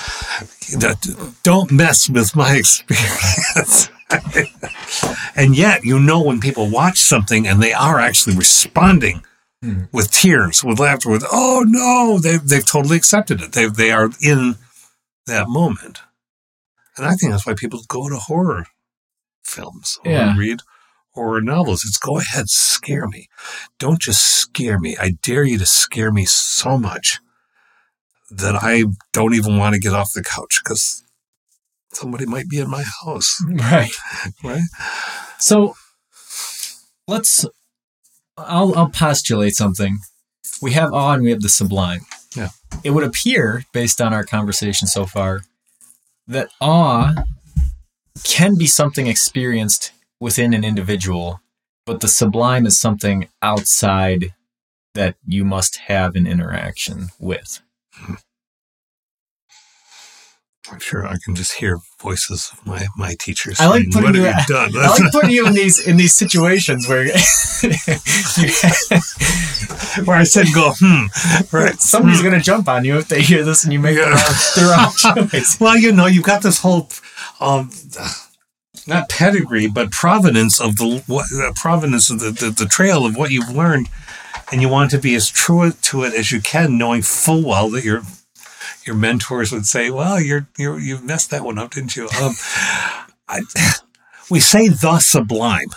that, 0.79 1.37
don't 1.43 1.71
mess 1.73 2.09
with 2.09 2.35
my 2.37 2.57
experience. 2.63 3.91
and 5.37 5.57
yet, 5.57 5.85
you 5.85 5.99
know, 5.99 6.23
when 6.23 6.41
people 6.41 6.71
watch 6.71 6.99
something 6.99 7.47
and 7.47 7.63
they 7.63 7.73
are 7.73 7.99
actually 7.99 8.37
responding 8.37 9.23
Mhm. 9.65 9.89
with 9.93 10.11
tears, 10.11 10.65
with 10.65 10.81
laughter, 10.81 11.09
with 11.09 11.25
"Oh 11.31 11.65
no," 11.67 12.19
they've 12.19 12.45
they've 12.45 12.67
totally 12.67 12.97
accepted 12.97 13.41
it. 13.41 13.53
They 13.53 13.67
they 13.67 13.93
are 13.93 14.11
in 14.21 14.57
that 15.27 15.49
moment, 15.49 16.01
and 16.97 17.07
I 17.07 17.15
think 17.15 17.31
that's 17.31 17.47
why 17.47 17.55
people 17.55 17.81
go 17.87 18.09
to 18.09 18.17
horror 18.17 18.67
films 19.45 19.99
or 20.05 20.11
Yeah. 20.11 20.37
read 20.37 20.63
horror 21.15 21.41
novels. 21.41 21.85
It's 21.87 21.99
go 21.99 22.19
ahead, 22.19 22.49
scare 22.49 23.07
me. 23.09 23.29
Don't 23.79 24.01
just 24.01 24.23
scare 24.23 24.79
me. 24.79 24.97
I 25.01 25.13
dare 25.23 25.45
you 25.45 25.59
to 25.59 25.67
scare 25.67 26.11
me 26.13 26.25
so 26.25 26.79
much 26.79 27.19
that 28.31 28.55
I 28.63 28.85
don't 29.13 29.35
even 29.35 29.59
want 29.59 29.75
to 29.75 29.81
get 29.81 29.93
off 29.93 30.13
the 30.15 30.23
couch 30.23 30.61
because 30.65 31.03
somebody 31.93 32.25
might 32.27 32.49
be 32.49 32.59
in 32.59 32.71
my 32.71 32.85
house, 33.05 33.43
Right. 33.51 33.93
right? 34.43 34.63
So 35.39 35.75
let's 37.07 37.45
I'll 38.39 38.75
I'll 38.77 38.89
postulate 38.89 39.55
something. 39.55 39.99
We 40.63 40.73
have 40.73 40.93
awe 40.93 41.13
and 41.15 41.23
we 41.23 41.31
have 41.31 41.43
the 41.43 41.49
sublime. 41.49 42.01
Yeah. 42.35 42.49
It 42.85 42.91
would 42.91 43.05
appear, 43.05 43.65
based 43.73 44.01
on 44.01 44.15
our 44.15 44.25
conversation 44.25 44.89
so 44.89 45.05
far, 45.05 45.43
that 46.27 46.49
awe 46.61 47.13
can 48.25 48.57
be 48.57 48.67
something 48.67 49.07
experienced 49.07 49.93
within 50.23 50.55
an 50.55 50.63
individual, 50.65 51.41
but 51.85 52.01
the 52.01 52.07
sublime 52.09 52.65
is 52.65 52.81
something 52.81 53.29
outside 53.43 54.33
that 54.95 55.17
you 55.27 55.45
must 55.45 55.77
have 55.89 56.15
an 56.15 56.27
interaction 56.27 57.09
with. 57.19 57.61
I'm 60.71 60.79
sure 60.79 61.05
I 61.07 61.17
can 61.25 61.35
just 61.35 61.55
hear 61.55 61.79
voices 62.01 62.51
of 62.53 62.65
my, 62.67 62.87
my 62.97 63.15
teachers. 63.19 63.59
I 63.61 63.67
like 63.67 63.81
saying, 63.81 63.91
putting 63.93 64.07
what 64.07 64.15
you- 64.15 64.27
you 64.27 64.33
done? 64.47 64.71
I 64.77 64.87
like 64.97 65.13
putting 65.13 65.31
you 65.31 65.47
in 65.47 65.55
these 65.55 65.79
in 65.87 65.97
these 65.97 66.15
situations 66.17 66.89
where 66.89 67.03
Where 70.07 70.17
I 70.17 70.25
said, 70.25 70.47
go, 70.55 70.73
hmm, 70.79 71.07
right. 71.55 71.79
somebody's 71.81 72.23
gonna 72.23 72.41
jump 72.41 72.69
on 72.69 72.85
you 72.85 72.97
if 72.97 73.09
they 73.09 73.21
hear 73.23 73.45
this 73.45 73.65
and 73.65 73.73
you 73.73 73.79
make 73.81 73.97
Yeah. 73.99 74.11
the 74.55 74.63
wrong, 74.77 74.93
the 75.05 75.15
wrong 75.21 75.29
choice. 75.31 75.61
Well, 75.61 75.77
you 75.77 75.93
know, 75.93 76.07
you've 76.07 76.25
got 76.25 76.43
this 76.43 76.59
whole, 76.61 76.89
um, 77.41 77.71
not 78.87 79.09
pedigree, 79.09 79.69
but 79.69 79.91
provenance 79.91 80.61
of 80.61 80.77
the 80.77 81.03
what, 81.07 81.27
uh, 81.33 81.53
provenance 81.55 82.11
of 82.11 82.21
the, 82.21 82.31
the, 82.31 82.51
the 82.51 82.67
trail 82.67 83.07
of 83.07 83.17
what 83.17 83.31
you've 83.31 83.51
learned, 83.51 83.89
and 84.51 84.61
you 84.61 84.69
want 84.69 84.91
to 84.91 84.99
be 84.99 85.15
as 85.15 85.29
true 85.29 85.71
to 85.71 86.03
it 86.05 86.15
as 86.15 86.33
you 86.33 86.41
can, 86.41 86.79
knowing 86.79 87.03
full 87.03 87.43
well 87.43 87.71
that 87.71 87.85
your 87.85 88.03
your 88.85 88.97
mentors 88.97 89.53
would 89.53 89.67
say, 89.67 89.91
"Well, 89.91 90.21
you're 90.21 90.49
you're 90.59 90.79
you 90.79 90.99
messed 90.99 91.31
that 91.31 91.45
one 91.45 91.59
up, 91.59 91.73
didn't 91.73 91.97
you?" 91.97 92.09
Um, 92.21 92.35
I, 93.29 93.43
we 94.31 94.41
say 94.41 94.69
the 94.69 94.99
sublime. 94.99 95.71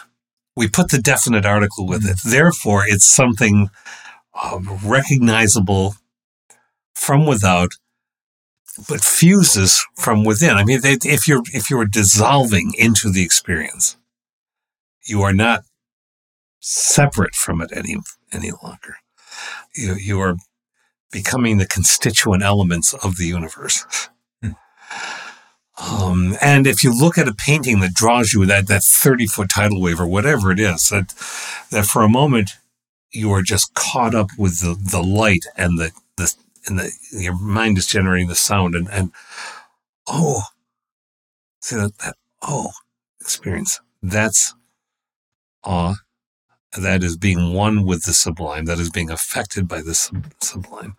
We 0.56 0.70
put 0.70 0.90
the 0.90 1.00
definite 1.00 1.46
article 1.46 1.86
with 1.86 2.06
it. 2.06 2.20
Therefore, 2.24 2.84
it's 2.88 3.06
something 3.06 3.70
um, 4.42 4.80
recognizable 4.84 5.96
from 6.94 7.26
without 7.26 7.72
but 8.90 9.02
fuses 9.02 9.86
from 9.96 10.24
within. 10.24 10.58
I 10.58 10.64
mean, 10.64 10.82
they, 10.82 10.98
if 11.04 11.28
you're 11.28 11.44
if 11.54 11.70
you're 11.70 11.86
dissolving 11.86 12.74
into 12.78 13.10
the 13.10 13.24
experience, 13.24 13.98
you 15.06 15.22
are 15.22 15.34
not 15.34 15.64
separate 16.60 17.36
from 17.36 17.62
it 17.62 17.72
any 17.74 17.98
any 18.32 18.52
longer. 18.64 18.98
You 19.76 19.96
you 19.96 20.20
are 20.20 20.36
becoming 21.12 21.58
the 21.58 21.68
constituent 21.68 22.44
elements 22.44 22.94
of 22.94 23.18
the 23.18 23.26
universe. 23.26 24.10
Um, 25.78 26.38
and 26.42 26.66
if 26.66 26.86
you 26.86 26.98
look 26.98 27.18
at 27.18 27.28
a 27.28 27.34
painting 27.34 27.82
that 27.82 27.94
draws 27.94 28.32
you 28.32 28.46
that 28.46 28.68
that 28.68 28.84
thirty 28.84 29.28
foot 29.28 29.50
tidal 29.50 29.82
wave 29.82 30.00
or 30.00 30.08
whatever 30.08 30.52
it 30.52 30.60
is, 30.60 30.90
that 30.90 31.10
that 31.72 31.86
for 31.86 32.02
a 32.02 32.10
moment 32.10 32.52
you 33.12 33.32
are 33.32 33.42
just 33.42 33.74
caught 33.74 34.14
up 34.14 34.30
with 34.38 34.60
the, 34.60 34.76
the 34.76 35.02
light 35.02 35.46
and 35.56 35.78
the, 35.78 35.92
the 36.18 36.34
and 36.68 36.80
the 36.80 36.92
your 37.12 37.38
mind 37.40 37.78
is 37.78 37.88
generating 37.88 38.28
the 38.28 38.36
sound 38.36 38.76
and 38.76 38.90
and 38.90 39.12
oh 40.08 40.44
see 41.60 41.76
that, 41.76 41.98
that 42.00 42.16
oh 42.42 42.72
experience 43.22 43.80
that's 44.02 44.54
awe 45.64 45.96
that 46.78 47.04
is 47.04 47.18
being 47.18 47.54
one 47.54 47.86
with 47.86 48.04
the 48.04 48.14
sublime 48.14 48.66
that 48.66 48.80
is 48.80 48.90
being 48.90 49.10
affected 49.10 49.68
by 49.68 49.82
the 49.82 49.96
sub- 49.96 50.34
sublime 50.42 50.96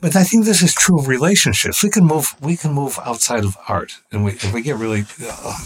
but 0.00 0.14
I 0.14 0.24
think 0.24 0.44
this 0.44 0.62
is 0.62 0.74
true 0.74 0.98
of 0.98 1.08
relationships. 1.08 1.82
We 1.82 1.90
can 1.90 2.04
move. 2.04 2.34
We 2.40 2.56
can 2.56 2.72
move 2.72 2.98
outside 3.04 3.44
of 3.44 3.56
art, 3.66 3.92
and 4.12 4.24
we 4.24 4.32
if 4.32 4.52
we 4.52 4.62
get 4.62 4.76
really. 4.76 5.04
Uh, 5.22 5.58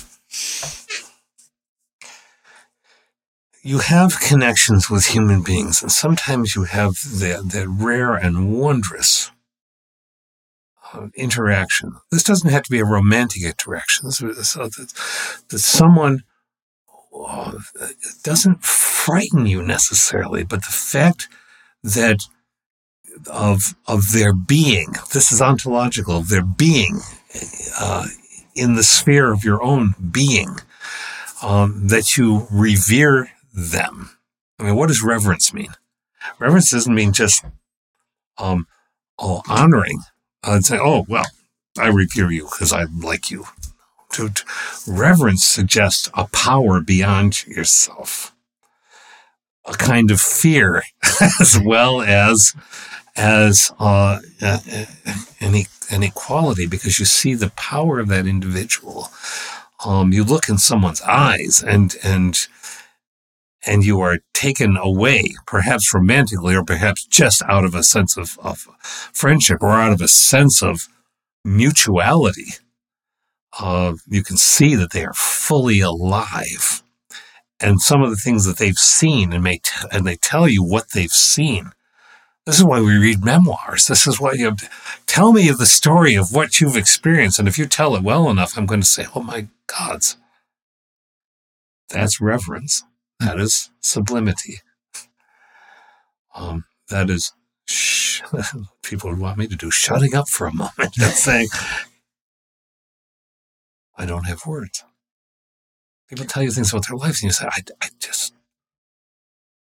you 3.62 3.78
have 3.78 4.20
connections 4.20 4.88
with 4.88 5.06
human 5.06 5.42
beings, 5.42 5.82
and 5.82 5.92
sometimes 5.92 6.54
you 6.54 6.64
have 6.64 6.94
that, 7.20 7.50
that 7.52 7.68
rare 7.68 8.14
and 8.14 8.58
wondrous 8.58 9.30
uh, 10.92 11.08
interaction. 11.14 11.92
This 12.10 12.22
doesn't 12.22 12.50
have 12.50 12.62
to 12.64 12.70
be 12.70 12.80
a 12.80 12.84
romantic 12.84 13.42
interaction. 13.42 14.06
This 14.06 14.20
is 14.20 14.54
that, 14.54 15.42
that 15.48 15.58
someone 15.58 16.24
uh, 17.14 17.58
doesn't 18.22 18.64
frighten 18.64 19.46
you 19.46 19.62
necessarily, 19.62 20.42
but 20.42 20.64
the 20.64 20.72
fact 20.72 21.28
that 21.82 22.20
of 23.26 23.74
of 23.86 24.12
their 24.12 24.32
being, 24.32 24.94
this 25.12 25.32
is 25.32 25.42
ontological, 25.42 26.22
their 26.22 26.44
being 26.44 27.00
uh, 27.78 28.06
in 28.54 28.74
the 28.74 28.82
sphere 28.82 29.32
of 29.32 29.44
your 29.44 29.62
own 29.62 29.94
being, 30.10 30.56
um, 31.42 31.88
that 31.88 32.16
you 32.16 32.46
revere 32.50 33.30
them 33.54 34.10
I 34.60 34.64
mean, 34.64 34.76
what 34.76 34.88
does 34.88 35.02
reverence 35.02 35.54
mean? 35.54 35.74
Reverence 36.38 36.70
doesn't 36.70 36.94
mean 36.94 37.12
just 37.12 37.44
um, 38.36 38.66
oh, 39.18 39.40
honoring 39.48 40.00
and 40.44 40.64
say, 40.64 40.78
oh, 40.78 41.06
well, 41.08 41.24
I 41.78 41.88
revere 41.88 42.30
you 42.30 42.44
because 42.44 42.72
I 42.72 42.84
like 42.84 43.30
you. 43.30 43.46
To, 44.12 44.28
to, 44.28 44.44
reverence 44.86 45.44
suggests 45.44 46.10
a 46.14 46.26
power 46.26 46.80
beyond 46.80 47.46
yourself, 47.46 48.34
a 49.64 49.72
kind 49.72 50.10
of 50.10 50.20
fear, 50.20 50.82
as 51.40 51.58
well 51.64 52.02
as 52.02 52.52
as 53.16 53.70
uh, 53.78 54.18
uh, 54.42 54.58
an, 55.40 55.54
an 55.90 56.02
equality, 56.02 56.66
because 56.66 56.98
you 56.98 57.04
see 57.04 57.34
the 57.34 57.50
power 57.50 57.98
of 58.00 58.08
that 58.08 58.26
individual. 58.26 59.10
Um, 59.84 60.12
you 60.12 60.24
look 60.24 60.48
in 60.48 60.58
someone's 60.58 61.02
eyes, 61.02 61.62
and 61.62 61.94
and 62.02 62.48
and 63.66 63.84
you 63.84 64.00
are 64.00 64.18
taken 64.32 64.76
away, 64.76 65.34
perhaps 65.46 65.92
romantically, 65.92 66.54
or 66.54 66.64
perhaps 66.64 67.04
just 67.04 67.42
out 67.42 67.64
of 67.64 67.74
a 67.74 67.82
sense 67.82 68.16
of, 68.16 68.38
of 68.42 68.66
friendship 69.12 69.62
or 69.62 69.70
out 69.70 69.92
of 69.92 70.00
a 70.00 70.08
sense 70.08 70.62
of 70.62 70.88
mutuality. 71.44 72.54
Uh, 73.58 73.94
you 74.08 74.22
can 74.22 74.36
see 74.36 74.74
that 74.74 74.92
they 74.92 75.04
are 75.04 75.14
fully 75.14 75.80
alive. 75.80 76.82
And 77.60 77.80
some 77.80 78.02
of 78.02 78.10
the 78.10 78.16
things 78.16 78.46
that 78.46 78.56
they've 78.56 78.78
seen 78.78 79.32
and, 79.32 79.44
may 79.44 79.58
t- 79.58 79.86
and 79.92 80.06
they 80.06 80.16
tell 80.16 80.48
you 80.48 80.62
what 80.62 80.92
they've 80.94 81.10
seen. 81.10 81.72
This 82.46 82.58
is 82.58 82.64
why 82.64 82.80
we 82.80 82.96
read 82.96 83.22
memoirs. 83.22 83.86
This 83.86 84.06
is 84.06 84.18
why 84.18 84.32
you 84.32 84.56
tell 85.06 85.32
me 85.32 85.50
the 85.50 85.66
story 85.66 86.14
of 86.14 86.32
what 86.32 86.60
you've 86.60 86.76
experienced. 86.76 87.38
And 87.38 87.46
if 87.46 87.58
you 87.58 87.66
tell 87.66 87.94
it 87.94 88.02
well 88.02 88.30
enough, 88.30 88.56
I'm 88.56 88.64
going 88.64 88.80
to 88.80 88.86
say, 88.86 89.06
oh 89.14 89.22
my 89.22 89.48
gods, 89.66 90.16
that's 91.90 92.20
reverence. 92.20 92.82
That 93.20 93.38
is 93.38 93.70
sublimity. 93.80 94.60
Um, 96.34 96.64
that 96.88 97.10
is, 97.10 97.32
sh- 97.66 98.22
people 98.82 99.10
would 99.10 99.18
want 99.18 99.36
me 99.36 99.46
to 99.46 99.56
do 99.56 99.70
shutting 99.70 100.14
up 100.14 100.28
for 100.28 100.46
a 100.46 100.54
moment 100.54 100.72
and 100.78 100.92
saying, 101.12 101.48
I 103.96 104.06
don't 104.06 104.26
have 104.26 104.46
words. 104.46 104.82
People 106.08 106.24
tell 106.24 106.42
you 106.42 106.50
things 106.50 106.72
about 106.72 106.88
their 106.88 106.96
lives 106.96 107.22
and 107.22 107.28
you 107.28 107.32
say, 107.32 107.46
I, 107.46 107.60
I 107.82 107.88
just, 108.00 108.32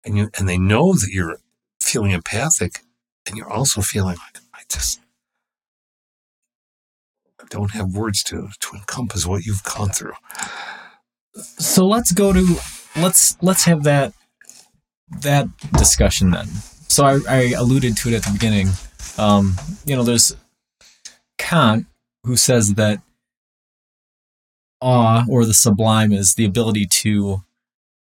and 0.05 0.19
you, 0.19 0.31
and 0.39 0.47
they 0.47 0.59
know 0.59 0.93
that 0.93 1.09
you're 1.11 1.39
feeling 1.81 2.11
empathic 2.11 2.83
and 3.27 3.39
you're 3.39 3.51
also 3.51 3.81
feeling 3.81 4.17
like, 4.17 4.43
I 4.55 4.61
just, 4.69 5.01
I 7.41 7.45
don't 7.49 7.73
have 7.73 7.97
words 7.97 8.23
to, 8.25 8.51
to 8.61 8.77
encompass 8.77 9.27
what 9.27 9.45
you've 9.47 9.65
gone 9.65 9.89
through. 9.89 10.13
So 11.35 11.87
let's 11.87 12.13
go 12.13 12.33
to 12.33 12.59
let's 12.99 13.37
let's 13.43 13.65
have 13.65 13.85
that 13.85 14.13
that 15.23 15.47
discussion 15.73 16.31
then. 16.31 16.47
So 16.89 17.05
I, 17.05 17.19
I 17.29 17.43
alluded 17.57 17.97
to 17.99 18.11
it 18.11 18.15
at 18.15 18.25
the 18.25 18.33
beginning. 18.33 18.69
Um, 19.19 19.57
you 19.85 19.97
know, 19.97 20.03
there's 20.03 20.37
Kant 21.39 21.87
who 22.25 22.37
says 22.37 22.75
that 22.75 23.01
awe 24.81 25.25
or 25.29 25.45
the 25.45 25.55
sublime 25.55 26.13
is 26.13 26.35
the 26.35 26.45
ability 26.45 26.87
to 26.87 27.43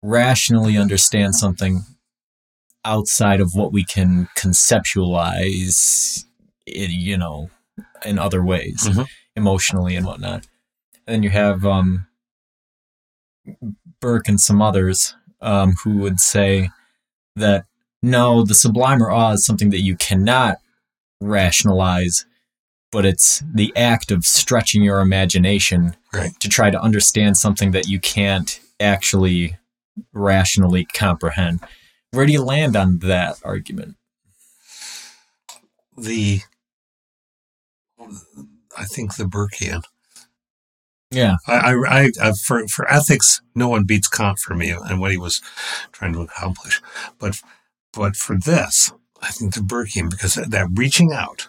rationally 0.03 0.77
understand 0.77 1.35
something 1.35 1.85
outside 2.85 3.41
of 3.41 3.55
what 3.55 3.73
we 3.73 3.85
can 3.85 4.29
conceptualize 4.37 6.25
it, 6.67 6.91
you 6.91 7.17
know 7.17 7.51
in 8.05 8.19
other 8.19 8.45
ways 8.45 8.87
mm-hmm. 8.87 9.03
emotionally 9.35 9.97
and 9.97 10.07
whatnot 10.07 10.47
and 11.07 11.15
then 11.15 11.23
you 11.23 11.31
have 11.31 11.65
um 11.65 12.07
Burke 14.01 14.29
and 14.29 14.41
some 14.41 14.61
others 14.61 15.15
um, 15.41 15.75
who 15.85 15.99
would 15.99 16.21
say 16.21 16.71
that 17.35 17.65
no, 18.03 18.45
the 18.45 18.55
sublime 18.55 19.03
or 19.03 19.11
awe 19.11 19.33
is 19.33 19.45
something 19.45 19.71
that 19.71 19.81
you 19.81 19.97
cannot 19.97 20.59
rationalize, 21.21 22.27
but 22.93 23.05
it's 23.05 23.43
the 23.53 23.73
act 23.77 24.11
of 24.11 24.25
stretching 24.25 24.83
your 24.83 25.01
imagination 25.01 25.97
right. 26.13 26.39
to 26.41 26.49
try 26.49 26.71
to 26.71 26.81
understand 26.81 27.37
something 27.37 27.73
that 27.73 27.89
you 27.89 27.99
can't 27.99 28.61
actually 28.79 29.57
rationally 30.13 30.87
comprehend. 30.93 31.61
Where 32.13 32.27
do 32.27 32.33
you 32.33 32.43
land 32.43 32.77
on 32.77 32.99
that 33.01 33.39
argument? 33.45 33.97
The 35.97 36.41
I 38.77 38.85
think 38.85 39.17
the 39.17 39.25
Burkean. 39.25 39.83
Yeah, 41.17 41.37
I, 41.47 41.73
I, 41.73 41.75
I, 41.89 42.11
uh, 42.21 42.35
for 42.45 42.69
for 42.69 42.87
ethics, 42.93 43.41
no 43.55 43.69
one 43.69 43.85
beats 43.85 44.07
Kant 44.07 44.39
for 44.39 44.55
me 44.55 44.69
and 44.69 45.01
what 45.01 45.13
he 45.13 45.17
was 45.17 45.41
trying 45.91 46.13
to 46.13 46.21
accomplish. 46.21 46.83
But 47.19 47.41
but 47.95 48.17
for 48.17 48.37
this, 48.37 48.93
I 49.23 49.31
think 49.31 49.55
the 49.55 49.61
Burkean 49.61 50.11
because 50.11 50.35
that 50.35 50.69
reaching 50.75 51.15
out. 51.15 51.49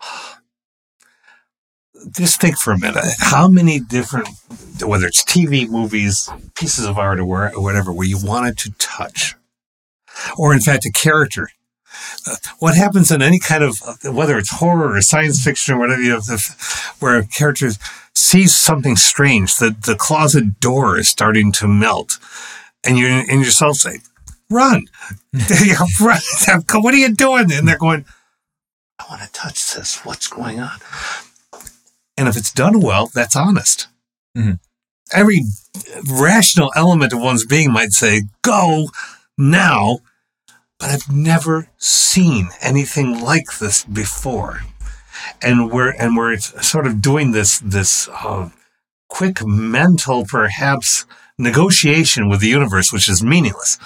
Just 2.16 2.40
think 2.40 2.56
for 2.56 2.72
a 2.72 2.78
minute. 2.78 2.98
Uh, 2.98 3.10
how 3.18 3.48
many 3.48 3.80
different, 3.80 4.28
whether 4.84 5.06
it's 5.06 5.24
TV, 5.24 5.66
movies, 5.68 6.28
pieces 6.54 6.84
of 6.84 6.98
art, 6.98 7.18
or 7.18 7.24
whatever, 7.24 7.92
where 7.92 8.06
you 8.06 8.18
wanted 8.22 8.58
to 8.58 8.70
touch, 8.78 9.34
or 10.36 10.52
in 10.52 10.60
fact, 10.60 10.84
a 10.84 10.92
character 10.92 11.48
what 12.58 12.76
happens 12.76 13.10
in 13.10 13.22
any 13.22 13.38
kind 13.38 13.62
of 13.62 13.80
whether 14.04 14.38
it's 14.38 14.58
horror 14.58 14.94
or 14.94 15.00
science 15.02 15.42
fiction 15.42 15.74
or 15.74 15.78
whatever 15.78 16.00
you 16.00 16.12
have 16.12 16.96
where 17.00 17.18
a 17.18 17.26
character 17.26 17.70
sees 18.14 18.54
something 18.54 18.96
strange 18.96 19.56
the 19.56 19.74
the 19.84 19.96
closet 19.96 20.60
door 20.60 20.98
is 20.98 21.08
starting 21.08 21.52
to 21.52 21.68
melt. 21.68 22.18
And 22.86 22.98
you 22.98 23.06
and 23.06 23.40
yourself 23.40 23.76
say 23.76 24.00
run. 24.50 24.84
Run. 26.00 26.20
What 26.72 26.94
are 26.94 26.98
you 26.98 27.14
doing? 27.14 27.50
And 27.52 27.66
they're 27.66 27.78
going 27.78 28.04
i 28.98 29.06
want 29.10 29.22
to 29.22 29.32
touch 29.32 29.74
this. 29.74 30.04
What's 30.04 30.28
going 30.28 30.60
on? 30.60 30.78
And 32.16 32.28
if 32.28 32.36
it's 32.36 32.52
done 32.52 32.80
well 32.80 33.10
that's 33.12 33.36
honest. 33.36 33.88
Mm-hmm. 34.36 34.54
every 35.12 35.42
rational 36.10 36.72
element 36.74 37.12
of 37.12 37.20
one's 37.20 37.46
being 37.46 37.72
might 37.72 37.92
say 37.92 38.22
go 38.42 38.88
now 39.38 40.00
but 40.84 40.92
I've 40.92 41.10
never 41.10 41.68
seen 41.78 42.50
anything 42.60 43.18
like 43.18 43.58
this 43.58 43.84
before. 43.84 44.64
And 45.40 45.70
we're 45.70 45.92
and 45.92 46.14
we're 46.14 46.36
sort 46.36 46.86
of 46.86 47.00
doing 47.00 47.30
this 47.30 47.58
this 47.60 48.06
uh, 48.08 48.50
quick 49.08 49.42
mental, 49.46 50.26
perhaps 50.26 51.06
negotiation 51.38 52.28
with 52.28 52.40
the 52.40 52.48
universe, 52.48 52.92
which 52.92 53.08
is 53.08 53.22
meaningless. 53.22 53.78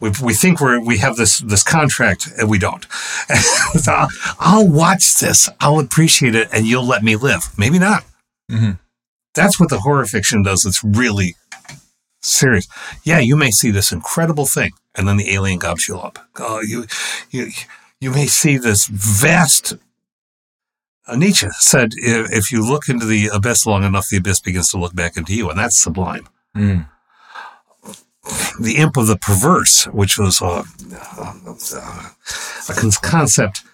We, 0.00 0.10
we 0.22 0.34
think 0.34 0.60
we're 0.60 0.80
we 0.84 0.98
have 0.98 1.16
this 1.16 1.38
this 1.38 1.62
contract, 1.62 2.28
and 2.38 2.50
we 2.50 2.58
don't. 2.58 2.86
so 3.80 3.92
I'll, 3.92 4.08
I'll, 4.38 4.68
watch 4.68 5.18
this. 5.20 5.48
I'll 5.60 5.78
appreciate 5.80 6.34
it, 6.34 6.48
and 6.52 6.66
you'll 6.66 6.86
let 6.86 7.02
me 7.02 7.16
live. 7.16 7.54
Maybe 7.56 7.78
not. 7.78 8.04
Mm-hmm. 8.50 8.72
That's 9.34 9.58
what 9.58 9.70
the 9.70 9.80
horror 9.80 10.04
fiction 10.04 10.42
does. 10.42 10.66
It's 10.66 10.84
really 10.84 11.36
serious. 12.20 12.68
Yeah, 13.02 13.20
you 13.20 13.34
may 13.34 13.50
see 13.50 13.70
this 13.70 13.92
incredible 13.92 14.44
thing, 14.44 14.72
and 14.94 15.08
then 15.08 15.16
the 15.16 15.32
alien 15.32 15.58
gobs 15.58 15.88
you 15.88 15.98
up. 15.98 16.18
Uh, 16.38 16.60
you, 16.66 16.86
you, 17.30 17.50
you 18.00 18.10
may 18.10 18.26
see 18.26 18.56
this 18.56 18.86
vast. 18.86 19.74
Uh, 21.06 21.16
Nietzsche 21.16 21.48
said, 21.58 21.92
if, 21.96 22.32
if, 22.32 22.52
you 22.52 22.66
look 22.66 22.88
into 22.88 23.06
the 23.06 23.28
abyss 23.28 23.66
long 23.66 23.84
enough, 23.84 24.08
the 24.08 24.16
abyss 24.16 24.40
begins 24.40 24.70
to 24.70 24.78
look 24.78 24.94
back 24.94 25.16
into 25.16 25.34
you, 25.34 25.50
and 25.50 25.58
that's 25.58 25.78
sublime. 25.78 26.28
Mm. 26.56 26.88
The 28.60 28.76
imp 28.76 28.96
of 28.96 29.06
the 29.06 29.18
perverse, 29.18 29.84
which 29.86 30.18
was 30.18 30.40
a, 30.40 30.64
a, 31.16 31.34
a 32.70 32.92
concept 33.02 33.64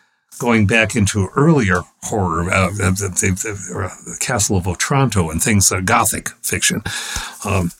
going 0.40 0.66
back 0.66 0.96
into 0.96 1.28
earlier 1.36 1.82
horror, 2.04 2.50
uh, 2.50 2.70
the, 2.70 2.90
the, 2.90 4.00
the, 4.06 4.16
Castle 4.18 4.56
of 4.56 4.66
Otranto 4.66 5.30
and 5.30 5.40
things, 5.40 5.70
uh, 5.70 5.80
Gothic 5.80 6.30
fiction. 6.42 6.82
Um, 7.44 7.70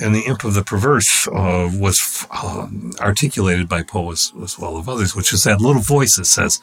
and 0.00 0.14
the 0.14 0.24
imp 0.26 0.44
of 0.44 0.54
the 0.54 0.64
perverse 0.64 1.28
uh, 1.28 1.70
was 1.72 2.26
uh, 2.30 2.68
articulated 3.00 3.68
by 3.68 3.82
Poe 3.82 4.10
as, 4.10 4.32
as, 4.42 4.58
well 4.58 4.78
as 4.78 4.88
others, 4.88 5.14
which 5.14 5.32
is 5.32 5.44
that 5.44 5.60
little 5.60 5.82
voice 5.82 6.16
that 6.16 6.24
says, 6.24 6.60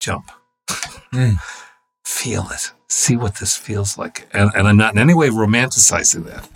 "Jump, 0.00 0.30
mm. 1.12 1.38
feel 2.04 2.48
it, 2.50 2.72
see 2.88 3.16
what 3.16 3.36
this 3.36 3.56
feels 3.56 3.96
like." 3.96 4.28
And, 4.32 4.50
and, 4.54 4.66
I'm 4.66 4.76
not 4.76 4.94
in 4.94 4.98
any 4.98 5.14
way 5.14 5.28
romanticizing 5.28 6.24
that, 6.24 6.48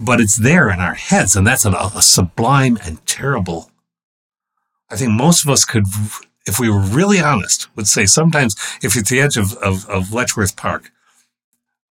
but 0.00 0.20
it's 0.20 0.36
there 0.36 0.70
in 0.70 0.80
our 0.80 0.94
heads, 0.94 1.36
and 1.36 1.46
that's 1.46 1.64
an, 1.64 1.74
a 1.74 2.02
sublime 2.02 2.78
and 2.84 3.04
terrible. 3.06 3.70
I 4.90 4.96
think 4.96 5.12
most 5.12 5.44
of 5.44 5.50
us 5.50 5.64
could, 5.64 5.84
if 6.46 6.58
we 6.58 6.70
were 6.70 6.80
really 6.80 7.20
honest, 7.20 7.68
would 7.76 7.86
say 7.86 8.06
sometimes 8.06 8.56
if 8.82 8.94
you're 8.94 9.02
at 9.02 9.08
the 9.08 9.20
edge 9.20 9.36
of, 9.36 9.52
of, 9.58 9.86
of 9.90 10.14
Letchworth 10.14 10.56
Park, 10.56 10.90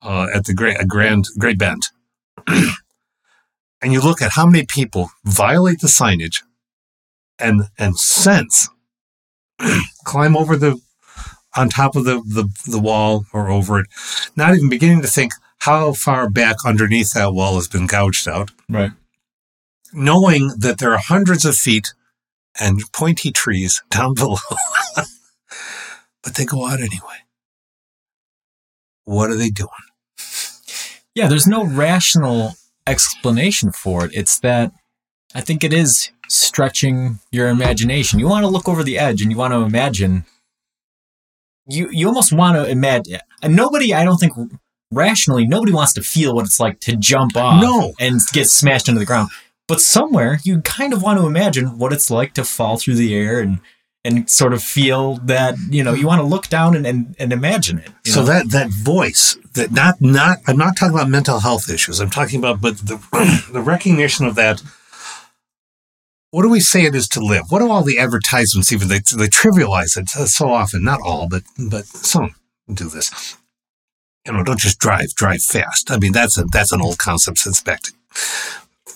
uh, 0.01 0.27
at 0.33 0.45
the 0.45 0.53
Great, 0.53 0.79
a 0.79 0.85
Grand 0.85 1.25
Great 1.37 1.59
Bend. 1.59 1.83
and 3.81 3.93
you 3.93 4.01
look 4.01 4.21
at 4.21 4.31
how 4.31 4.45
many 4.45 4.65
people 4.65 5.11
violate 5.23 5.79
the 5.81 5.87
signage 5.87 6.43
and 7.39 7.63
and 7.77 7.97
sense 7.97 8.69
climb 10.03 10.35
over 10.35 10.55
the 10.55 10.79
on 11.55 11.69
top 11.69 11.95
of 11.95 12.05
the, 12.05 12.21
the 12.25 12.47
the 12.69 12.79
wall 12.79 13.25
or 13.33 13.49
over 13.49 13.79
it, 13.79 13.87
not 14.35 14.55
even 14.55 14.69
beginning 14.69 15.01
to 15.01 15.07
think 15.07 15.31
how 15.59 15.91
far 15.91 16.29
back 16.29 16.57
underneath 16.65 17.13
that 17.13 17.33
wall 17.33 17.55
has 17.55 17.67
been 17.67 17.87
gouged 17.87 18.27
out. 18.27 18.51
Right. 18.69 18.91
knowing 19.93 20.51
that 20.59 20.77
there 20.79 20.91
are 20.93 20.99
hundreds 20.99 21.45
of 21.45 21.55
feet 21.55 21.93
and 22.59 22.81
pointy 22.91 23.31
trees 23.31 23.81
down 23.89 24.13
below, 24.15 24.37
but 26.23 26.35
they 26.35 26.45
go 26.45 26.67
out 26.67 26.79
anyway. 26.79 27.23
What 29.05 29.29
are 29.29 29.35
they 29.35 29.49
doing? 29.49 29.69
Yeah, 31.15 31.27
there's 31.27 31.47
no 31.47 31.63
rational 31.65 32.53
explanation 32.87 33.71
for 33.71 34.05
it. 34.05 34.11
It's 34.13 34.39
that 34.39 34.71
I 35.35 35.41
think 35.41 35.63
it 35.63 35.73
is 35.73 36.09
stretching 36.29 37.19
your 37.31 37.49
imagination. 37.49 38.19
You 38.19 38.27
want 38.27 38.43
to 38.43 38.49
look 38.49 38.67
over 38.67 38.83
the 38.83 38.97
edge 38.97 39.21
and 39.21 39.31
you 39.31 39.37
want 39.37 39.53
to 39.53 39.59
imagine. 39.61 40.25
You 41.69 41.89
you 41.91 42.07
almost 42.07 42.31
want 42.31 42.55
to 42.55 42.69
imagine. 42.69 43.19
Nobody, 43.43 43.93
I 43.93 44.03
don't 44.05 44.17
think 44.17 44.33
rationally, 44.91 45.45
nobody 45.45 45.73
wants 45.73 45.93
to 45.93 46.01
feel 46.01 46.33
what 46.33 46.45
it's 46.45 46.59
like 46.59 46.79
to 46.81 46.95
jump 46.95 47.35
off 47.35 47.61
No. 47.61 47.93
and 47.99 48.21
get 48.31 48.47
smashed 48.47 48.87
into 48.87 48.99
the 48.99 49.05
ground. 49.05 49.29
But 49.67 49.81
somewhere 49.81 50.39
you 50.45 50.61
kind 50.61 50.93
of 50.93 51.03
want 51.03 51.19
to 51.19 51.27
imagine 51.27 51.77
what 51.77 51.91
it's 51.91 52.09
like 52.09 52.33
to 52.35 52.45
fall 52.45 52.77
through 52.77 52.95
the 52.95 53.13
air 53.13 53.41
and 53.41 53.59
and 54.05 54.29
sort 54.29 54.53
of 54.53 54.63
feel 54.63 55.15
that 55.17 55.55
you 55.69 55.83
know 55.83 55.93
you 55.93 56.07
want 56.07 56.21
to 56.21 56.27
look 56.27 56.47
down 56.47 56.75
and 56.75 56.85
and, 56.87 57.15
and 57.19 57.33
imagine 57.33 57.79
it. 57.79 57.89
you 58.05 58.11
So 58.11 58.21
know? 58.21 58.27
that 58.27 58.51
that 58.51 58.69
voice 58.69 59.37
that 59.53 59.71
not 59.71 60.01
not 60.01 60.39
I'm 60.47 60.57
not 60.57 60.77
talking 60.77 60.95
about 60.95 61.09
mental 61.09 61.39
health 61.39 61.69
issues. 61.69 61.99
I'm 61.99 62.09
talking 62.09 62.39
about 62.39 62.61
but 62.61 62.77
the 62.77 62.97
the 63.51 63.61
recognition 63.61 64.25
of 64.25 64.35
that. 64.35 64.61
What 66.31 66.43
do 66.43 66.49
we 66.49 66.59
say 66.59 66.83
it 66.83 66.93
is 66.93 67.07
to 67.09 67.21
live? 67.21 67.45
What 67.49 67.59
do 67.59 67.71
all 67.71 67.83
the 67.83 67.99
advertisements 67.99 68.71
even 68.71 68.87
they 68.89 68.99
they 68.99 69.27
trivialize 69.27 69.97
it 69.97 70.15
uh, 70.15 70.25
so 70.25 70.49
often? 70.51 70.83
Not 70.83 70.99
all, 71.03 71.27
but 71.29 71.43
but 71.57 71.85
some 71.85 72.35
do 72.73 72.89
this. 72.89 73.37
You 74.25 74.33
know, 74.33 74.43
don't 74.43 74.59
just 74.59 74.77
drive, 74.77 75.15
drive 75.15 75.41
fast. 75.41 75.89
I 75.89 75.97
mean, 75.97 76.11
that's 76.11 76.37
a 76.37 76.43
that's 76.51 76.73
an 76.73 76.81
old 76.81 76.97
concept 76.97 77.37
since 77.39 77.61
back 77.61 77.81
to 77.83 77.93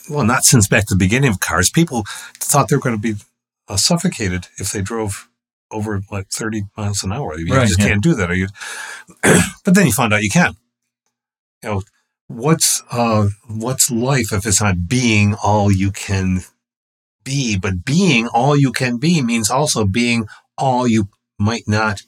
well, 0.10 0.26
not 0.26 0.44
since 0.44 0.68
back 0.68 0.88
to 0.88 0.94
the 0.94 1.00
beginning 1.00 1.30
of 1.30 1.40
cars. 1.40 1.70
People 1.70 2.04
thought 2.36 2.68
they 2.68 2.76
were 2.76 2.82
going 2.82 2.96
to 2.96 3.02
be 3.02 3.16
uh, 3.72 3.78
suffocated 3.78 4.48
if 4.58 4.72
they 4.72 4.82
drove 4.82 5.30
over 5.72 6.02
like 6.12 6.28
30 6.28 6.64
miles 6.76 7.04
an 7.04 7.14
hour. 7.14 7.40
You 7.40 7.54
Right, 7.56 7.68
just 7.68 7.80
yeah. 7.80 7.88
can't 7.88 8.04
do 8.04 8.14
that. 8.16 8.30
Or 8.30 8.36
you, 8.36 8.48
but 9.24 9.74
then 9.76 9.86
you 9.86 9.94
find 9.94 10.14
out 10.14 10.24
you 10.24 10.30
can. 10.30 10.56
You 11.64 11.70
know, 11.70 11.82
what's 12.28 12.84
uh, 12.92 13.30
what's 13.48 13.90
life 13.90 14.34
if 14.34 14.46
it's 14.46 14.62
not 14.62 14.88
being 14.90 15.36
all 15.42 15.72
you 15.72 15.92
can 15.92 16.42
be? 17.24 17.58
But 17.58 17.86
being 17.86 18.28
all 18.28 18.58
you 18.58 18.72
can 18.74 18.98
be 18.98 19.22
means 19.22 19.50
also 19.50 19.86
being 19.86 20.28
all 20.58 20.86
you 20.88 21.08
might 21.40 21.64
not 21.68 22.02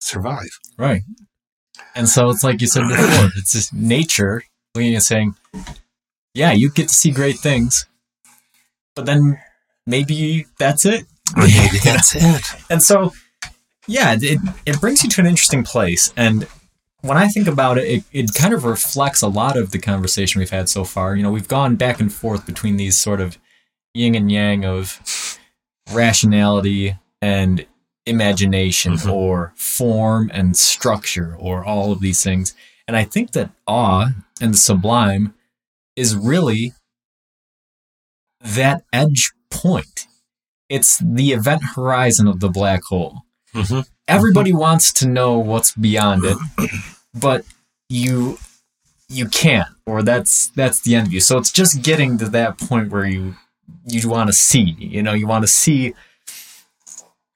survive. 0.00 0.60
Right. 0.78 1.02
And 1.94 2.08
so 2.08 2.30
it's 2.30 2.44
like 2.44 2.60
you 2.60 2.68
said 2.68 2.86
before, 2.88 3.30
it's 3.36 3.52
just 3.52 3.74
nature 3.74 4.44
looking 4.74 4.94
and 4.94 5.02
saying, 5.02 5.34
yeah, 6.34 6.52
you 6.52 6.70
get 6.70 6.88
to 6.88 6.94
see 6.94 7.10
great 7.10 7.38
things, 7.38 7.86
but 8.94 9.06
then 9.06 9.38
maybe 9.86 10.46
that's 10.58 10.84
it. 10.84 11.04
Maybe 11.36 11.78
that's 11.82 12.14
it. 12.16 12.42
And 12.70 12.82
so, 12.82 13.12
yeah, 13.86 14.16
it, 14.20 14.38
it 14.66 14.80
brings 14.80 15.02
you 15.02 15.08
to 15.10 15.20
an 15.20 15.26
interesting 15.26 15.64
place. 15.64 16.12
And 16.16 16.46
when 17.00 17.16
I 17.18 17.28
think 17.28 17.48
about 17.48 17.78
it, 17.78 17.88
it, 17.88 18.04
it 18.12 18.34
kind 18.34 18.54
of 18.54 18.64
reflects 18.64 19.22
a 19.22 19.28
lot 19.28 19.56
of 19.56 19.70
the 19.72 19.78
conversation 19.78 20.38
we've 20.38 20.50
had 20.50 20.68
so 20.68 20.84
far. 20.84 21.16
You 21.16 21.22
know, 21.22 21.32
we've 21.32 21.48
gone 21.48 21.76
back 21.76 22.00
and 22.00 22.12
forth 22.12 22.46
between 22.46 22.76
these 22.76 22.96
sort 22.96 23.20
of 23.20 23.38
yin 23.94 24.14
and 24.14 24.30
yang 24.30 24.64
of 24.64 25.38
rationality 25.92 26.96
and 27.20 27.66
imagination 28.06 28.94
Mhm. 28.94 29.12
or 29.12 29.52
form 29.56 30.30
and 30.34 30.56
structure 30.56 31.36
or 31.38 31.64
all 31.64 31.92
of 31.92 32.00
these 32.00 32.22
things. 32.22 32.54
And 32.88 32.96
I 32.96 33.04
think 33.04 33.32
that 33.32 33.50
awe 33.66 34.08
and 34.40 34.54
the 34.54 34.58
sublime 34.58 35.34
is 35.96 36.14
really 36.16 36.72
that 38.40 38.82
edge 38.92 39.32
point. 39.52 40.06
It's 40.68 40.98
the 40.98 41.32
event 41.32 41.62
horizon 41.76 42.26
of 42.26 42.40
the 42.40 42.48
black 42.48 42.82
hole. 42.88 43.22
hmm 43.54 43.80
Everybody 44.08 44.52
wants 44.52 44.92
to 44.94 45.06
know 45.08 45.38
what's 45.38 45.72
beyond 45.74 46.24
it, 46.24 46.36
but 47.14 47.44
you 47.88 48.38
you 49.08 49.28
can't, 49.28 49.68
or 49.86 50.02
that's 50.02 50.48
that's 50.48 50.80
the 50.80 50.94
end 50.96 51.06
of 51.06 51.12
you. 51.12 51.20
So 51.20 51.38
it's 51.38 51.52
just 51.52 51.82
getting 51.82 52.18
to 52.18 52.28
that 52.30 52.58
point 52.58 52.90
where 52.90 53.06
you 53.06 53.36
you 53.86 54.08
want 54.08 54.28
to 54.28 54.32
see. 54.32 54.74
You 54.78 55.02
know, 55.02 55.12
you 55.12 55.26
want 55.28 55.42
to 55.44 55.48
see. 55.48 55.94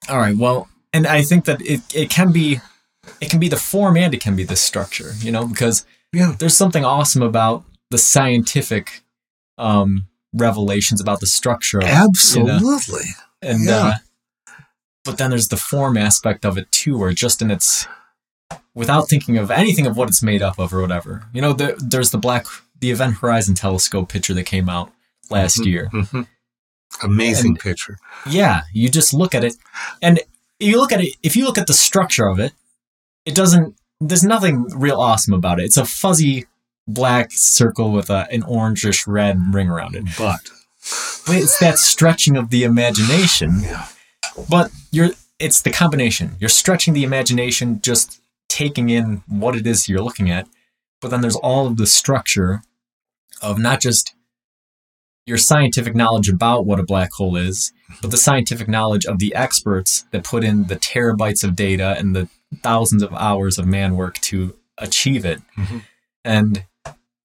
All 0.08 0.18
right. 0.18 0.36
Well, 0.36 0.68
and 0.92 1.06
I 1.06 1.22
think 1.22 1.44
that 1.44 1.60
it 1.62 1.80
it 1.94 2.10
can 2.10 2.32
be 2.32 2.60
it 3.20 3.30
can 3.30 3.38
be 3.40 3.48
the 3.48 3.56
form 3.56 3.96
and 3.96 4.12
it 4.12 4.20
can 4.20 4.34
be 4.36 4.44
the 4.44 4.56
structure. 4.56 5.12
You 5.20 5.30
know, 5.32 5.46
because 5.46 5.84
Yeah. 6.12 6.34
there's 6.38 6.56
something 6.56 6.84
awesome 6.84 7.22
about 7.22 7.64
the 7.90 7.98
scientific 7.98 9.02
um, 9.58 10.08
revelations 10.36 11.00
about 11.00 11.20
the 11.20 11.26
structure. 11.26 11.78
of 11.78 11.84
it, 11.84 11.88
you 11.88 11.94
know? 11.94 12.04
Absolutely. 12.04 13.04
and 13.42 13.64
Yeah. 13.64 13.74
uh, 14.48 14.52
but 15.04 15.18
then 15.18 15.30
there's 15.30 15.48
the 15.48 15.56
form 15.56 15.96
aspect 15.96 16.44
of 16.44 16.58
it 16.58 16.70
too 16.72 16.98
where 16.98 17.12
just 17.12 17.40
in 17.42 17.50
its 17.50 17.86
without 18.74 19.08
thinking 19.08 19.36
of 19.38 19.50
anything 19.50 19.86
of 19.86 19.96
what 19.96 20.08
it's 20.08 20.22
made 20.22 20.42
up 20.42 20.58
of 20.58 20.72
or 20.74 20.80
whatever 20.80 21.24
you 21.32 21.40
know 21.40 21.52
there, 21.52 21.74
there's 21.78 22.10
the 22.10 22.18
black 22.18 22.44
the 22.80 22.90
event 22.90 23.16
horizon 23.18 23.54
telescope 23.54 24.08
picture 24.08 24.34
that 24.34 24.44
came 24.44 24.68
out 24.68 24.90
last 25.30 25.64
year 25.64 25.88
hmm 25.92 26.22
Amazing 27.02 27.52
And- 27.52 27.58
picture. 27.60 27.98
yeah 28.28 28.62
you 28.72 28.88
just 28.88 29.12
look 29.14 29.34
at 29.34 29.44
it 29.44 29.54
and 30.02 30.20
you 30.58 30.78
look 30.78 30.92
at 30.92 31.00
it 31.00 31.14
if 31.22 31.36
you 31.36 31.44
look 31.44 31.58
at 31.58 31.66
the 31.66 31.72
structure 31.74 32.26
of 32.26 32.38
it 32.40 32.52
it 33.24 33.34
doesn't 33.34 33.76
there's 34.00 34.24
nothing 34.24 34.66
real 34.74 35.00
awesome 35.00 35.34
about 35.34 35.60
it 35.60 35.64
it's 35.64 35.76
a 35.76 35.84
fuzzy 35.84 36.46
black 36.86 37.30
circle 37.32 37.92
with 37.92 38.10
a, 38.10 38.26
an 38.30 38.42
orangish 38.42 39.06
red 39.06 39.38
ring 39.52 39.68
around 39.68 39.94
it. 39.96 40.04
But 40.18 40.40
but 41.26 41.36
it's 41.36 41.58
that 41.58 41.78
stretching 41.78 42.36
of 42.36 42.50
the 42.50 42.64
imagination. 42.64 43.60
Yeah, 43.62 43.86
but 44.48 44.70
you're 44.90 45.10
it's 45.38 45.62
the 45.62 45.70
combination. 45.70 46.36
You're 46.40 46.48
stretching 46.48 46.94
the 46.94 47.04
imagination 47.04 47.80
just 47.82 48.20
taking 48.48 48.88
in 48.88 49.22
what 49.26 49.56
it 49.56 49.66
is 49.66 49.88
you're 49.88 50.02
looking 50.02 50.30
at. 50.30 50.48
But 51.00 51.10
then 51.10 51.20
there's 51.20 51.36
all 51.36 51.66
of 51.66 51.76
the 51.76 51.86
structure 51.86 52.62
of 53.42 53.58
not 53.58 53.80
just 53.80 54.14
your 55.26 55.36
scientific 55.36 55.94
knowledge 55.94 56.28
about 56.28 56.64
what 56.64 56.78
a 56.78 56.84
black 56.84 57.10
hole 57.12 57.36
is 57.36 57.72
but 58.00 58.10
the 58.10 58.16
scientific 58.16 58.68
knowledge 58.68 59.04
of 59.04 59.18
the 59.18 59.34
experts 59.34 60.04
that 60.12 60.24
put 60.24 60.44
in 60.44 60.66
the 60.68 60.76
terabytes 60.76 61.42
of 61.44 61.56
data 61.56 61.96
and 61.98 62.14
the 62.14 62.28
thousands 62.62 63.02
of 63.02 63.12
hours 63.14 63.58
of 63.58 63.66
man 63.66 63.96
work 63.96 64.14
to 64.20 64.56
achieve 64.78 65.24
it. 65.24 65.40
Mhm. 65.56 65.82
and 66.24 66.64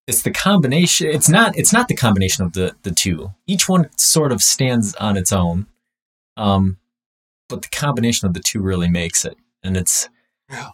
it's 0.07 0.21
the 0.23 0.31
combination 0.31 1.07
it's 1.07 1.29
not 1.29 1.57
it's 1.57 1.73
not 1.73 1.87
the 1.87 1.95
combination 1.95 2.43
of 2.43 2.53
the 2.53 2.75
the 2.83 2.91
two 2.91 3.31
each 3.47 3.69
one 3.69 3.89
sort 3.97 4.31
of 4.31 4.41
stands 4.41 4.95
on 4.95 5.17
its 5.17 5.31
own 5.31 5.67
um 6.37 6.77
but 7.49 7.61
the 7.61 7.69
combination 7.69 8.27
of 8.27 8.33
the 8.33 8.39
two 8.41 8.61
really 8.61 8.89
makes 8.89 9.25
it 9.25 9.37
and 9.63 9.77
it's 9.77 10.09
Yeah. 10.49 10.69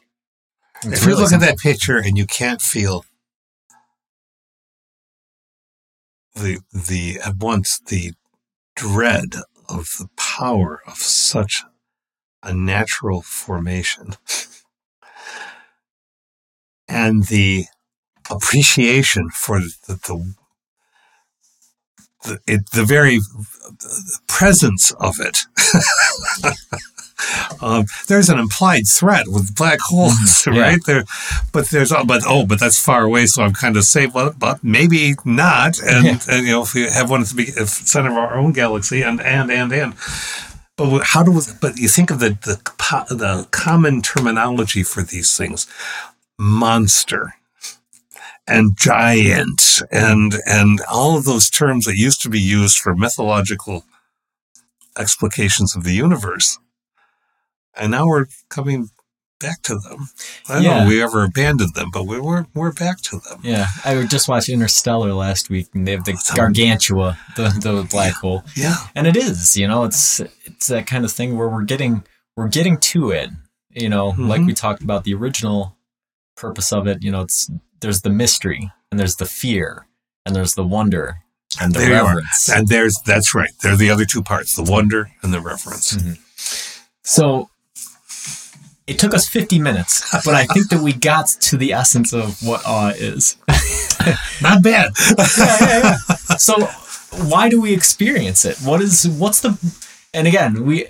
it's 0.83 0.93
if 0.93 1.01
you 1.01 1.07
really 1.09 1.23
look 1.23 1.33
at 1.33 1.39
that 1.41 1.57
picture 1.57 1.97
and 1.97 2.17
you 2.17 2.25
can't 2.25 2.61
feel 2.61 3.03
the 6.35 6.59
the 6.73 7.19
at 7.25 7.37
once 7.37 7.79
the 7.79 8.13
dread 8.75 9.35
of 9.67 9.89
the 9.99 10.07
power 10.15 10.81
of 10.87 10.97
such 10.97 11.63
a 12.43 12.53
natural 12.53 13.21
formation 13.21 14.13
and 16.87 17.25
the 17.25 17.65
appreciation 18.29 19.29
for 19.29 19.59
the 19.59 19.73
the, 19.87 20.33
the, 22.23 22.39
it, 22.47 22.69
the 22.71 22.83
very 22.85 23.19
presence 24.27 24.91
of 24.99 25.15
it 25.19 25.37
um, 27.61 27.85
there's 28.07 28.29
an 28.29 28.39
implied 28.39 28.83
threat 28.87 29.25
with 29.27 29.55
black 29.55 29.79
holes, 29.81 30.45
Yeah. 30.51 30.61
right? 30.61 30.79
There, 30.85 31.03
but 31.51 31.69
there's 31.69 31.91
but 32.05 32.21
oh, 32.27 32.45
but 32.45 32.59
that's 32.59 32.79
far 32.79 33.03
away, 33.03 33.25
so 33.25 33.43
I'm 33.43 33.53
kind 33.53 33.75
of 33.75 33.83
safe. 33.85 34.13
Well, 34.13 34.33
but 34.37 34.63
maybe 34.63 35.15
not. 35.25 35.79
And, 35.81 36.05
Yeah. 36.05 36.19
and 36.29 36.45
you 36.45 36.51
know, 36.53 36.61
if 36.63 36.73
we 36.75 36.83
have 36.83 37.09
one 37.09 37.21
at 37.21 37.27
the 37.29 37.65
center 37.67 38.11
of 38.11 38.17
our 38.17 38.35
own 38.35 38.51
galaxy, 38.53 39.01
and 39.01 39.19
and 39.21 39.51
and 39.51 39.71
and. 39.73 39.93
But 40.77 41.01
how 41.03 41.23
do 41.23 41.31
we, 41.31 41.41
but 41.59 41.77
you 41.77 41.87
think 41.87 42.11
of 42.11 42.19
the 42.19 42.29
the 42.45 42.59
the 43.15 43.47
common 43.49 44.01
terminology 44.03 44.83
for 44.83 45.01
these 45.01 45.35
things, 45.35 45.65
monster, 46.37 47.33
and 48.47 48.77
giant, 48.77 49.81
and 49.91 50.33
and 50.45 50.79
all 50.91 51.17
of 51.17 51.25
those 51.25 51.49
terms 51.49 51.85
that 51.85 51.97
used 51.97 52.21
to 52.21 52.29
be 52.29 52.39
used 52.39 52.77
for 52.77 52.95
mythological 52.95 53.83
explications 54.97 55.75
of 55.75 55.83
the 55.83 55.93
universe. 55.93 56.57
And 57.75 57.91
now 57.91 58.07
we're 58.07 58.25
coming 58.49 58.89
back 59.39 59.61
to 59.63 59.75
them. 59.75 60.07
I 60.49 60.53
don't 60.55 60.63
know 60.63 60.69
Yeah. 60.69 60.83
if 60.83 60.87
we 60.89 61.03
ever 61.03 61.23
abandoned 61.23 61.75
them, 61.75 61.89
but 61.93 62.05
we 62.07 62.19
we're, 62.19 62.45
we're 62.55 62.71
back 62.71 63.01
to 63.01 63.19
them. 63.19 63.39
yeah 63.43 63.67
i 63.85 64.03
just 64.05 64.27
watched 64.27 64.49
interstellar 64.49 65.13
last 65.13 65.47
week 65.51 65.67
and 65.75 65.87
they 65.87 65.91
have 65.91 66.05
the 66.05 66.17
gargantua 66.35 67.19
the, 67.35 67.49
the 67.61 67.87
black 67.91 68.13
hole 68.15 68.43
Yeah. 68.55 68.77
and 68.95 69.05
it 69.05 69.15
is 69.15 69.55
you 69.55 69.67
know 69.67 69.83
it's 69.83 70.19
it's 70.19 70.67
that 70.69 70.87
kind 70.87 71.05
of 71.05 71.11
thing 71.11 71.37
where 71.37 71.47
we're 71.47 71.65
getting 71.65 72.03
we're 72.35 72.47
getting 72.47 72.79
to 72.79 73.11
it 73.11 73.29
you 73.69 73.89
know 73.89 74.07
like 74.17 74.41
Mhm. 74.41 74.47
we 74.47 74.53
talked 74.55 74.81
about 74.81 75.03
the 75.03 75.13
original 75.13 75.77
purpose 76.35 76.71
of 76.73 76.87
it 76.87 77.03
you 77.03 77.11
know 77.11 77.21
it's 77.21 77.47
there's 77.81 78.01
the 78.01 78.09
mystery 78.09 78.71
and 78.91 78.99
there's 78.99 79.15
the 79.15 79.25
fear 79.25 79.87
and 80.25 80.35
there's 80.35 80.55
the 80.55 80.63
wonder 80.63 81.19
And 81.61 81.73
the 81.73 81.79
There 81.79 81.91
reverence. 81.91 82.49
And 82.49 82.67
there's 82.67 82.99
that's 83.01 83.33
right. 83.33 83.51
There 83.61 83.73
are 83.73 83.77
the 83.77 83.89
other 83.89 84.05
two 84.05 84.21
parts: 84.21 84.55
the 84.55 84.63
wonder 84.63 85.11
and 85.21 85.33
the 85.33 85.41
reverence. 85.41 85.93
Mm-hmm. 85.93 86.13
So 87.03 87.49
it 88.85 88.99
took 88.99 89.13
us 89.13 89.27
50 89.27 89.59
minutes, 89.59 90.05
but 90.25 90.33
I 90.33 90.45
think 90.45 90.69
that 90.69 90.81
we 90.81 90.93
got 90.93 91.27
to 91.27 91.57
the 91.57 91.73
essence 91.73 92.13
of 92.13 92.41
what 92.41 92.61
awe 92.65 92.93
is. 92.95 93.37
Not 94.41 94.63
bad. 94.63 94.95
So 96.37 96.67
why 97.25 97.49
do 97.49 97.59
we 97.61 97.73
experience 97.73 98.45
it? 98.45 98.57
What 98.59 98.81
is 98.81 99.07
what's 99.07 99.41
the 99.41 99.57
and 100.13 100.27
again, 100.27 100.65
we 100.65 100.85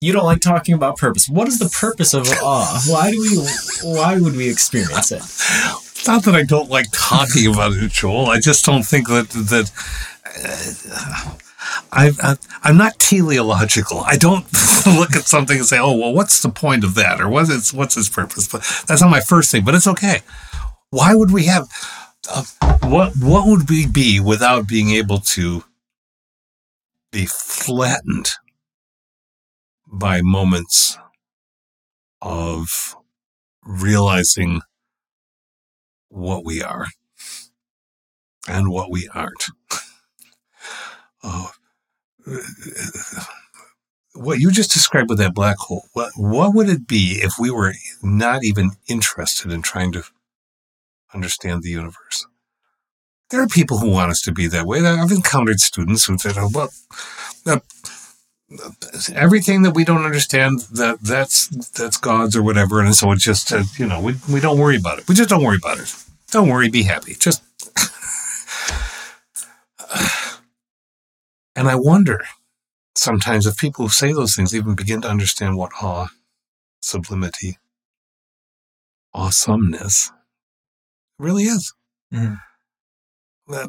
you 0.00 0.12
don't 0.12 0.24
like 0.24 0.40
talking 0.40 0.74
about 0.74 0.96
purpose. 0.96 1.28
What 1.28 1.48
is 1.48 1.58
the 1.58 1.68
purpose 1.68 2.14
of 2.14 2.28
awe? 2.42 2.80
Why 2.86 3.10
do 3.10 3.20
we 3.20 3.36
why 3.82 4.18
would 4.18 4.36
we 4.36 4.48
experience 4.48 5.12
it? 5.12 5.22
It's 5.98 6.06
not 6.06 6.24
that 6.24 6.34
I 6.34 6.44
don't 6.44 6.70
like 6.70 6.86
talking 6.92 7.52
about 7.52 7.72
it, 7.72 7.90
Joel. 7.90 8.26
I 8.26 8.40
just 8.40 8.64
don't 8.64 8.84
think 8.84 9.08
that 9.08 9.28
that 9.30 9.70
uh, 10.92 11.34
I, 11.92 12.10
I 12.22 12.36
I'm 12.62 12.76
not 12.76 12.98
teleological. 12.98 14.00
I 14.00 14.16
don't 14.16 14.44
look 14.86 15.16
at 15.16 15.24
something 15.24 15.58
and 15.58 15.66
say, 15.66 15.78
"Oh, 15.78 15.96
well, 15.96 16.12
what's 16.12 16.40
the 16.40 16.50
point 16.50 16.84
of 16.84 16.94
that?" 16.94 17.20
or 17.20 17.28
"What's 17.28 17.50
its 17.50 17.72
what's 17.72 17.96
its 17.96 18.08
purpose?" 18.08 18.48
But 18.48 18.60
that's 18.86 19.02
not 19.02 19.10
my 19.10 19.20
first 19.20 19.50
thing. 19.50 19.64
But 19.64 19.74
it's 19.74 19.86
okay. 19.88 20.20
Why 20.90 21.14
would 21.14 21.32
we 21.32 21.44
have 21.46 21.66
uh, 22.30 22.44
what? 22.84 23.12
What 23.20 23.46
would 23.48 23.68
we 23.68 23.86
be 23.86 24.20
without 24.20 24.68
being 24.68 24.90
able 24.90 25.18
to 25.20 25.64
be 27.12 27.26
flattened 27.26 28.30
by 29.86 30.20
moments 30.22 30.98
of 32.20 32.96
realizing 33.64 34.60
what 36.08 36.44
we 36.44 36.62
are 36.62 36.86
and 38.48 38.70
what 38.70 38.90
we 38.90 39.08
aren't. 39.14 39.44
Oh, 41.22 41.50
what 44.14 44.38
you 44.38 44.50
just 44.50 44.72
described 44.72 45.08
with 45.08 45.18
that 45.18 45.34
black 45.34 45.56
hole, 45.58 45.84
what, 45.92 46.12
what 46.16 46.54
would 46.54 46.68
it 46.68 46.86
be 46.86 47.20
if 47.22 47.34
we 47.38 47.50
were 47.50 47.74
not 48.02 48.44
even 48.44 48.72
interested 48.88 49.52
in 49.52 49.62
trying 49.62 49.92
to 49.92 50.02
understand 51.14 51.62
the 51.62 51.70
universe? 51.70 52.26
There 53.30 53.42
are 53.42 53.46
people 53.46 53.78
who 53.78 53.90
want 53.90 54.10
us 54.10 54.22
to 54.22 54.32
be 54.32 54.46
that 54.48 54.66
way. 54.66 54.80
I've 54.80 55.12
encountered 55.12 55.60
students 55.60 56.06
who 56.06 56.16
said, 56.18 56.36
oh, 56.36 56.50
well, 56.52 56.70
uh, 57.46 57.60
everything 59.14 59.62
that 59.62 59.74
we 59.74 59.84
don't 59.84 60.04
understand 60.04 60.60
that 60.72 61.00
that's 61.00 61.48
that's 61.72 61.96
God's 61.98 62.36
or 62.36 62.42
whatever, 62.42 62.80
and 62.80 62.94
so 62.94 63.12
it's 63.12 63.24
just 63.24 63.52
uh, 63.52 63.64
you 63.76 63.86
know 63.86 64.00
we 64.00 64.14
we 64.32 64.40
don't 64.40 64.58
worry 64.58 64.76
about 64.76 64.98
it. 64.98 65.08
We 65.08 65.14
just 65.14 65.28
don't 65.28 65.44
worry 65.44 65.58
about 65.62 65.78
it. 65.78 65.94
Don't 66.30 66.48
worry, 66.48 66.68
be 66.70 66.82
happy. 66.82 67.14
Just 67.14 67.42
and 71.56 71.68
I 71.68 71.76
wonder 71.76 72.24
sometimes 72.94 73.46
if 73.46 73.56
people 73.56 73.86
who 73.86 73.90
say 73.90 74.12
those 74.12 74.34
things 74.34 74.54
even 74.54 74.74
begin 74.74 75.00
to 75.02 75.08
understand 75.08 75.56
what 75.56 75.72
awe, 75.82 76.08
sublimity, 76.82 77.58
awesomeness 79.14 80.10
really 81.18 81.44
is. 81.44 81.72
Mhm. 82.12 82.40
Uh, 83.50 83.68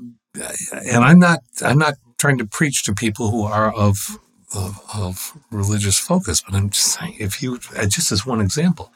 and 0.86 1.04
I'm 1.04 1.20
not 1.20 1.40
I'm 1.62 1.78
not 1.78 1.96
trying 2.18 2.38
to 2.38 2.46
preach 2.46 2.84
to 2.84 2.94
people 2.94 3.32
who 3.32 3.44
are 3.44 3.74
of 3.74 4.18
of, 4.56 4.80
of 4.93 5.34
religious 5.52 6.00
focus, 6.00 6.41
but 6.41 6.56
I'm 6.56 6.70
just 6.70 7.00
saying 7.00 7.16
if 7.20 7.41
you 7.41 7.60
uh, 7.76 7.86
just 7.86 8.12
as 8.12 8.26
one 8.26 8.41
example, 8.41 8.91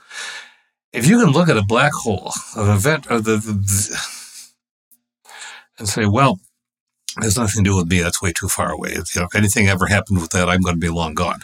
if 0.92 1.08
you 1.08 1.20
can 1.20 1.32
look 1.32 1.50
at 1.50 1.58
a 1.58 1.64
black 1.64 1.92
hole, 1.94 2.32
an 2.56 2.70
event, 2.70 3.10
or 3.10 3.20
the, 3.20 3.38
the, 3.38 3.52
the 3.54 4.14
and 5.80 5.90
say, 5.90 6.06
well, 6.06 6.40
has 7.22 7.38
nothing 7.38 7.64
to 7.64 7.70
do 7.70 7.76
with 7.76 7.88
me. 7.88 8.00
That's 8.00 8.22
way 8.22 8.32
too 8.32 8.48
far 8.48 8.72
away. 8.72 8.92
If, 8.92 9.16
you 9.16 9.22
know, 9.22 9.28
if 9.28 9.36
anything 9.36 9.68
ever 9.68 9.88
happened 9.88 10.22
with 10.22 10.32
that, 10.32 10.50
I'm 10.50 10.62
going 10.62 10.76
to 10.76 10.80
be 10.80 10.90
long 10.90 11.14
gone. 11.14 11.42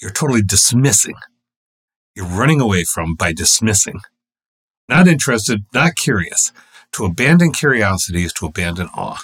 You're 0.00 0.10
totally 0.10 0.42
dismissing. 0.42 1.16
You're 2.14 2.26
running 2.26 2.60
away 2.60 2.84
from 2.84 3.14
by 3.14 3.32
dismissing. 3.32 4.00
Not 4.88 5.06
interested, 5.06 5.64
not 5.74 5.96
curious. 5.96 6.52
To 6.92 7.04
abandon 7.04 7.52
curiosity 7.52 8.24
is 8.24 8.32
to 8.34 8.46
abandon 8.46 8.88
awe. 8.94 9.18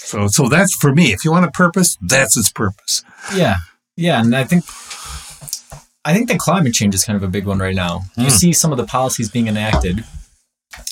So, 0.00 0.26
so 0.28 0.48
that's 0.48 0.74
for 0.74 0.94
me. 0.94 1.12
If 1.12 1.24
you 1.24 1.30
want 1.30 1.46
a 1.46 1.50
purpose, 1.50 1.96
that's 2.02 2.36
its 2.36 2.50
purpose. 2.50 3.02
Yeah. 3.34 3.56
Yeah, 3.96 4.20
and 4.20 4.34
I 4.34 4.44
think 4.44 4.64
I 6.04 6.12
think 6.12 6.28
that 6.28 6.38
climate 6.38 6.74
change 6.74 6.94
is 6.94 7.04
kind 7.04 7.16
of 7.16 7.22
a 7.22 7.28
big 7.28 7.46
one 7.46 7.58
right 7.58 7.74
now. 7.74 8.02
You 8.16 8.24
Hmm. 8.24 8.30
see 8.30 8.52
some 8.52 8.72
of 8.72 8.76
the 8.78 8.84
policies 8.86 9.30
being 9.30 9.46
enacted, 9.48 10.04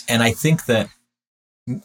and 0.08 0.22
I 0.22 0.30
think 0.32 0.66
that 0.66 0.88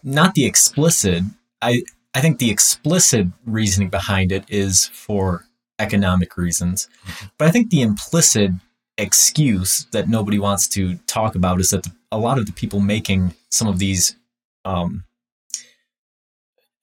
not 0.04 0.34
the 0.36 0.46
explicit. 0.46 1.24
I 1.62 1.84
I 2.14 2.22
think 2.22 2.38
the 2.40 2.52
explicit 2.52 3.28
reasoning 3.46 3.90
behind 3.90 4.32
it 4.32 4.46
is 4.48 4.88
for 4.94 5.46
economic 5.80 6.38
reasons, 6.38 6.88
but 7.38 7.48
I 7.48 7.52
think 7.52 7.70
the 7.72 7.82
implicit 7.82 8.52
excuse 8.98 9.86
that 9.92 10.08
nobody 10.10 10.40
wants 10.40 10.68
to 10.70 10.96
talk 11.08 11.36
about 11.36 11.60
is 11.60 11.70
that 11.72 11.84
the, 11.84 11.92
a 12.12 12.18
lot 12.18 12.38
of 12.40 12.46
the 12.46 12.52
people 12.54 12.80
making 12.80 13.34
some 13.52 13.68
of 13.68 13.78
these 13.80 14.16
um, 14.66 15.04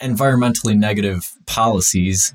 environmentally 0.05 0.77
negative 0.77 1.33
policies 1.47 2.35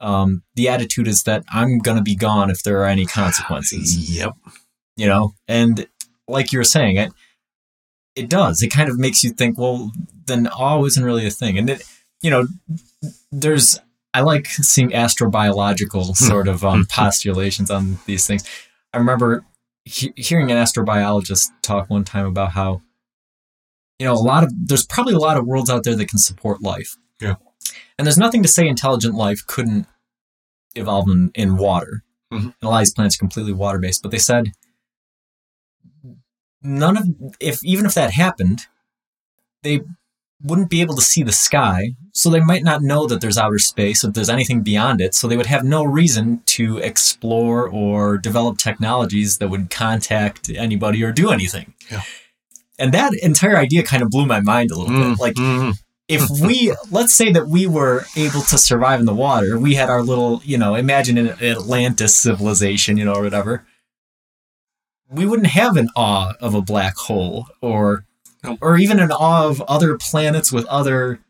um, 0.00 0.42
the 0.56 0.68
attitude 0.68 1.06
is 1.06 1.22
that 1.22 1.44
I'm 1.52 1.78
going 1.78 1.96
to 1.96 2.02
be 2.02 2.16
gone 2.16 2.50
if 2.50 2.64
there 2.64 2.80
are 2.82 2.86
any 2.86 3.06
consequences, 3.06 4.10
Yep. 4.10 4.32
you 4.96 5.06
know? 5.06 5.32
And 5.46 5.86
like 6.26 6.50
you 6.50 6.58
were 6.58 6.64
saying, 6.64 6.96
it, 6.96 7.12
it 8.16 8.28
does. 8.28 8.62
It 8.62 8.70
kind 8.72 8.90
of 8.90 8.98
makes 8.98 9.22
you 9.22 9.30
think, 9.30 9.56
well, 9.56 9.92
then 10.26 10.48
awe 10.48 10.84
isn't 10.84 11.04
really 11.04 11.24
a 11.24 11.30
thing. 11.30 11.56
And 11.56 11.70
it, 11.70 11.84
you 12.20 12.30
know, 12.30 12.48
there's, 13.30 13.78
I 14.12 14.22
like 14.22 14.46
seeing 14.48 14.90
astrobiological 14.90 16.16
sort 16.16 16.48
of 16.48 16.64
um, 16.64 16.84
postulations 16.90 17.70
on 17.70 17.98
these 18.06 18.26
things. 18.26 18.42
I 18.92 18.98
remember 18.98 19.44
he- 19.84 20.12
hearing 20.16 20.50
an 20.50 20.56
astrobiologist 20.56 21.48
talk 21.62 21.88
one 21.88 22.02
time 22.02 22.26
about 22.26 22.50
how, 22.52 22.82
you 24.02 24.08
know, 24.08 24.14
a 24.14 24.28
lot 24.32 24.42
of, 24.42 24.52
there's 24.66 24.84
probably 24.84 25.14
a 25.14 25.18
lot 25.18 25.36
of 25.36 25.46
worlds 25.46 25.70
out 25.70 25.84
there 25.84 25.94
that 25.94 26.08
can 26.08 26.18
support 26.18 26.60
life. 26.60 26.96
Yeah. 27.20 27.36
And 27.96 28.04
there's 28.04 28.18
nothing 28.18 28.42
to 28.42 28.48
say 28.48 28.66
intelligent 28.66 29.14
life 29.14 29.46
couldn't 29.46 29.86
evolve 30.74 31.08
in, 31.08 31.30
in 31.36 31.56
water. 31.56 32.02
Mhm. 32.32 32.46
And 32.46 32.54
a 32.62 32.68
lot 32.68 32.78
of 32.78 32.80
these 32.80 32.94
plants 32.94 33.14
are 33.14 33.20
completely 33.20 33.52
water 33.52 33.78
based. 33.78 34.02
But 34.02 34.10
they 34.10 34.18
said 34.18 34.50
none 36.60 36.96
of 36.96 37.04
if 37.38 37.64
even 37.64 37.86
if 37.86 37.94
that 37.94 38.10
happened, 38.10 38.62
they 39.62 39.82
wouldn't 40.42 40.70
be 40.70 40.80
able 40.80 40.96
to 40.96 41.02
see 41.02 41.22
the 41.22 41.30
sky, 41.30 41.94
so 42.12 42.28
they 42.28 42.40
might 42.40 42.64
not 42.64 42.82
know 42.82 43.06
that 43.06 43.20
there's 43.20 43.38
outer 43.38 43.60
space, 43.60 44.02
if 44.02 44.14
there's 44.14 44.28
anything 44.28 44.62
beyond 44.62 45.00
it, 45.00 45.14
so 45.14 45.28
they 45.28 45.36
would 45.36 45.46
have 45.46 45.62
no 45.62 45.84
reason 45.84 46.42
to 46.46 46.78
explore 46.78 47.68
or 47.68 48.18
develop 48.18 48.58
technologies 48.58 49.38
that 49.38 49.50
would 49.50 49.70
contact 49.70 50.50
anybody 50.50 51.04
or 51.04 51.12
do 51.12 51.30
anything. 51.30 51.74
Yeah. 51.88 52.02
And 52.82 52.92
that 52.94 53.14
entire 53.22 53.56
idea 53.56 53.82
kind 53.84 54.02
of 54.02 54.10
blew 54.10 54.26
my 54.26 54.40
mind 54.40 54.70
a 54.70 54.76
little 54.76 54.94
bit. 55.10 55.20
Like 55.20 55.34
Mhm. 55.36 55.74
if 56.08 56.22
we 56.42 56.74
let's 56.90 57.14
say 57.14 57.30
that 57.32 57.46
we 57.48 57.66
were 57.66 58.04
able 58.16 58.42
to 58.42 58.58
survive 58.58 58.98
in 59.00 59.06
the 59.06 59.14
water 59.14 59.58
we 59.58 59.74
had 59.74 59.88
our 59.88 60.02
little 60.02 60.42
you 60.44 60.58
know 60.58 60.74
imagine 60.74 61.16
an 61.16 61.28
atlantis 61.40 62.14
civilization 62.18 62.96
you 62.96 63.04
know 63.04 63.14
or 63.14 63.22
whatever 63.22 63.64
we 65.08 65.24
wouldn't 65.26 65.46
have 65.62 65.76
an 65.76 65.88
awe 65.94 66.32
of 66.40 66.54
a 66.54 66.60
black 66.72 66.96
hole 66.96 67.46
or 67.60 68.04
or 68.60 68.76
even 68.78 68.98
an 68.98 69.12
awe 69.12 69.46
of 69.46 69.60
other 69.62 69.96
planets 69.96 70.50
with 70.52 70.66
other 70.66 71.20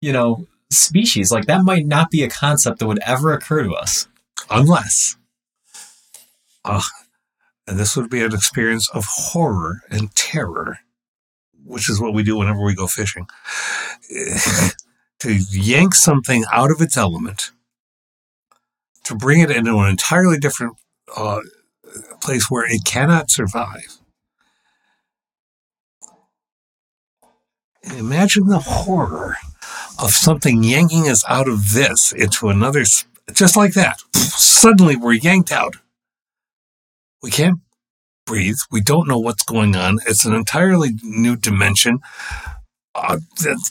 you 0.00 0.12
know 0.12 0.46
species 0.70 1.32
like 1.32 1.46
that 1.46 1.64
might 1.64 1.84
not 1.86 2.08
be 2.10 2.22
a 2.22 2.30
concept 2.30 2.78
that 2.78 2.86
would 2.86 3.00
ever 3.04 3.32
occur 3.32 3.64
to 3.64 3.74
us 3.74 4.06
unless, 4.48 5.16
ah, 6.64 6.86
and 7.66 7.78
this 7.78 7.96
would 7.96 8.08
be 8.10 8.22
an 8.22 8.32
experience 8.32 8.88
of 8.94 9.04
horror 9.08 9.80
and 9.90 10.14
terror, 10.14 10.78
which 11.70 11.88
is 11.88 12.00
what 12.00 12.12
we 12.12 12.22
do 12.22 12.36
whenever 12.36 12.62
we 12.62 12.74
go 12.74 12.86
fishing. 12.86 13.26
to 15.20 15.34
yank 15.50 15.94
something 15.94 16.44
out 16.52 16.70
of 16.70 16.80
its 16.80 16.96
element, 16.96 17.52
to 19.04 19.14
bring 19.14 19.40
it 19.40 19.50
into 19.50 19.78
an 19.78 19.88
entirely 19.88 20.38
different 20.38 20.76
uh, 21.16 21.40
place 22.20 22.50
where 22.50 22.64
it 22.64 22.84
cannot 22.84 23.30
survive. 23.30 23.98
Imagine 27.96 28.46
the 28.46 28.58
horror 28.58 29.36
of 29.98 30.10
something 30.10 30.62
yanking 30.62 31.08
us 31.08 31.24
out 31.28 31.48
of 31.48 31.72
this 31.72 32.12
into 32.12 32.48
another, 32.48 32.84
just 33.32 33.56
like 33.56 33.74
that. 33.74 34.00
Suddenly 34.14 34.96
we're 34.96 35.12
yanked 35.12 35.52
out. 35.52 35.76
We 37.22 37.30
can't 37.30 37.60
breathe. 38.26 38.58
We 38.70 38.80
don't 38.80 39.08
know 39.08 39.18
what's 39.18 39.42
going 39.44 39.76
on. 39.76 39.98
It's 40.06 40.24
an 40.24 40.34
entirely 40.34 40.90
new 41.02 41.36
dimension. 41.36 42.00
Uh, 42.94 43.18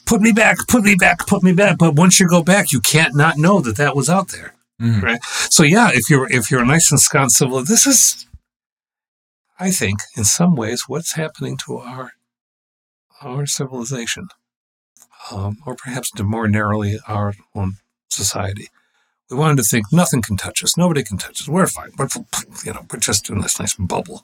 put 0.05 0.21
me 0.21 0.31
back, 0.31 0.57
put 0.67 0.83
me 0.83 0.95
back, 0.95 1.27
put 1.27 1.43
me 1.43 1.53
back. 1.53 1.77
But 1.77 1.95
once 1.95 2.19
you 2.19 2.27
go 2.27 2.41
back, 2.43 2.71
you 2.71 2.79
can't 2.81 3.15
not 3.15 3.37
know 3.37 3.59
that 3.61 3.77
that 3.77 3.95
was 3.95 4.09
out 4.09 4.29
there. 4.29 4.53
Right. 5.01 5.21
So 5.49 5.63
yeah, 5.63 5.89
if 5.93 6.09
you're 6.09 6.31
if 6.31 6.49
you're 6.49 6.63
nice 6.65 6.89
and 6.89 6.97
ensconced 6.97 7.35
civil, 7.37 7.61
this 7.63 7.85
is, 7.85 8.25
I 9.59 9.71
think, 9.71 9.99
in 10.15 10.23
some 10.23 10.55
ways, 10.55 10.85
what's 10.87 11.13
happening 11.15 11.57
to 11.65 11.77
our 11.79 12.11
our 13.21 13.45
civilization. 13.45 14.29
um, 15.31 15.57
or 15.65 15.75
perhaps 15.75 16.11
to 16.11 16.23
more 16.23 16.47
narrowly 16.47 16.97
our 17.07 17.33
own 17.53 17.73
society. 18.09 18.69
We 19.29 19.37
wanted 19.37 19.57
to 19.57 19.63
think 19.63 19.87
nothing 19.91 20.21
can 20.21 20.37
touch 20.37 20.63
us, 20.63 20.77
nobody 20.77 21.03
can 21.03 21.17
touch 21.17 21.41
us. 21.41 21.47
We're 21.47 21.67
fine. 21.67 21.91
We're, 21.97 22.07
you 22.65 22.73
know, 22.73 22.85
we're 22.91 22.99
just 22.99 23.29
in 23.29 23.41
this 23.41 23.59
nice 23.59 23.75
bubble. 23.75 24.23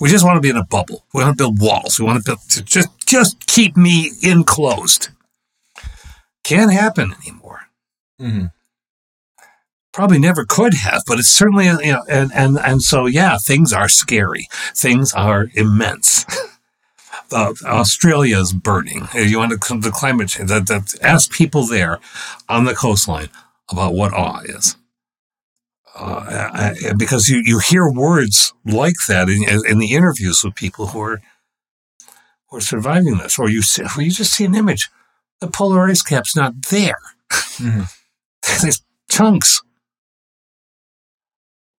We 0.00 0.10
just 0.10 0.24
want 0.24 0.36
to 0.36 0.40
be 0.40 0.50
in 0.50 0.56
a 0.56 0.64
bubble. 0.64 1.04
We 1.12 1.22
want 1.22 1.36
to 1.36 1.42
build 1.42 1.60
walls. 1.60 1.98
We 1.98 2.06
want 2.06 2.22
to 2.22 2.30
build 2.30 2.40
to 2.50 2.62
just 2.62 2.88
just 3.06 3.46
keep 3.46 3.76
me 3.76 4.12
enclosed. 4.22 5.08
Can't 6.44 6.72
happen 6.72 7.14
anymore. 7.22 7.60
Mm-hmm. 8.20 8.46
Probably 9.92 10.18
never 10.18 10.44
could 10.44 10.74
have, 10.74 11.02
but 11.06 11.18
it's 11.18 11.28
certainly 11.28 11.66
you 11.66 11.92
know, 11.92 12.04
and 12.08 12.32
and 12.34 12.58
and 12.58 12.82
so 12.82 13.06
yeah, 13.06 13.36
things 13.38 13.72
are 13.72 13.88
scary. 13.88 14.48
Things 14.74 15.12
are 15.12 15.48
immense. 15.54 16.24
uh, 17.32 17.52
Australia 17.64 18.38
is 18.38 18.52
burning. 18.52 19.08
You 19.14 19.38
want 19.38 19.52
to 19.52 19.58
come 19.58 19.80
to 19.82 19.90
climate 19.90 20.28
change? 20.28 20.48
That, 20.48 20.66
that 20.68 20.94
ask 21.02 21.30
people 21.30 21.66
there 21.66 21.98
on 22.48 22.64
the 22.64 22.74
coastline 22.74 23.28
about 23.70 23.94
what 23.94 24.12
awe 24.12 24.40
is. 24.44 24.76
Uh, 25.94 26.24
I, 26.52 26.92
because 26.96 27.28
you, 27.28 27.42
you 27.44 27.58
hear 27.58 27.88
words 27.88 28.54
like 28.64 28.94
that 29.08 29.28
in, 29.28 29.44
in 29.66 29.78
the 29.78 29.92
interviews 29.92 30.42
with 30.42 30.54
people 30.54 30.88
who 30.88 31.00
are 31.00 31.20
who 32.48 32.56
are 32.56 32.62
surviving 32.62 33.18
this, 33.18 33.38
or 33.38 33.50
you 33.50 33.62
see, 33.62 33.82
or 33.82 34.02
you 34.02 34.10
just 34.10 34.32
see 34.32 34.44
an 34.44 34.54
image. 34.54 34.90
The 35.40 35.48
polar 35.48 35.88
ice 35.88 36.02
cap's 36.02 36.36
not 36.36 36.62
there. 36.70 36.98
Mm-hmm. 37.30 37.82
There's 38.62 38.82
chunks. 39.10 39.62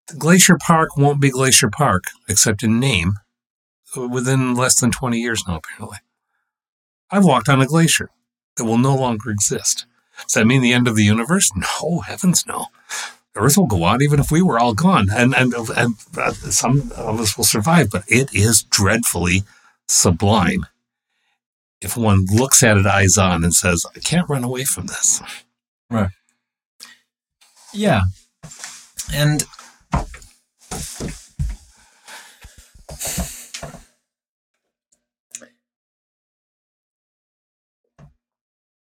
The 0.07 0.16
Glacier 0.16 0.57
Park 0.59 0.97
won't 0.97 1.22
be 1.22 1.30
Glacier 1.30 1.70
Park, 1.70 2.03
except 2.28 2.61
in 2.61 2.80
name, 2.80 3.14
within 3.95 4.53
less 4.53 4.80
than 4.80 4.91
20 4.91 5.18
years 5.20 5.43
now, 5.47 5.57
apparently. 5.57 5.99
I've 7.09 7.26
walked 7.26 7.47
on 7.47 7.61
a 7.61 7.68
glacier 7.68 8.09
that 8.57 8.66
will 8.66 8.78
no 8.78 8.95
longer 8.95 9.30
exist. 9.30 9.86
Does 10.24 10.34
that 10.34 10.47
mean 10.47 10.61
the 10.61 10.74
end 10.74 10.88
of 10.88 10.95
the 10.95 11.03
universe? 11.03 11.51
No, 11.55 11.99
heavens 11.99 12.45
no. 12.45 12.68
The 13.34 13.42
Earth 13.42 13.58
will 13.58 13.66
go 13.66 13.84
on 13.84 14.02
even 14.02 14.20
if 14.20 14.32
we 14.32 14.42
were 14.42 14.60
all 14.60 14.74
gone, 14.74 15.10
and 15.12 15.34
and, 15.36 15.54
and 15.54 15.96
uh, 16.18 16.32
some 16.34 16.92
of 16.96 17.20
us 17.20 17.36
will 17.36 17.44
survive. 17.44 17.90
But 17.90 18.04
it 18.08 18.34
is 18.34 18.64
dreadfully 18.64 19.44
sublime 19.88 20.66
if 21.82 21.98
one 21.98 22.26
looks 22.32 22.64
at 22.64 22.78
it 22.78 22.86
eyes 22.86 23.18
on 23.18 23.44
and 23.44 23.54
says, 23.54 23.86
"I 23.96 24.00
can't 24.00 24.30
run 24.30 24.44
away 24.44 24.66
from 24.66 24.86
this." 24.88 25.22
Right. 25.90 26.12
Yeah, 27.74 28.02
and 29.12 29.44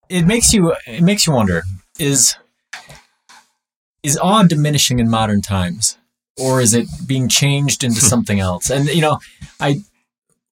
it 0.09 0.27
makes 0.27 0.53
you 0.53 0.75
it 0.87 1.03
makes 1.03 1.27
you 1.27 1.33
wonder 1.33 1.63
is 1.99 2.37
is 4.07 4.19
awe 4.19 4.43
diminishing 4.45 4.99
in 4.99 5.09
modern 5.11 5.41
times 5.43 5.99
or 6.39 6.61
is 6.61 6.73
it 6.75 6.87
being 7.07 7.29
changed 7.29 7.83
into 7.85 8.01
something 8.13 8.39
else 8.41 8.71
and 8.71 8.87
you 8.89 9.01
know 9.01 9.19
i 9.61 9.77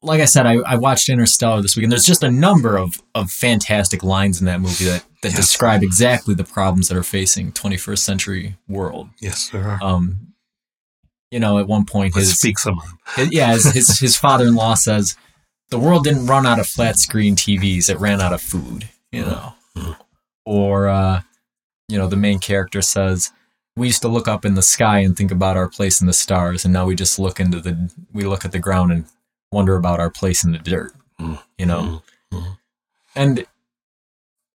like 0.02 0.20
i 0.20 0.24
said 0.24 0.46
i, 0.46 0.54
I 0.66 0.76
watched 0.76 1.08
interstellar 1.08 1.62
this 1.62 1.76
week 1.76 1.84
and 1.84 1.92
there's 1.92 2.04
just 2.06 2.22
a 2.22 2.30
number 2.30 2.76
of, 2.78 3.02
of 3.14 3.30
fantastic 3.30 4.02
lines 4.02 4.40
in 4.40 4.46
that 4.46 4.60
movie 4.60 4.84
that, 4.86 5.04
that 5.22 5.28
Yes. 5.30 5.36
describe 5.36 5.82
exactly 5.82 6.34
the 6.34 6.44
problems 6.44 6.88
that 6.88 6.96
are 6.96 7.02
facing 7.02 7.52
21st 7.52 7.98
century 7.98 8.56
world 8.68 9.08
Yes, 9.20 9.48
there 9.50 9.64
are. 9.68 9.78
um 9.82 10.28
you 11.30 11.40
know 11.40 11.58
at 11.58 11.66
one 11.66 11.84
point 11.84 12.14
Let's 12.14 12.28
his, 12.28 12.38
speak 12.38 12.58
some 12.58 12.80
his 13.16 13.32
yeah 13.32 13.52
his, 13.52 13.64
his, 13.72 13.98
his 13.98 14.16
father-in-law 14.16 14.74
says 14.74 15.16
the 15.70 15.78
world 15.78 16.04
didn't 16.04 16.26
run 16.26 16.46
out 16.46 16.58
of 16.60 16.66
flat 16.66 16.96
screen 16.98 17.34
tvs 17.36 17.88
it 17.90 17.98
ran 17.98 18.20
out 18.20 18.32
of 18.32 18.40
food 18.42 18.88
you 19.12 19.22
know 19.22 19.54
Mhm. 19.76 19.96
or 20.46 20.88
uh 20.88 21.22
you 21.88 21.98
know 21.98 22.06
the 22.06 22.16
main 22.16 22.38
character 22.38 22.80
says 22.82 23.32
we 23.76 23.88
used 23.88 24.02
to 24.02 24.08
look 24.08 24.28
up 24.28 24.44
in 24.44 24.54
the 24.54 24.62
sky 24.62 25.00
and 25.00 25.16
think 25.16 25.30
about 25.32 25.56
our 25.56 25.68
place 25.68 26.00
in 26.00 26.06
the 26.06 26.12
stars 26.12 26.64
and 26.64 26.72
now 26.72 26.86
we 26.86 26.94
just 26.94 27.18
look 27.18 27.40
into 27.40 27.60
the 27.60 27.90
we 28.12 28.24
look 28.24 28.44
at 28.44 28.52
the 28.52 28.58
ground 28.58 28.92
and 28.92 29.04
wonder 29.50 29.76
about 29.76 30.00
our 30.00 30.10
place 30.10 30.44
in 30.44 30.52
the 30.52 30.58
dirt 30.58 30.92
Mm. 31.20 31.38
you 31.58 31.66
know? 31.66 32.02
Mhm. 32.32 32.56
and 33.14 33.46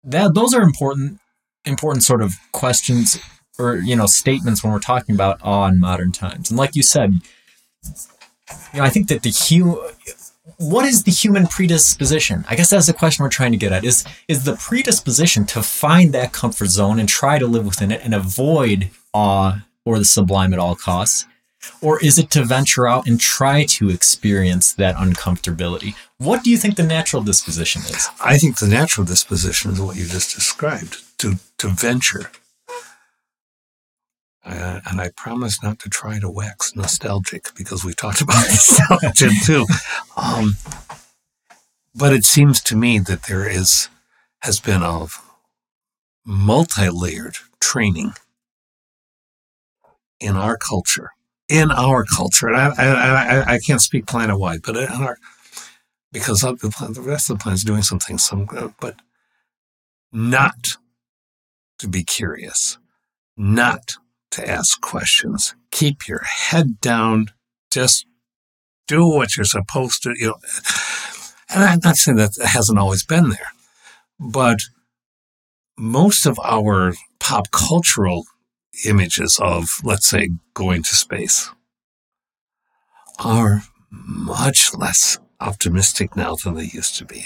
that 0.03 0.33
those 0.33 0.53
are 0.53 0.61
important 0.61 1.19
important 1.65 2.03
sort 2.03 2.21
of 2.21 2.33
questions 2.51 3.17
or 3.57 3.77
you 3.77 3.95
know 3.95 4.05
statements 4.05 4.61
when 4.63 4.73
we're 4.73 4.79
talking 4.79 5.15
about 5.15 5.39
awe 5.41 5.67
in 5.67 5.79
modern 5.79 6.11
times. 6.11 6.49
And 6.49 6.57
like 6.59 6.75
you 6.75 6.83
said 6.83 7.13
you 8.73 8.79
know 8.79 8.83
i 8.83 8.89
think 8.89 9.07
that 9.07 9.23
the 9.23 9.29
hu 9.31 9.81
what 10.57 10.83
is 10.83 11.03
the 11.03 11.11
human 11.11 11.47
predisposition? 11.47 12.43
I 12.49 12.55
guess 12.55 12.71
that's 12.71 12.87
the 12.87 12.93
question 12.93 13.23
we're 13.23 13.29
trying 13.29 13.51
to 13.51 13.57
get 13.57 13.71
at. 13.71 13.85
Is 13.85 14.03
is 14.27 14.43
the 14.43 14.55
predisposition 14.57 15.45
to 15.45 15.61
find 15.63 16.11
that 16.13 16.33
comfort 16.33 16.65
zone 16.67 16.99
and 16.99 17.07
try 17.07 17.39
to 17.39 17.45
live 17.47 17.65
within 17.65 17.91
it 17.91 18.01
and 18.03 18.13
avoid 18.13 18.89
awe 19.13 19.65
or 19.85 19.97
the 19.97 20.05
sublime 20.05 20.53
at 20.53 20.59
all 20.59 20.75
costs 20.75 21.25
or 21.81 22.01
is 22.03 22.17
it 22.17 22.29
to 22.31 22.43
venture 22.43 22.87
out 22.87 23.07
and 23.07 23.19
try 23.19 23.65
to 23.65 23.89
experience 23.89 24.73
that 24.73 24.95
uncomfortability 24.95 25.95
what 26.17 26.43
do 26.43 26.49
you 26.49 26.57
think 26.57 26.75
the 26.75 26.83
natural 26.83 27.21
disposition 27.21 27.81
is 27.83 28.09
I 28.21 28.37
think 28.37 28.59
the 28.59 28.67
natural 28.67 29.05
disposition 29.05 29.71
is 29.71 29.81
what 29.81 29.95
you 29.95 30.05
just 30.05 30.35
described 30.35 31.03
to 31.19 31.35
to 31.59 31.67
venture. 31.67 32.31
Uh, 34.43 34.79
and 34.89 34.99
I 34.99 35.11
promise 35.15 35.61
not 35.61 35.77
to 35.79 35.89
try 35.89 36.19
to 36.19 36.29
wax 36.29 36.75
nostalgic 36.75 37.49
because 37.55 37.85
we 37.85 37.93
talked 37.93 38.21
about 38.21 38.35
nostalgia 38.49 39.29
too. 39.45 39.65
Um, 40.17 40.55
but 41.93 42.13
it 42.13 42.23
seems 42.23 42.61
to 42.63 42.75
me 42.75 42.99
that 42.99 43.23
there 43.23 43.47
is 43.47 43.89
has 44.41 44.59
been 44.59 44.81
a 44.81 45.07
multi-layered 46.25 47.35
training 47.61 48.13
in 50.19 50.35
our 50.35 50.57
culture. 50.57 51.11
In 51.47 51.71
our 51.71 52.05
culture, 52.05 52.47
and 52.47 52.57
I, 52.57 52.69
I, 52.77 53.39
I, 53.39 53.53
I 53.55 53.59
can't 53.59 53.81
speak 53.81 54.05
planet-wide, 54.05 54.61
but 54.61 54.77
in 54.77 54.87
our 54.87 55.17
because 56.11 56.41
the 56.41 57.01
rest 57.03 57.29
of 57.29 57.37
the 57.37 57.41
planet 57.41 57.57
is 57.57 57.63
doing 57.63 57.81
something, 57.81 58.19
some, 58.19 58.47
uh, 58.55 58.69
but 58.79 58.95
not 60.11 60.77
to 61.79 61.87
be 61.87 62.03
curious, 62.03 62.77
not 63.35 63.97
to 64.31 64.47
ask 64.47 64.79
questions. 64.81 65.55
Keep 65.71 66.07
your 66.07 66.21
head 66.21 66.79
down. 66.81 67.27
Just 67.71 68.05
do 68.87 69.07
what 69.07 69.35
you're 69.35 69.43
supposed 69.43 70.03
to. 70.03 70.13
You 70.15 70.27
know, 70.27 70.35
and 71.49 71.63
I'm 71.63 71.79
not 71.83 71.95
saying 71.95 72.17
that 72.17 72.37
hasn't 72.43 72.77
always 72.77 73.03
been 73.03 73.29
there, 73.29 73.51
but 74.19 74.59
most 75.77 76.25
of 76.27 76.39
our 76.43 76.93
pop 77.19 77.49
cultural 77.51 78.25
images 78.85 79.39
of, 79.41 79.69
let's 79.83 80.09
say, 80.09 80.29
going 80.53 80.83
to 80.83 80.95
space 80.95 81.49
are 83.19 83.63
much 83.91 84.73
less 84.75 85.19
optimistic 85.39 86.15
now 86.15 86.35
than 86.35 86.55
they 86.55 86.65
used 86.65 86.95
to 86.97 87.05
be. 87.05 87.25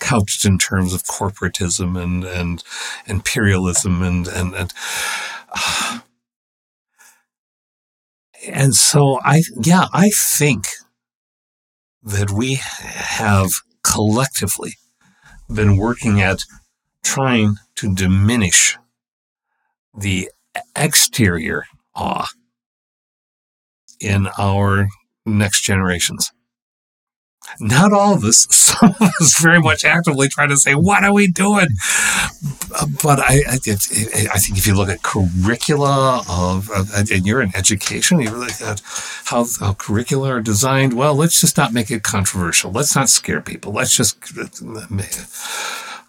Couched 0.00 0.44
in 0.44 0.58
terms 0.58 0.94
of 0.94 1.04
corporatism 1.04 2.00
and, 2.00 2.24
and 2.24 2.64
imperialism 3.06 4.02
and, 4.02 4.26
and, 4.26 4.54
and, 4.54 4.72
ah. 5.54 6.04
and 8.48 8.74
so 8.74 9.20
I, 9.22 9.42
yeah, 9.62 9.86
I 9.92 10.10
think 10.10 10.64
that 12.02 12.30
we 12.30 12.54
have 12.54 13.50
collectively 13.84 14.74
been 15.48 15.76
working 15.76 16.20
at 16.20 16.40
trying 17.04 17.56
to 17.76 17.94
diminish 17.94 18.76
the 19.96 20.30
exterior 20.76 21.64
awe 21.94 22.28
in 24.00 24.28
our 24.38 24.88
next 25.24 25.62
generations. 25.62 26.32
Not 27.60 27.92
all 27.92 28.14
of 28.14 28.24
us, 28.24 28.46
some 28.50 28.94
of 29.00 29.10
us 29.20 29.40
very 29.40 29.60
much 29.60 29.84
actively 29.84 30.28
try 30.28 30.46
to 30.46 30.56
say, 30.56 30.74
what 30.74 31.04
are 31.04 31.12
we 31.12 31.26
doing? 31.26 31.68
Uh, 32.74 32.86
but 33.02 33.18
I, 33.18 33.42
I, 33.46 33.54
I 33.54 34.38
think 34.38 34.58
if 34.58 34.66
you 34.66 34.74
look 34.74 34.88
at 34.88 35.02
curricula 35.02 36.22
of, 36.28 36.70
of 36.70 36.90
and 36.94 37.26
you're 37.26 37.42
in 37.42 37.54
education, 37.54 38.20
you 38.20 38.30
look 38.30 38.60
at 38.62 38.80
how, 39.24 39.46
how 39.60 39.74
curricula 39.74 40.30
are 40.30 40.40
designed. 40.40 40.94
Well, 40.94 41.14
let's 41.14 41.40
just 41.40 41.56
not 41.56 41.72
make 41.72 41.90
it 41.90 42.02
controversial. 42.02 42.70
Let's 42.70 42.96
not 42.96 43.08
scare 43.08 43.40
people. 43.40 43.72
Let's 43.72 43.96
just, 43.96 44.16
uh, 44.38 44.86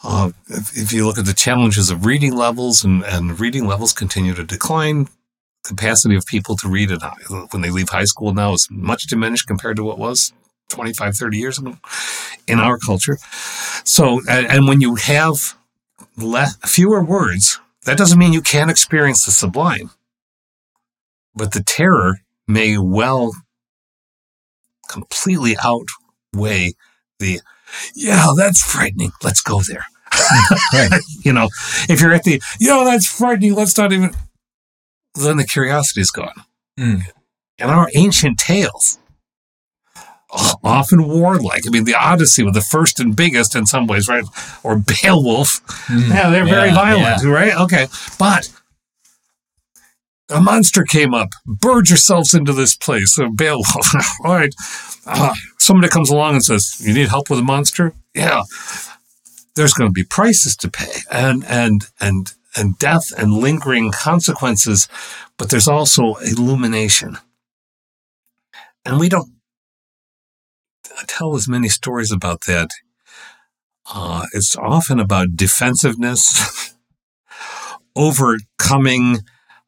uh, 0.03 0.31
if, 0.47 0.77
if 0.77 0.93
you 0.93 1.05
look 1.05 1.17
at 1.17 1.25
the 1.25 1.33
challenges 1.33 1.89
of 1.89 2.05
reading 2.05 2.35
levels 2.35 2.83
and, 2.83 3.03
and 3.03 3.39
reading 3.39 3.65
levels 3.65 3.93
continue 3.93 4.33
to 4.33 4.43
decline, 4.43 5.07
capacity 5.63 6.15
of 6.15 6.25
people 6.25 6.55
to 6.57 6.67
read 6.67 6.91
it 6.91 7.01
when 7.51 7.61
they 7.61 7.69
leave 7.69 7.89
high 7.89 8.03
school 8.03 8.33
now 8.33 8.53
is 8.53 8.67
much 8.69 9.03
diminished 9.03 9.47
compared 9.47 9.77
to 9.77 9.83
what 9.83 9.97
was 9.97 10.33
25, 10.69 11.15
30 11.15 11.37
years 11.37 11.57
ago 11.57 11.77
in 12.47 12.59
our 12.59 12.77
culture. 12.77 13.17
So, 13.85 14.21
and, 14.29 14.45
and 14.47 14.67
when 14.67 14.81
you 14.81 14.95
have 14.95 15.55
fewer 16.65 17.03
words, 17.03 17.59
that 17.85 17.97
doesn't 17.97 18.19
mean 18.19 18.33
you 18.33 18.41
can't 18.41 18.71
experience 18.71 19.25
the 19.25 19.31
sublime. 19.31 19.91
But 21.35 21.53
the 21.53 21.63
terror 21.63 22.19
may 22.47 22.77
well 22.77 23.33
completely 24.89 25.55
outweigh 25.63 26.73
the, 27.19 27.41
yeah, 27.95 28.27
that's 28.37 28.61
frightening. 28.63 29.11
Let's 29.23 29.41
go 29.41 29.61
there. 29.61 29.85
Right. 30.73 31.01
you 31.23 31.33
know, 31.33 31.49
if 31.89 32.01
you're 32.01 32.13
at 32.13 32.23
the, 32.23 32.41
you 32.59 32.67
know, 32.67 32.85
that's 32.85 33.07
frightening. 33.07 33.55
Let's 33.55 33.77
not 33.77 33.91
even, 33.91 34.11
then 35.15 35.37
the 35.37 35.45
curiosity 35.45 36.01
is 36.01 36.11
gone. 36.11 36.43
Mm. 36.79 37.03
And 37.59 37.71
our 37.71 37.89
ancient 37.93 38.39
tales, 38.39 38.97
often 40.63 41.07
warlike. 41.07 41.63
I 41.67 41.69
mean, 41.69 41.85
the 41.85 41.95
Odyssey 41.95 42.43
was 42.43 42.53
the 42.53 42.61
first 42.61 42.99
and 42.99 43.15
biggest 43.15 43.55
in 43.55 43.65
some 43.65 43.87
ways, 43.87 44.07
right? 44.07 44.23
Or 44.63 44.77
Beowulf. 44.77 45.65
Mm. 45.87 46.09
Yeah, 46.09 46.29
they're 46.29 46.45
very 46.45 46.69
Yeah, 46.69 46.75
violent, 46.75 47.23
right? 47.23 47.55
Okay. 47.55 47.87
But 48.17 48.51
a 50.29 50.41
monster 50.41 50.83
came 50.83 51.13
up. 51.13 51.29
Bird 51.45 51.89
yourselves 51.89 52.33
into 52.33 52.53
this 52.53 52.75
place. 52.75 53.15
So 53.15 53.29
Beowulf. 53.29 53.67
All 54.25 54.35
right. 54.35 54.53
Uh, 55.05 55.33
somebody 55.57 55.89
comes 55.89 56.09
along 56.09 56.35
and 56.35 56.43
says, 56.43 56.81
You 56.85 56.93
need 56.93 57.09
help 57.09 57.29
with 57.29 57.39
a 57.39 57.43
monster? 57.43 57.93
Yeah. 58.15 58.43
There's 59.55 59.73
going 59.73 59.89
to 59.89 59.93
be 59.93 60.03
prices 60.03 60.55
to 60.57 60.69
pay 60.69 61.01
and, 61.11 61.43
and, 61.47 61.87
and, 61.99 62.33
and 62.55 62.77
death 62.79 63.11
and 63.17 63.33
lingering 63.33 63.91
consequences, 63.91 64.87
but 65.37 65.49
there's 65.49 65.67
also 65.67 66.15
illumination. 66.15 67.17
And 68.85 68.99
we 68.99 69.09
don't 69.09 69.29
tell 71.07 71.35
as 71.35 71.47
many 71.47 71.69
stories 71.69 72.11
about 72.11 72.41
that. 72.47 72.69
Uh, 73.93 74.25
it's 74.33 74.55
often 74.55 74.99
about 74.99 75.35
defensiveness, 75.35 76.73
overcoming, 77.95 79.19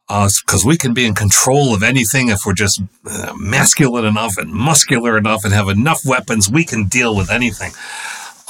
us, 0.08 0.42
because 0.42 0.64
we 0.64 0.78
can 0.78 0.94
be 0.94 1.06
in 1.06 1.16
control 1.16 1.74
of 1.74 1.82
anything 1.82 2.30
if 2.30 2.42
we're 2.46 2.54
just 2.54 2.82
uh, 3.10 3.34
masculine 3.38 4.06
enough 4.06 4.38
and 4.38 4.52
muscular 4.52 5.18
enough 5.18 5.44
and 5.44 5.54
have 5.54 5.68
enough 5.68 6.02
weapons. 6.06 6.50
We 6.50 6.64
can 6.64 6.86
deal 6.86 7.16
with 7.16 7.32
anything. 7.32 7.72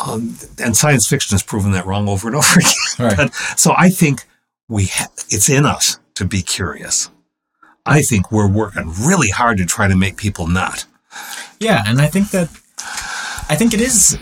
Um, 0.04 0.38
and 0.60 0.76
science 0.76 1.08
fiction 1.08 1.36
has 1.36 1.43
proven 1.43 1.72
that 1.72 1.86
wrong 1.86 2.10
over 2.10 2.28
and 2.28 2.36
over 2.36 2.60
again. 2.60 2.72
Right. 3.00 3.18
But, 3.18 3.34
so 3.58 3.74
I 3.78 3.89
think 3.89 4.26
we 4.68 4.88
ha- 4.88 5.12
it's 5.30 5.50
in 5.50 5.66
us 5.66 6.00
to 6.16 6.26
be 6.26 6.41
curious. 6.41 7.10
I 7.86 8.02
think 8.02 8.32
we're 8.32 8.50
working 8.50 8.91
really 9.06 9.30
hard 9.30 9.58
to 9.60 9.66
try 9.66 9.88
to 9.88 9.96
make 9.96 10.18
people 10.18 10.48
not. 10.48 10.86
Yeah, 11.60 11.84
and 11.86 12.02
I 12.02 12.08
think 12.08 12.32
that 12.32 12.50
I 13.48 13.56
think 13.56 13.74
it 13.74 13.82
is 13.82 14.18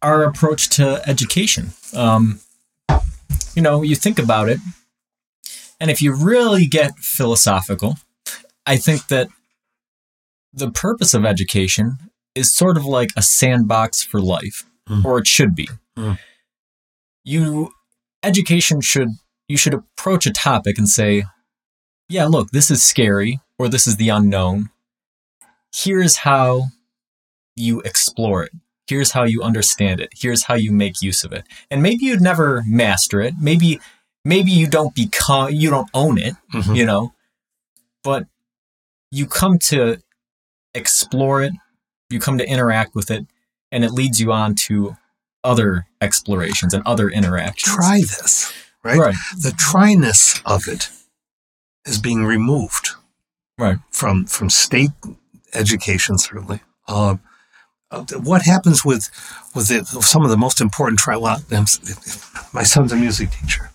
our 0.00 0.24
approach 0.24 0.68
to 0.76 1.02
education. 1.06 1.72
Um, 1.94 2.40
you 3.54 3.62
know, 3.62 3.82
you 3.82 3.96
think 3.96 4.18
about 4.18 4.48
it, 4.48 4.60
and 5.80 5.90
if 5.90 6.00
you 6.00 6.14
really 6.14 6.66
get 6.66 6.96
philosophical, 6.98 7.96
I 8.64 8.76
think 8.76 9.08
that 9.08 9.28
the 10.52 10.70
purpose 10.70 11.14
of 11.14 11.24
education 11.24 11.98
is 12.34 12.54
sort 12.54 12.76
of 12.76 12.84
like 12.84 13.10
a 13.16 13.22
sandbox 13.22 14.02
for 14.02 14.20
life, 14.20 14.64
Mm. 14.88 15.04
or 15.04 15.18
it 15.18 15.26
should 15.26 15.54
be. 15.54 15.68
Mm. 15.96 16.18
You 17.24 17.70
education 18.22 18.80
should 18.80 19.08
you 19.48 19.56
should 19.56 19.74
approach 19.74 20.26
a 20.26 20.32
topic 20.32 20.76
and 20.78 20.88
say, 20.88 21.24
"Yeah, 22.08 22.26
look, 22.26 22.50
this 22.50 22.70
is 22.70 22.82
scary, 22.82 23.40
or 23.58 23.68
this 23.68 23.86
is 23.86 23.96
the 23.96 24.08
unknown. 24.10 24.70
Here's 25.74 26.16
how 26.18 26.66
you 27.56 27.80
explore 27.80 28.42
it. 28.44 28.52
Here's 28.86 29.12
how 29.12 29.24
you 29.24 29.42
understand 29.42 30.00
it. 30.00 30.10
Here's 30.14 30.44
how 30.44 30.54
you 30.54 30.70
make 30.72 31.00
use 31.00 31.24
of 31.24 31.32
it. 31.32 31.46
And 31.70 31.82
maybe 31.82 32.04
you'd 32.04 32.20
never 32.20 32.62
master 32.66 33.20
it. 33.22 33.34
Maybe 33.40 33.80
maybe 34.24 34.50
you 34.50 34.66
don't 34.66 34.94
become 34.94 35.50
you 35.50 35.70
don't 35.70 35.88
own 35.94 36.18
it, 36.18 36.34
Mhm. 36.52 36.76
you 36.76 36.84
know. 36.84 37.14
But 38.02 38.26
you 39.10 39.26
come 39.26 39.58
to 39.70 39.98
explore 40.74 41.42
it, 41.42 41.52
you 42.10 42.18
come 42.20 42.36
to 42.38 42.46
interact 42.48 42.94
with 42.94 43.10
it, 43.10 43.26
and 43.74 43.84
it 43.84 43.90
leads 43.90 44.20
you 44.20 44.32
on 44.32 44.54
to 44.54 44.96
other 45.42 45.86
explorations 46.00 46.72
and 46.72 46.82
other 46.86 47.08
interactions. 47.10 47.74
Try 47.74 47.98
this, 47.98 48.52
right? 48.82 48.96
Right. 48.98 49.14
The 49.36 49.50
tryness 49.58 50.40
of 50.46 50.62
it 50.68 50.88
is 51.84 51.98
being 51.98 52.24
removed 52.24 52.90
Right. 53.58 53.78
from 53.90 54.24
from 54.26 54.48
state 54.48 54.90
education, 55.52 56.18
certainly. 56.18 56.60
Uh, 56.88 57.16
uh, 57.90 58.04
what 58.22 58.42
happens 58.42 58.84
with 58.84 59.10
with 59.54 59.68
the, 59.68 59.84
some 60.02 60.24
of 60.24 60.30
the 60.30 60.36
most 60.36 60.60
important? 60.60 61.00
Well, 61.06 61.26
I'm 61.26 61.66
my 62.52 62.62
son's 62.62 62.92
a 62.92 62.96
music 62.96 63.30
teacher. 63.30 63.70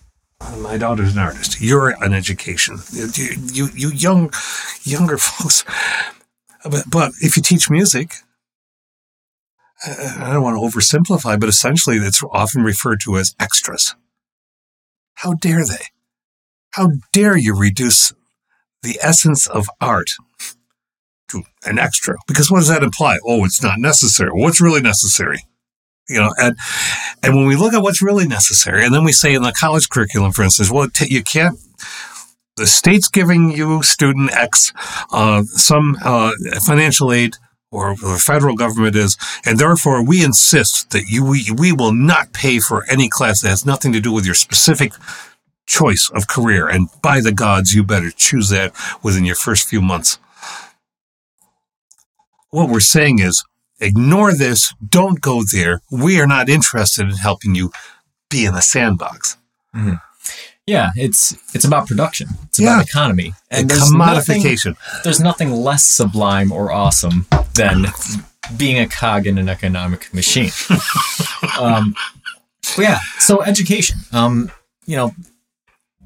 My 0.58 0.78
daughter's 0.78 1.12
an 1.12 1.18
artist. 1.18 1.60
You're 1.60 1.90
an 2.02 2.14
education. 2.14 2.78
You, 2.92 3.08
you, 3.52 3.68
you 3.74 3.90
young, 3.90 4.32
younger 4.84 5.18
folks. 5.28 5.64
But, 6.64 6.84
but 6.90 7.12
if 7.20 7.36
you 7.36 7.42
teach 7.42 7.68
music, 7.70 8.14
I 9.86 10.32
don't 10.32 10.42
want 10.42 10.56
to 10.56 10.78
oversimplify, 10.78 11.40
but 11.40 11.48
essentially 11.48 11.96
it's 11.96 12.22
often 12.30 12.62
referred 12.62 13.00
to 13.04 13.16
as 13.16 13.34
extras. 13.40 13.94
How 15.14 15.34
dare 15.34 15.64
they? 15.64 15.86
How 16.72 16.90
dare 17.12 17.36
you 17.36 17.58
reduce 17.58 18.12
the 18.82 18.98
essence 19.02 19.46
of 19.46 19.68
art 19.80 20.10
to 21.28 21.42
an 21.64 21.78
extra? 21.78 22.16
Because 22.26 22.50
what 22.50 22.58
does 22.58 22.68
that 22.68 22.82
imply? 22.82 23.18
Oh, 23.24 23.44
it's 23.44 23.62
not 23.62 23.78
necessary. 23.78 24.30
What's 24.32 24.60
really 24.60 24.80
necessary? 24.82 25.38
You 26.08 26.18
know, 26.18 26.34
and 26.38 26.56
and 27.22 27.36
when 27.36 27.46
we 27.46 27.56
look 27.56 27.72
at 27.72 27.82
what's 27.82 28.02
really 28.02 28.26
necessary, 28.26 28.84
and 28.84 28.92
then 28.92 29.04
we 29.04 29.12
say 29.12 29.34
in 29.34 29.42
the 29.42 29.52
college 29.52 29.88
curriculum, 29.88 30.32
for 30.32 30.42
instance, 30.42 30.70
well, 30.70 30.88
t- 30.88 31.12
you 31.12 31.22
can't. 31.22 31.58
The 32.56 32.66
state's 32.66 33.08
giving 33.08 33.52
you 33.52 33.82
student 33.82 34.32
X 34.32 34.72
uh, 35.12 35.44
some 35.44 35.96
uh, 36.04 36.32
financial 36.66 37.12
aid, 37.12 37.36
or 37.72 37.94
the 37.94 38.20
federal 38.22 38.56
government 38.56 38.96
is, 38.96 39.16
and 39.44 39.58
therefore 39.58 40.04
we 40.04 40.24
insist 40.24 40.90
that 40.90 41.04
you 41.08 41.24
we, 41.24 41.44
we 41.56 41.72
will 41.72 41.92
not 41.92 42.32
pay 42.32 42.58
for 42.58 42.84
any 42.90 43.08
class 43.08 43.40
that 43.40 43.48
has 43.48 43.66
nothing 43.66 43.92
to 43.92 44.00
do 44.00 44.12
with 44.12 44.26
your 44.26 44.34
specific 44.34 44.92
choice 45.66 46.10
of 46.14 46.26
career. 46.26 46.68
And 46.68 46.88
by 47.00 47.20
the 47.20 47.32
gods, 47.32 47.74
you 47.74 47.84
better 47.84 48.10
choose 48.10 48.48
that 48.48 48.72
within 49.02 49.24
your 49.24 49.36
first 49.36 49.68
few 49.68 49.80
months. 49.80 50.18
What 52.50 52.68
we're 52.68 52.80
saying 52.80 53.20
is 53.20 53.44
ignore 53.80 54.32
this, 54.32 54.74
don't 54.86 55.20
go 55.20 55.42
there. 55.50 55.80
We 55.90 56.20
are 56.20 56.26
not 56.26 56.48
interested 56.48 57.08
in 57.08 57.16
helping 57.16 57.54
you 57.54 57.70
be 58.28 58.44
in 58.44 58.54
the 58.54 58.62
sandbox. 58.62 59.36
Mm-hmm. 59.74 59.94
Yeah, 60.66 60.90
it's 60.96 61.32
it's 61.54 61.64
about 61.64 61.86
production. 61.88 62.28
It's 62.44 62.58
Yeah. 62.60 62.74
about 62.74 62.86
economy. 62.88 63.34
And 63.50 63.68
there's 63.68 63.90
nothing- 63.90 64.42
commodification. 64.42 64.76
there's 65.04 65.20
nothing 65.20 65.50
less 65.52 65.84
sublime 65.84 66.52
or 66.52 66.70
awesome 66.70 67.26
than 67.54 67.86
being 68.56 68.78
a 68.78 68.86
cog 68.88 69.26
in 69.26 69.38
an 69.38 69.48
economic 69.48 70.12
machine. 70.14 70.50
um, 71.60 71.94
yeah, 72.78 73.00
so 73.18 73.42
education. 73.42 73.98
Um, 74.12 74.50
you 74.86 74.96
know, 74.96 75.14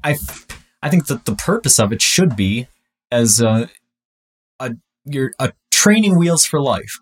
I 0.03 0.17
I 0.81 0.89
think 0.89 1.07
that 1.07 1.25
the 1.25 1.35
purpose 1.35 1.79
of 1.79 1.91
it 1.91 2.01
should 2.01 2.35
be 2.35 2.67
as 3.11 3.39
a 3.41 3.69
a 4.59 4.71
your 5.05 5.33
a 5.39 5.53
training 5.71 6.17
wheels 6.17 6.45
for 6.45 6.59
life. 6.61 6.99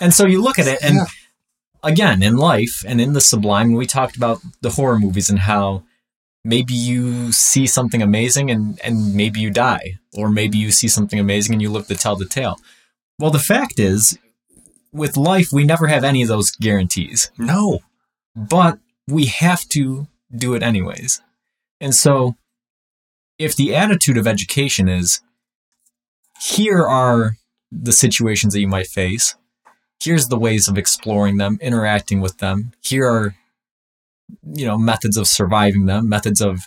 And 0.00 0.12
so 0.14 0.26
you 0.26 0.42
look 0.42 0.58
at 0.58 0.66
it, 0.66 0.78
and 0.82 0.94
Yeah. 0.96 1.04
again, 1.82 2.22
in 2.22 2.36
life 2.36 2.82
and 2.86 3.00
in 3.00 3.12
the 3.12 3.20
sublime, 3.20 3.74
we 3.74 3.86
talked 3.86 4.16
about 4.16 4.40
the 4.62 4.70
horror 4.70 4.98
movies 4.98 5.28
and 5.30 5.40
how 5.40 5.82
maybe 6.46 6.74
you 6.74 7.32
see 7.32 7.66
something 7.66 8.00
amazing 8.00 8.50
and, 8.52 8.80
and 8.84 9.14
maybe 9.14 9.40
you 9.40 9.50
die, 9.50 9.98
or 10.14 10.30
maybe 10.30 10.56
you 10.56 10.70
see 10.70 10.86
something 10.86 11.18
amazing 11.18 11.52
and 11.54 11.60
you 11.60 11.70
live 11.70 11.88
to 11.88 11.96
tell 11.96 12.14
the 12.14 12.24
tale. 12.24 12.60
Well, 13.18 13.32
the 13.32 13.40
fact 13.40 13.80
is, 13.80 14.16
with 14.92 15.16
life, 15.16 15.48
we 15.52 15.64
never 15.64 15.88
have 15.88 16.04
any 16.04 16.22
of 16.22 16.28
those 16.28 16.52
guarantees, 16.52 17.30
No. 17.36 17.80
but 18.36 18.78
we 19.08 19.26
have 19.26 19.68
to 19.70 20.06
do 20.34 20.54
it 20.54 20.62
anyways. 20.62 21.20
And 21.80 21.94
so, 21.94 22.36
if 23.38 23.56
the 23.56 23.74
attitude 23.74 24.16
of 24.16 24.26
education 24.26 24.88
is, 24.88 25.20
here 26.40 26.86
are 26.86 27.36
the 27.72 27.92
situations 27.92 28.54
that 28.54 28.60
you 28.60 28.68
might 28.68 28.86
face, 28.86 29.34
here's 30.00 30.28
the 30.28 30.38
ways 30.38 30.68
of 30.68 30.78
exploring 30.78 31.38
them, 31.38 31.58
interacting 31.60 32.20
with 32.20 32.38
them, 32.38 32.72
here 32.80 33.06
are 33.06 33.34
you 34.42 34.66
know 34.66 34.76
methods 34.78 35.16
of 35.16 35.26
surviving 35.26 35.86
them 35.86 36.08
methods 36.08 36.40
of 36.40 36.62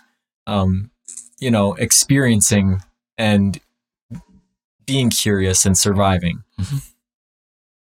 um 0.47 0.91
you 1.39 1.51
know 1.51 1.73
experiencing 1.75 2.81
and 3.17 3.59
being 4.85 5.09
curious 5.09 5.65
and 5.65 5.77
surviving 5.77 6.43
Mhm. 6.59 6.89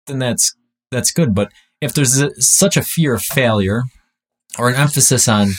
then 0.06 0.18
that's 0.18 0.54
that's 0.90 1.10
good 1.10 1.34
but 1.34 1.50
if 1.80 1.92
there's 1.94 2.18
a, 2.20 2.40
such 2.40 2.76
a 2.76 2.82
fear 2.82 3.14
of 3.14 3.22
failure 3.22 3.82
or 4.58 4.68
an 4.68 4.74
emphasis 4.76 5.26
on 5.28 5.52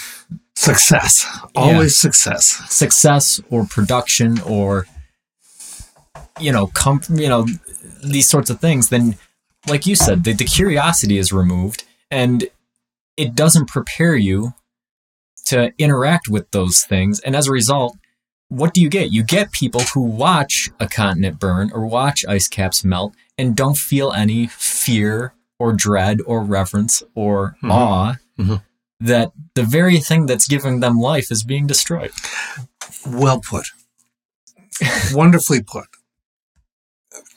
Success. 0.55 1.26
Always 1.55 1.97
success. 1.97 2.45
success 2.70 3.41
or 3.49 3.66
production 3.66 4.39
or 4.41 4.86
you 6.39 6.51
know 6.51 6.68
com- 6.68 7.01
you 7.09 7.28
know 7.28 7.45
these 8.03 8.30
sorts 8.30 8.49
of 8.51 8.59
things 8.61 8.89
then 8.89 9.16
like 9.68 9.86
you 9.88 9.95
said 9.95 10.24
the, 10.24 10.32
the 10.34 10.45
curiosity 10.45 11.18
is 11.18 11.34
removed 11.34 11.84
and 12.11 12.45
it 13.18 13.36
doesn't 13.36 13.68
prepare 13.68 14.16
you 14.16 14.53
to 15.45 15.72
interact 15.78 16.28
with 16.30 16.49
those 16.51 16.84
things 16.84 17.20
and 17.22 17.36
as 17.36 17.47
a 17.47 17.51
result 17.51 17.97
what 18.49 18.74
do 18.74 18.82
you 18.82 18.89
get 18.89 19.11
you 19.11 19.24
get 19.24 19.51
people 19.51 19.82
who 19.93 20.01
watch 20.01 20.70
a 20.80 20.88
continent 20.88 21.39
burn 21.39 21.72
or 21.74 21.86
watch 21.86 22.24
ice 22.28 22.47
caps 22.47 22.84
melt 22.84 23.14
and 23.38 23.55
don't 23.55 23.78
feel 23.78 24.11
any 24.11 24.47
fear 24.47 25.34
or 25.59 25.74
dread 25.74 26.20
or 26.26 26.43
reverence 26.43 27.01
or 27.16 27.55
Mhm. 27.64 27.72
awe 27.72 28.16
Mhm. 28.39 28.64
that 28.99 29.32
the 29.55 29.64
very 29.64 29.99
thing 29.99 30.26
that's 30.28 30.47
giving 30.47 30.80
them 30.80 30.97
life 30.99 31.32
is 31.32 31.43
being 31.43 31.68
destroyed. 31.68 32.11
Well 33.05 33.41
put. 33.41 33.66
Wonderfully 35.11 35.61
put. 35.64 35.86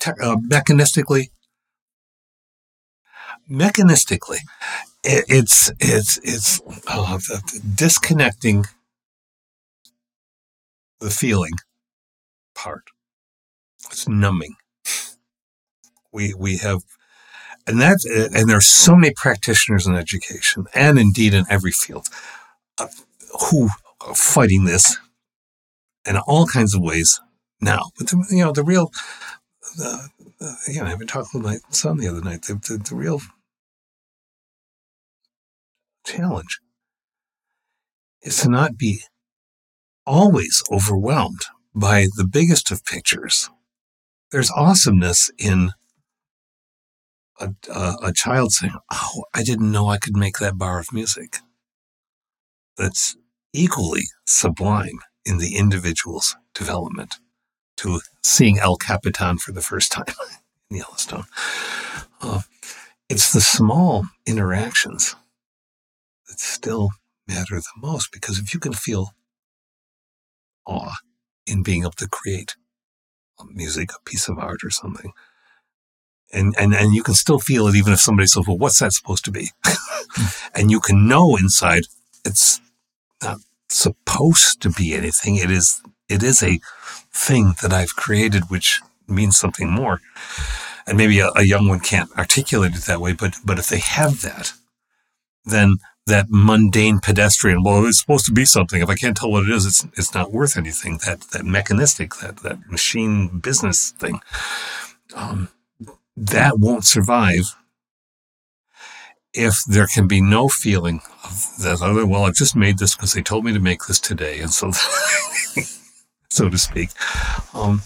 Te- 0.00 0.10
uh, 0.22 0.36
mechanistically, 0.36 1.30
mechanistically, 3.50 4.38
it, 5.06 5.24
it's 5.28 5.70
it's 5.80 6.18
it's 6.22 6.60
uh, 6.88 7.16
the, 7.16 7.42
the 7.52 7.60
disconnecting 7.74 8.66
the 11.00 11.10
feeling 11.10 11.52
part. 12.54 12.84
It's 13.90 14.08
numbing. 14.08 14.56
We 16.12 16.34
we 16.34 16.58
have, 16.58 16.80
and 17.66 17.80
that's 17.80 18.04
and 18.04 18.48
there's 18.48 18.66
so 18.66 18.96
many 18.96 19.14
practitioners 19.14 19.86
in 19.86 19.94
education 19.94 20.66
and 20.74 20.98
indeed 20.98 21.34
in 21.34 21.44
every 21.48 21.72
field 21.72 22.08
uh, 22.78 22.88
who 23.50 23.68
are 24.00 24.14
fighting 24.14 24.64
this 24.64 24.98
in 26.06 26.16
all 26.16 26.46
kinds 26.46 26.74
of 26.74 26.80
ways 26.80 27.20
now. 27.60 27.90
But 27.98 28.08
the, 28.08 28.26
you 28.30 28.44
know 28.44 28.52
the 28.52 28.64
real, 28.64 28.90
uh, 29.80 30.06
you 30.68 30.80
know, 30.80 30.86
I've 30.86 30.98
been 30.98 31.06
talking 31.06 31.40
with 31.40 31.50
my 31.50 31.58
son 31.70 31.98
the 31.98 32.08
other 32.08 32.22
night. 32.22 32.42
The, 32.42 32.54
the, 32.54 32.82
the 32.88 32.96
real 32.96 33.20
challenge 36.06 36.60
is 38.22 38.38
to 38.38 38.48
not 38.48 38.76
be 38.76 39.02
always 40.06 40.62
overwhelmed 40.70 41.42
by 41.74 42.06
the 42.16 42.26
biggest 42.26 42.70
of 42.70 42.84
pictures. 42.84 43.50
There's 44.32 44.50
awesomeness 44.50 45.30
in 45.38 45.72
a, 47.38 47.50
a, 47.70 47.94
a, 48.04 48.12
child 48.12 48.52
saying, 48.52 48.74
Oh, 48.90 49.24
I 49.34 49.42
didn't 49.42 49.70
know 49.70 49.88
I 49.88 49.98
could 49.98 50.16
make 50.16 50.38
that 50.38 50.56
bar 50.56 50.78
of 50.78 50.92
music. 50.92 51.38
That's 52.78 53.16
equally 53.52 54.04
sublime 54.26 55.00
in 55.24 55.38
the 55.38 55.56
individual's 55.56 56.36
development 56.54 57.16
to 57.78 58.00
seeing 58.22 58.58
El 58.58 58.76
Capitan 58.76 59.38
for 59.38 59.52
the 59.52 59.60
first 59.60 59.92
time 59.92 60.06
in 60.70 60.78
Yellowstone. 60.78 61.24
Uh, 62.22 62.40
it's 63.08 63.32
the 63.32 63.40
small 63.40 64.06
interactions 64.26 65.14
that 66.28 66.40
still 66.40 66.90
matter 67.26 67.56
the 67.56 67.66
most 67.76 68.12
because 68.12 68.38
if 68.38 68.54
you 68.54 68.60
can 68.60 68.72
feel 68.72 69.12
awe 70.66 70.96
in 71.46 71.62
being 71.62 71.82
able 71.82 71.92
to 71.92 72.08
create 72.08 72.56
a 73.38 73.44
music, 73.46 73.90
a 73.92 74.02
piece 74.04 74.28
of 74.28 74.38
art 74.38 74.64
or 74.64 74.70
something, 74.70 75.12
and, 76.32 76.54
and, 76.58 76.74
and 76.74 76.94
you 76.94 77.02
can 77.02 77.14
still 77.14 77.38
feel 77.38 77.68
it 77.68 77.76
even 77.76 77.92
if 77.92 78.00
somebody 78.00 78.26
says, 78.26 78.46
well, 78.46 78.58
what's 78.58 78.80
that 78.80 78.92
supposed 78.92 79.24
to 79.24 79.30
be? 79.30 79.50
and 80.54 80.70
you 80.70 80.80
can 80.80 81.08
know 81.08 81.36
inside 81.36 81.84
it's 82.24 82.60
not 83.22 83.38
supposed 83.68 84.60
to 84.62 84.70
be 84.70 84.94
anything. 84.94 85.36
It 85.36 85.50
is, 85.50 85.80
it 86.08 86.22
is 86.22 86.42
a 86.42 86.58
thing 87.12 87.54
that 87.62 87.72
I've 87.72 87.96
created, 87.96 88.50
which 88.50 88.80
means 89.06 89.36
something 89.36 89.70
more. 89.70 90.00
And 90.86 90.98
maybe 90.98 91.20
a, 91.20 91.30
a 91.36 91.44
young 91.44 91.68
one 91.68 91.80
can't 91.80 92.10
articulate 92.18 92.74
it 92.74 92.82
that 92.82 93.00
way, 93.00 93.12
but, 93.12 93.36
but 93.44 93.58
if 93.58 93.68
they 93.68 93.78
have 93.78 94.22
that, 94.22 94.52
then 95.44 95.76
that 96.06 96.26
mundane 96.28 97.00
pedestrian. 97.00 97.62
Well, 97.62 97.84
it's 97.86 98.00
supposed 98.00 98.26
to 98.26 98.32
be 98.32 98.44
something. 98.44 98.80
If 98.80 98.88
I 98.88 98.94
can't 98.94 99.16
tell 99.16 99.30
what 99.30 99.44
it 99.44 99.50
is, 99.50 99.66
it's 99.66 99.84
it's 99.96 100.14
not 100.14 100.32
worth 100.32 100.56
anything. 100.56 100.98
That 101.04 101.22
that 101.32 101.44
mechanistic, 101.44 102.14
that 102.16 102.38
that 102.38 102.70
machine 102.70 103.40
business 103.40 103.90
thing, 103.90 104.20
um, 105.14 105.48
that 106.16 106.58
won't 106.58 106.84
survive 106.84 107.56
if 109.34 109.62
there 109.66 109.86
can 109.86 110.06
be 110.06 110.20
no 110.20 110.48
feeling 110.48 111.00
of 111.24 111.56
that 111.62 111.82
other. 111.82 112.06
Well, 112.06 112.24
I've 112.24 112.34
just 112.34 112.56
made 112.56 112.78
this 112.78 112.94
because 112.94 113.12
they 113.12 113.22
told 113.22 113.44
me 113.44 113.52
to 113.52 113.60
make 113.60 113.86
this 113.86 114.00
today, 114.00 114.40
and 114.40 114.50
so 114.50 114.70
so 116.30 116.48
to 116.48 116.58
speak. 116.58 116.90
Um, 117.52 117.82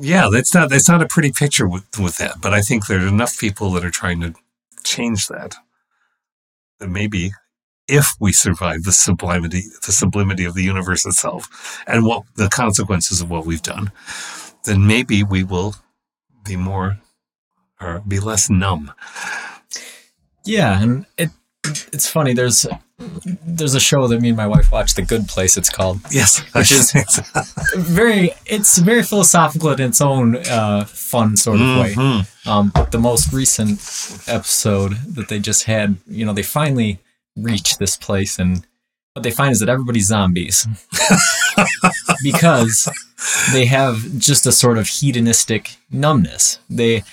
yeah, 0.00 0.28
that's 0.32 0.52
not 0.52 0.70
that's 0.70 0.88
not 0.88 1.00
a 1.02 1.06
pretty 1.06 1.30
picture 1.30 1.68
with 1.68 1.86
with 2.00 2.18
that. 2.18 2.40
But 2.40 2.54
I 2.54 2.60
think 2.60 2.86
there 2.86 2.98
are 2.98 3.06
enough 3.06 3.38
people 3.38 3.70
that 3.72 3.84
are 3.84 3.90
trying 3.90 4.20
to 4.22 4.34
change 4.82 5.28
that 5.28 5.54
that 5.54 5.63
maybe 6.80 7.32
if 7.86 8.14
we 8.18 8.32
survive 8.32 8.84
the 8.84 8.92
sublimity, 8.92 9.62
the 9.84 9.92
sublimity 9.92 10.44
of 10.44 10.54
the 10.54 10.62
universe 10.62 11.04
itself 11.04 11.82
and 11.86 12.04
what 12.04 12.24
the 12.36 12.48
consequences 12.48 13.20
of 13.20 13.30
what 13.30 13.44
we've 13.44 13.62
done, 13.62 13.92
then 14.64 14.86
maybe 14.86 15.22
we 15.22 15.44
will 15.44 15.74
be 16.44 16.56
more 16.56 16.98
or 17.80 18.02
be 18.06 18.20
less 18.20 18.48
numb. 18.48 18.92
Yeah. 20.44 20.80
And 20.80 21.06
it, 21.18 21.30
it's 21.64 22.08
funny. 22.08 22.34
There's, 22.34 22.66
there's 22.98 23.74
a 23.74 23.80
show 23.80 24.06
that 24.08 24.20
me 24.20 24.28
and 24.28 24.36
my 24.36 24.46
wife 24.46 24.70
watch, 24.70 24.94
The 24.94 25.02
Good 25.02 25.28
Place. 25.28 25.56
It's 25.56 25.70
called. 25.70 26.00
Yes, 26.10 26.40
which 26.54 26.72
is 26.72 26.92
very. 27.76 28.32
It's 28.46 28.78
very 28.78 29.02
philosophical 29.02 29.70
in 29.70 29.80
its 29.80 30.00
own 30.00 30.36
uh, 30.36 30.84
fun 30.84 31.36
sort 31.36 31.56
of 31.56 31.66
mm-hmm. 31.66 32.00
way. 32.00 32.24
Um, 32.46 32.72
the 32.90 32.98
most 32.98 33.32
recent 33.32 33.80
episode 34.26 34.92
that 35.14 35.28
they 35.28 35.38
just 35.38 35.64
had, 35.64 35.96
you 36.06 36.24
know, 36.24 36.32
they 36.32 36.42
finally 36.42 37.00
reach 37.36 37.78
this 37.78 37.96
place, 37.96 38.38
and 38.38 38.66
what 39.14 39.22
they 39.22 39.30
find 39.30 39.52
is 39.52 39.60
that 39.60 39.68
everybody's 39.68 40.08
zombies 40.08 40.66
because 42.22 42.88
they 43.52 43.66
have 43.66 44.18
just 44.18 44.46
a 44.46 44.52
sort 44.52 44.76
of 44.76 44.88
hedonistic 44.88 45.76
numbness. 45.90 46.58
They 46.68 47.04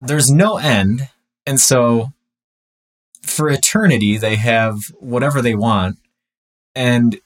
there's 0.00 0.30
no 0.30 0.58
end, 0.58 1.08
and 1.46 1.60
so 1.60 2.12
for 3.26 3.50
eternity 3.50 4.16
they 4.16 4.36
have 4.36 4.86
whatever 4.98 5.42
they 5.42 5.54
want. 5.54 5.98
And 6.74 7.20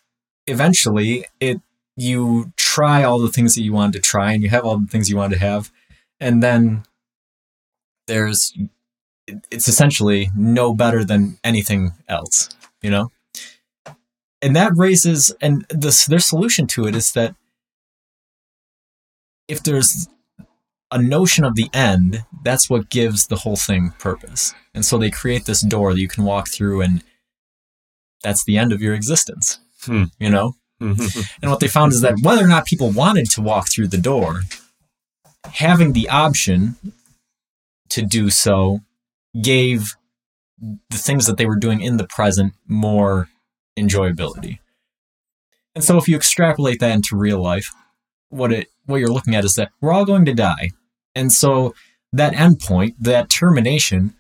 eventually 0.47 1.27
it 1.41 1.61
you 1.97 2.53
try 2.57 3.03
all 3.03 3.19
the 3.19 3.29
things 3.29 3.55
that 3.55 3.63
you 3.63 3.73
wanted 3.73 3.93
to 3.95 4.01
try 4.01 4.33
and 4.33 4.43
you 4.43 4.49
have 4.49 4.65
all 4.65 4.79
the 4.79 4.87
things 4.87 5.11
you 5.11 5.17
wanted 5.17 5.35
to 5.35 5.41
have. 5.41 5.71
And 6.19 6.43
then 6.43 6.85
there's 8.07 8.53
it's 9.51 9.69
essentially 9.69 10.31
no 10.35 10.75
better 10.75 11.05
than 11.05 11.39
anything 11.45 11.93
else 12.09 12.49
you 12.83 12.91
know? 12.91 13.11
And 14.43 14.57
that 14.57 14.73
raises 14.75 15.35
and 15.41 15.67
this 15.69 16.07
their 16.07 16.19
solution 16.19 16.67
to 16.69 16.87
it 16.87 16.95
is 16.95 17.13
that 17.13 17.35
if 19.49 19.63
there's 19.63 20.09
a 20.93 21.01
notion 21.01 21.45
of 21.45 21.55
the 21.55 21.69
end, 21.73 22.25
that's 22.43 22.69
what 22.69 22.91
gives 22.91 23.27
the 23.27 23.37
whole 23.37 23.57
thing 23.57 23.93
purpose. 23.99 24.55
And 24.75 24.85
so 24.85 24.99
they 24.99 25.11
create 25.11 25.47
this 25.47 25.61
door 25.61 25.93
that 25.93 26.01
you 26.01 26.09
can 26.09 26.25
walk 26.25 26.49
through, 26.49 26.81
and 26.83 27.05
that's 28.23 28.45
the 28.45 28.59
end 28.59 28.73
of 28.73 28.83
your 28.83 28.95
existence. 28.95 29.59
Hmm. 29.83 30.05
You 30.19 30.31
know? 30.31 30.55
and 30.81 31.51
what 31.51 31.61
they 31.61 31.69
found 31.69 31.93
is 31.93 32.01
that 32.01 32.21
whether 32.23 32.43
or 32.43 32.49
not 32.49 32.65
people 32.65 32.91
wanted 32.91 33.29
to 33.31 33.43
walk 33.43 33.71
through 33.71 33.89
the 33.89 33.99
door, 33.99 34.43
having 35.53 35.93
the 35.93 36.09
option 36.09 36.77
to 37.91 38.03
do 38.03 38.31
so 38.31 38.81
gave 39.41 39.95
the 40.59 40.97
things 40.97 41.27
that 41.27 41.37
they 41.37 41.47
were 41.47 41.57
doing 41.57 41.81
in 41.81 41.97
the 41.97 42.07
present 42.07 42.55
more 42.67 43.29
enjoyability. 43.79 44.59
And 45.75 45.85
so 45.85 45.97
if 45.99 46.09
you 46.09 46.17
extrapolate 46.17 46.81
that 46.81 46.93
into 46.93 47.17
real 47.17 47.43
life, 47.43 47.73
what 48.29 48.53
it 48.53 48.69
what 48.87 48.97
you're 48.97 49.13
looking 49.13 49.35
at 49.35 49.45
is 49.45 49.55
that 49.55 49.71
we're 49.81 49.93
all 49.93 50.05
going 50.05 50.25
to 50.25 50.35
die. 50.35 50.71
And 51.21 51.31
so 51.31 51.75
that 52.15 52.33
endpoint, 52.33 52.95
that 52.99 53.29
termination, 53.29 54.15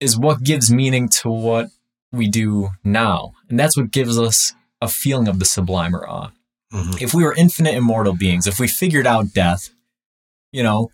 is 0.00 0.18
what 0.18 0.42
gives 0.42 0.72
meaning 0.72 1.08
to 1.20 1.30
what 1.30 1.68
we 2.10 2.28
do 2.28 2.70
now. 2.82 3.34
And 3.48 3.60
that's 3.60 3.76
what 3.76 3.92
gives 3.92 4.18
us 4.18 4.52
a 4.80 4.88
feeling 4.88 5.28
of 5.28 5.38
the 5.38 5.44
sublime 5.44 5.94
or 5.94 6.04
awe. 6.08 6.32
Mm-hmm. 6.72 6.96
If 7.00 7.14
we 7.14 7.22
were 7.22 7.34
infinite 7.34 7.74
immortal 7.74 8.16
beings, 8.16 8.48
if 8.48 8.58
we 8.58 8.66
figured 8.66 9.06
out 9.06 9.32
death, 9.32 9.70
you 10.50 10.64
know, 10.64 10.90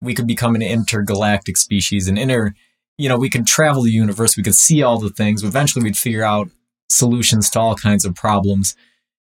we 0.00 0.14
could 0.14 0.28
become 0.28 0.54
an 0.54 0.62
intergalactic 0.62 1.56
species, 1.56 2.06
an 2.06 2.16
inner, 2.16 2.54
you 2.96 3.08
know, 3.08 3.18
we 3.18 3.28
could 3.28 3.44
travel 3.44 3.82
the 3.82 3.90
universe, 3.90 4.36
we 4.36 4.44
could 4.44 4.54
see 4.54 4.84
all 4.84 5.00
the 5.00 5.10
things. 5.10 5.42
Eventually, 5.42 5.82
we'd 5.82 5.98
figure 5.98 6.22
out 6.22 6.48
solutions 6.88 7.50
to 7.50 7.58
all 7.58 7.74
kinds 7.74 8.04
of 8.04 8.14
problems. 8.14 8.76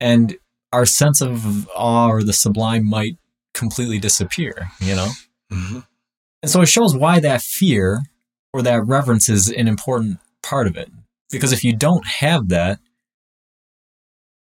And 0.02 0.36
our 0.74 0.86
sense 0.86 1.22
of 1.22 1.70
awe 1.70 2.10
or 2.10 2.24
the 2.24 2.34
sublime 2.34 2.86
might 2.86 3.18
completely 3.54 4.00
disappear, 4.00 4.68
you 4.82 4.96
know? 4.96 5.12
Mm-hmm. 5.52 5.80
And 6.42 6.52
so 6.52 6.62
it 6.62 6.68
shows 6.68 6.96
why 6.96 7.20
that 7.20 7.42
fear 7.42 8.02
or 8.54 8.62
that 8.62 8.86
reverence 8.86 9.30
is 9.30 9.50
an 9.50 9.68
important 9.68 10.20
part 10.44 10.68
of 10.68 10.78
it. 10.78 10.90
Because 11.32 11.52
if 11.52 11.64
you 11.64 11.76
don't 11.76 12.06
have 12.06 12.50
that, 12.50 12.80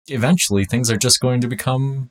eventually 0.08 0.64
things 0.64 0.90
are 0.90 0.96
just 0.96 1.20
going 1.20 1.40
to 1.40 1.48
become 1.48 2.10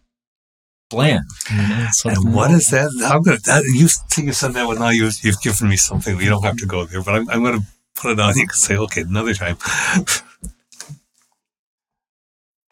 bland. 0.89 1.25
Know? 1.51 1.89
and 2.05 2.33
what 2.33 2.51
is 2.51 2.69
that? 2.69 2.89
I'm 3.03 3.21
gonna. 3.21 3.37
That, 3.39 3.63
you 3.73 3.87
think 3.87 4.27
you 4.27 4.33
said 4.33 4.53
that 4.53 4.65
one 4.65 4.79
now. 4.79 4.89
You've, 4.89 5.23
you've 5.23 5.41
given 5.41 5.69
me 5.69 5.77
something. 5.77 6.19
You 6.19 6.29
don't 6.29 6.43
have 6.43 6.57
to 6.57 6.65
go 6.65 6.85
there, 6.85 7.01
but 7.01 7.15
I'm, 7.15 7.29
I'm 7.29 7.43
going 7.43 7.59
to 7.59 7.65
put 7.95 8.11
it 8.11 8.19
on. 8.19 8.37
You 8.37 8.47
can 8.47 8.55
say, 8.55 8.77
okay, 8.77 9.01
another 9.01 9.33
time. 9.33 9.57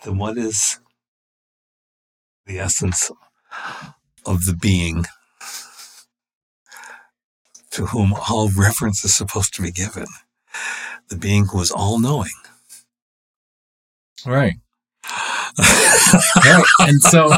then 0.06 0.18
what 0.18 0.38
is 0.38 0.80
the 2.46 2.60
essence 2.60 3.12
of 4.26 4.46
the 4.46 4.54
being 4.54 5.06
to 7.80 7.86
whom 7.88 8.14
all 8.30 8.50
reverence 8.58 9.06
is 9.06 9.16
supposed 9.16 9.54
to 9.56 9.62
be 9.62 9.72
given. 9.72 10.06
the 11.08 11.16
being 11.16 11.46
who 11.48 11.62
is 11.62 11.72
all 11.72 11.98
knowing. 12.00 12.30
Right. 14.26 14.56
right. 15.58 16.64
And 16.82 17.02
so, 17.02 17.30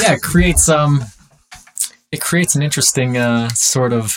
yeah, 0.00 0.14
it 0.14 0.22
creates 0.22 0.68
um, 0.68 1.02
it 2.12 2.20
creates 2.20 2.54
an 2.54 2.62
interesting 2.62 3.16
uh, 3.16 3.48
sort 3.50 3.92
of 3.92 4.16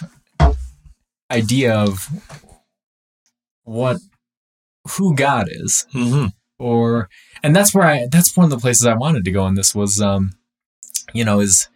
idea 1.31 1.73
of 1.73 2.07
what 3.63 3.97
who 4.97 5.15
God 5.15 5.47
is, 5.49 5.85
Mm-hmm. 5.93 6.27
or 6.59 7.09
and 7.43 7.55
that's 7.55 7.73
where 7.73 7.87
I 7.87 8.07
that's 8.11 8.37
one 8.37 8.43
of 8.45 8.51
the 8.51 8.59
places 8.59 8.85
I 8.85 8.93
wanted 8.93 9.25
to 9.25 9.31
go 9.31 9.47
in 9.47 9.55
this 9.55 9.73
was 9.73 9.99
um, 10.01 10.33
you 11.13 11.25
know, 11.25 11.39
is 11.39 11.67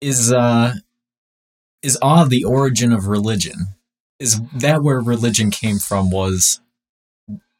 is 0.00 0.32
uh 0.32 0.74
is 1.82 1.98
awe 2.00 2.24
the 2.24 2.44
origin 2.44 2.92
of 2.92 3.06
religion? 3.06 3.74
Is 4.18 4.40
that 4.52 4.82
where 4.82 5.00
religion 5.00 5.50
came 5.50 5.78
from? 5.78 6.10
Was 6.10 6.60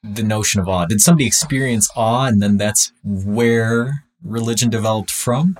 the 0.02 0.22
notion 0.22 0.60
of 0.60 0.68
awe? 0.68 0.86
Did 0.86 1.00
somebody 1.00 1.26
experience 1.26 1.88
awe 1.96 2.26
and 2.26 2.40
then 2.42 2.56
that's 2.56 2.92
where 3.04 4.04
religion 4.22 4.70
developed 4.70 5.10
from? 5.10 5.58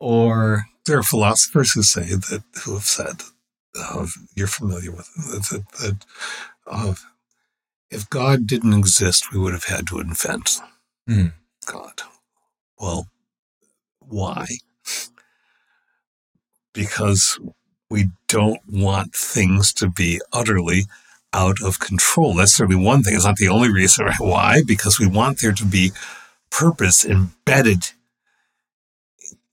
Or 0.00 0.64
There 0.86 0.98
are 0.98 1.02
philosophers 1.02 1.72
who 1.72 1.82
say 1.82 2.02
that, 2.02 2.42
who 2.64 2.74
have 2.74 2.84
said, 2.84 3.22
uh, 3.78 4.06
you're 4.34 4.46
familiar 4.46 4.90
with 4.90 5.08
it, 5.16 5.42
that, 5.50 5.68
that 5.80 6.04
uh, 6.66 6.94
if 7.90 8.08
God 8.10 8.46
didn't 8.46 8.74
exist, 8.74 9.32
we 9.32 9.38
would 9.38 9.52
have 9.52 9.64
had 9.64 9.86
to 9.88 10.00
invent 10.00 10.60
Hmm. 11.06 11.28
God. 11.66 12.02
Well, 12.78 13.08
why? 14.00 14.46
Because 16.72 17.38
we 17.92 18.08
don't 18.26 18.60
want 18.66 19.14
things 19.14 19.72
to 19.74 19.88
be 19.88 20.20
utterly 20.32 20.84
out 21.34 21.62
of 21.62 21.78
control. 21.78 22.34
That's 22.34 22.56
certainly 22.56 22.82
one 22.82 23.02
thing. 23.02 23.14
It's 23.14 23.24
not 23.24 23.36
the 23.36 23.48
only 23.48 23.70
reason. 23.70 24.08
Why? 24.18 24.62
Because 24.66 24.98
we 24.98 25.06
want 25.06 25.40
there 25.40 25.52
to 25.52 25.64
be 25.64 25.92
purpose 26.50 27.04
embedded 27.04 27.92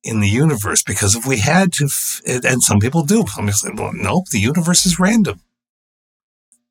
in 0.03 0.21
the 0.21 0.27
universe. 0.27 0.81
Because 0.83 1.15
if 1.15 1.25
we 1.25 1.39
had 1.39 1.73
to, 1.73 1.89
and 2.25 2.63
some 2.63 2.79
people 2.79 3.03
do, 3.03 3.25
some 3.27 3.45
people 3.45 3.53
say, 3.53 3.71
well, 3.75 3.91
nope, 3.93 4.29
the 4.31 4.39
universe 4.39 4.85
is 4.85 4.99
random. 4.99 5.41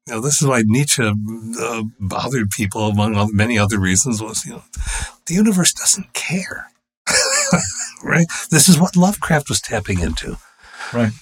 Know, 0.09 0.21
this 0.21 0.41
is 0.41 0.49
why 0.49 0.63
Nietzsche 0.65 1.03
uh, 1.03 1.83
bothered 2.01 2.51
people, 2.51 2.89
among 2.89 3.15
other, 3.15 3.33
many 3.33 3.59
other 3.59 3.79
reasons, 3.79 4.23
was, 4.23 4.47
you 4.47 4.53
know, 4.53 4.63
the 5.27 5.35
universe 5.35 5.75
doesn't 5.75 6.15
care. 6.15 6.71
right? 8.03 8.27
This 8.51 8.71
is 8.71 8.79
what 8.79 8.97
Lovecraft 8.97 9.51
was 9.51 9.61
tapping 9.61 10.01
into. 10.01 10.39
right. 10.95 11.13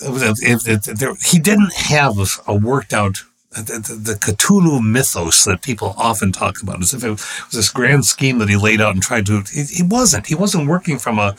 If, 0.00 0.42
if, 0.42 0.68
if 0.68 0.82
there, 0.98 1.14
he 1.24 1.38
didn't 1.38 1.72
have 1.74 2.16
a, 2.46 2.54
worked 2.54 2.92
out 2.92 3.22
the, 3.50 3.62
the, 3.62 3.94
the 3.94 4.14
Cthulhu 4.14 4.82
mythos 4.82 5.44
that 5.44 5.62
people 5.62 5.94
often 5.96 6.32
talk 6.32 6.60
about, 6.60 6.82
as 6.82 6.92
if 6.92 7.04
it 7.04 7.10
was 7.10 7.50
this 7.52 7.70
grand 7.70 8.04
scheme 8.04 8.38
that 8.38 8.48
he 8.48 8.56
laid 8.56 8.80
out 8.80 8.94
and 8.94 9.02
tried 9.02 9.26
to. 9.26 9.44
He, 9.52 9.62
he 9.62 9.82
wasn't. 9.82 10.26
He 10.26 10.34
wasn't 10.34 10.68
working 10.68 10.98
from 10.98 11.18
a, 11.18 11.36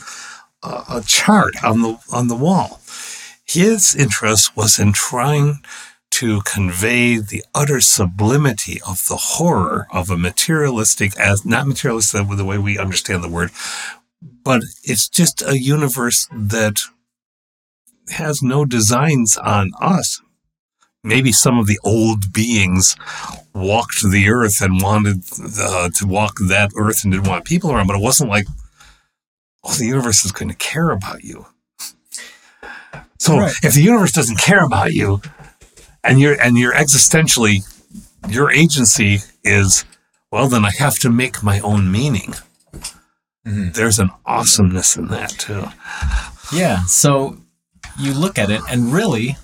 a 0.62 0.68
a 0.88 1.02
chart 1.06 1.62
on 1.62 1.82
the 1.82 1.98
on 2.10 2.28
the 2.28 2.36
wall. 2.36 2.80
His 3.44 3.94
interest 3.94 4.56
was 4.56 4.78
in 4.78 4.92
trying 4.92 5.60
to 6.12 6.40
convey 6.42 7.18
the 7.18 7.44
utter 7.54 7.80
sublimity 7.80 8.80
of 8.88 9.06
the 9.08 9.16
horror 9.16 9.86
of 9.92 10.08
a 10.08 10.16
materialistic, 10.16 11.18
as 11.18 11.44
not 11.44 11.66
materialistic 11.66 12.26
with 12.26 12.38
the 12.38 12.44
way 12.44 12.56
we 12.56 12.78
understand 12.78 13.22
the 13.22 13.28
word, 13.28 13.50
but 14.42 14.62
it's 14.82 15.08
just 15.08 15.42
a 15.42 15.58
universe 15.58 16.28
that 16.32 16.80
has 18.10 18.42
no 18.42 18.64
designs 18.64 19.36
on 19.36 19.72
us. 19.80 20.20
Maybe 21.04 21.30
some 21.32 21.58
of 21.58 21.66
the 21.66 21.78
old 21.84 22.32
beings 22.32 22.96
walked 23.54 24.02
the 24.02 24.28
earth 24.28 24.60
and 24.60 24.82
wanted 24.82 25.22
uh, 25.60 25.88
to 25.94 26.06
walk 26.06 26.34
that 26.48 26.70
earth 26.76 27.04
and 27.04 27.12
didn't 27.12 27.28
want 27.28 27.44
people 27.44 27.70
around, 27.70 27.86
but 27.86 27.96
it 27.96 28.02
wasn't 28.02 28.28
like, 28.30 28.46
oh, 29.64 29.72
the 29.74 29.86
universe 29.86 30.24
is 30.24 30.32
going 30.32 30.48
to 30.48 30.56
care 30.56 30.90
about 30.90 31.22
you. 31.22 31.46
So 33.18 33.38
Right. 33.38 33.54
if 33.62 33.74
the 33.74 33.82
universe 33.82 34.12
doesn't 34.12 34.38
care 34.40 34.64
about 34.64 34.92
you, 34.94 35.20
and 36.04 36.20
you're 36.20 36.40
and 36.40 36.56
you're 36.58 36.74
existentially, 36.74 37.62
your 38.28 38.50
agency 38.50 39.20
is, 39.42 39.84
well, 40.30 40.48
then 40.48 40.64
I 40.64 40.70
have 40.78 40.98
to 41.00 41.10
make 41.10 41.42
my 41.42 41.60
own 41.60 41.90
meaning. 41.90 42.34
Mhm. 43.46 43.74
There's 43.74 43.98
an 43.98 44.10
awesomeness 44.24 44.96
in 44.96 45.06
that 45.08 45.30
too. 45.30 45.68
Yeah. 46.52 46.84
So 46.86 47.38
you 47.98 48.12
look 48.12 48.38
at 48.38 48.50
it, 48.50 48.60
and 48.68 48.92
really, 48.92 49.36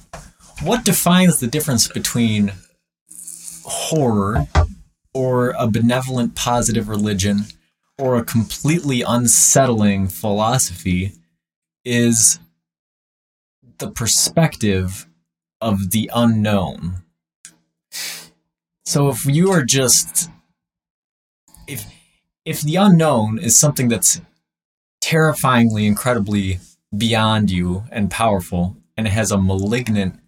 what 0.62 0.84
defines 0.84 1.40
the 1.40 1.46
difference 1.46 1.88
between 1.88 2.52
horror 3.64 4.46
or 5.14 5.50
a 5.58 5.66
benevolent, 5.66 6.34
positive 6.34 6.88
religion 6.88 7.44
or 7.98 8.16
a 8.16 8.24
completely 8.24 9.02
unsettling 9.02 10.08
philosophy 10.08 11.12
is 11.84 12.38
the 13.78 13.90
perspective 13.90 15.06
of 15.60 15.90
the 15.90 16.10
unknown. 16.14 17.02
So 18.84 19.08
if 19.08 19.24
you 19.24 19.50
are 19.52 19.64
just 19.64 20.28
if 21.68 21.86
if 22.44 22.60
the 22.60 22.76
unknown 22.76 23.38
is 23.38 23.56
something 23.56 23.88
that's 23.88 24.20
terrifyingly 25.00 25.86
incredibly 25.86 26.58
beyond 26.96 27.50
you 27.50 27.84
and 27.90 28.10
powerful 28.10 28.76
and 28.96 29.06
it 29.06 29.10
has 29.10 29.30
a 29.30 29.38
malignant 29.38 30.20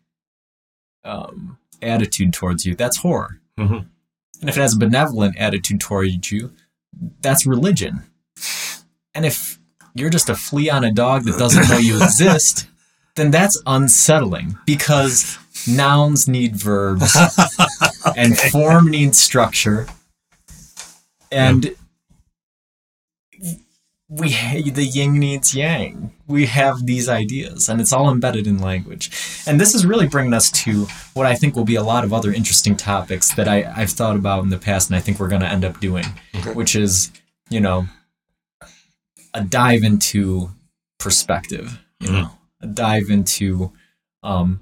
um, 1.04 1.58
attitude 1.82 2.32
towards 2.32 2.64
you. 2.64 2.74
That's 2.74 2.98
horror. 2.98 3.40
Mhm. 3.58 3.86
and 4.40 4.50
if 4.50 4.56
it 4.56 4.60
has 4.60 4.74
a 4.74 4.78
benevolent 4.78 5.36
attitude 5.38 5.80
towards 5.80 6.30
you 6.32 6.50
that's 7.20 7.46
religion. 7.46 8.02
And 9.14 9.24
if 9.24 9.58
you're 9.94 10.10
just 10.10 10.28
a 10.28 10.34
flea 10.34 10.70
on 10.70 10.82
a 10.84 10.90
dog 10.92 11.22
that 11.24 11.38
doesn't 11.38 11.68
know 11.68 11.78
you 11.78 11.96
exist 12.02 12.66
then 13.14 13.30
that's 13.30 13.62
unsettling 13.66 14.58
because 14.66 15.38
nouns 15.68 16.26
need 16.26 16.56
verbs 16.56 17.16
and 18.16 18.36
form 18.36 18.90
needs 18.90 19.18
structure. 19.20 19.86
And 21.30 21.76
we 24.14 24.70
the 24.70 24.84
yin 24.84 25.18
needs 25.18 25.54
yang. 25.54 26.12
We 26.26 26.46
have 26.46 26.86
these 26.86 27.08
ideas, 27.08 27.68
and 27.68 27.80
it's 27.80 27.92
all 27.92 28.10
embedded 28.10 28.46
in 28.46 28.58
language. 28.58 29.10
And 29.46 29.60
this 29.60 29.74
is 29.74 29.84
really 29.84 30.06
bringing 30.06 30.32
us 30.32 30.50
to 30.62 30.86
what 31.14 31.26
I 31.26 31.34
think 31.34 31.56
will 31.56 31.64
be 31.64 31.74
a 31.74 31.82
lot 31.82 32.04
of 32.04 32.12
other 32.12 32.32
interesting 32.32 32.76
topics 32.76 33.34
that 33.34 33.48
I, 33.48 33.72
I've 33.76 33.90
thought 33.90 34.16
about 34.16 34.44
in 34.44 34.50
the 34.50 34.58
past, 34.58 34.88
and 34.88 34.96
I 34.96 35.00
think 35.00 35.18
we're 35.18 35.28
going 35.28 35.42
to 35.42 35.48
end 35.48 35.64
up 35.64 35.80
doing, 35.80 36.04
which 36.54 36.76
is, 36.76 37.10
you 37.50 37.60
know, 37.60 37.86
a 39.34 39.42
dive 39.42 39.82
into 39.82 40.50
perspective. 40.98 41.80
You 42.00 42.12
know, 42.12 42.30
a 42.60 42.66
dive 42.66 43.10
into, 43.10 43.72
um, 44.22 44.60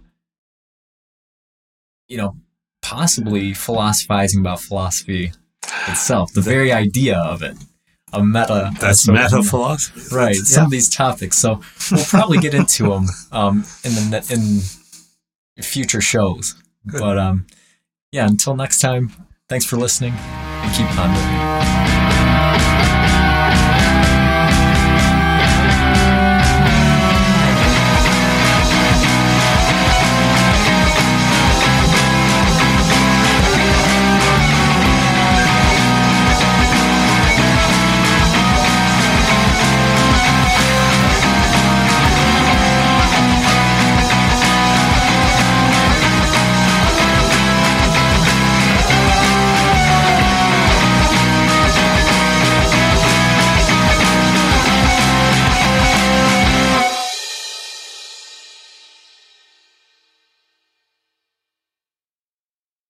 you 2.08 2.16
know, 2.16 2.36
possibly 2.80 3.52
philosophizing 3.52 4.40
about 4.40 4.60
philosophy 4.60 5.32
itself, 5.88 6.32
the 6.32 6.40
very 6.40 6.72
idea 6.72 7.18
of 7.18 7.42
it, 7.42 7.56
a 8.12 8.22
meta. 8.24 8.70
That's 8.80 9.06
of- 9.08 9.14
meta 9.14 9.42
philosophy. 9.42 10.14
right 10.14 10.34
some 10.36 10.66
of 10.66 10.70
these 10.70 10.88
topics 10.88 11.38
so 11.38 11.60
we'll 11.90 12.04
probably 12.04 12.38
get 12.38 12.54
into 12.54 12.88
them 12.90 13.06
um, 13.32 13.64
in 13.84 13.92
the 14.10 14.26
in 15.58 15.62
future 15.64 16.00
shows 16.00 16.54
Good. 16.86 17.00
but 17.00 17.18
um 17.18 17.46
yeah 18.10 18.26
until 18.26 18.56
next 18.56 18.80
time 18.80 19.12
thanks 19.48 19.64
for 19.64 19.76
listening 19.76 20.12
and 20.14 20.74
keep 20.76 20.86
pondering 20.88 22.01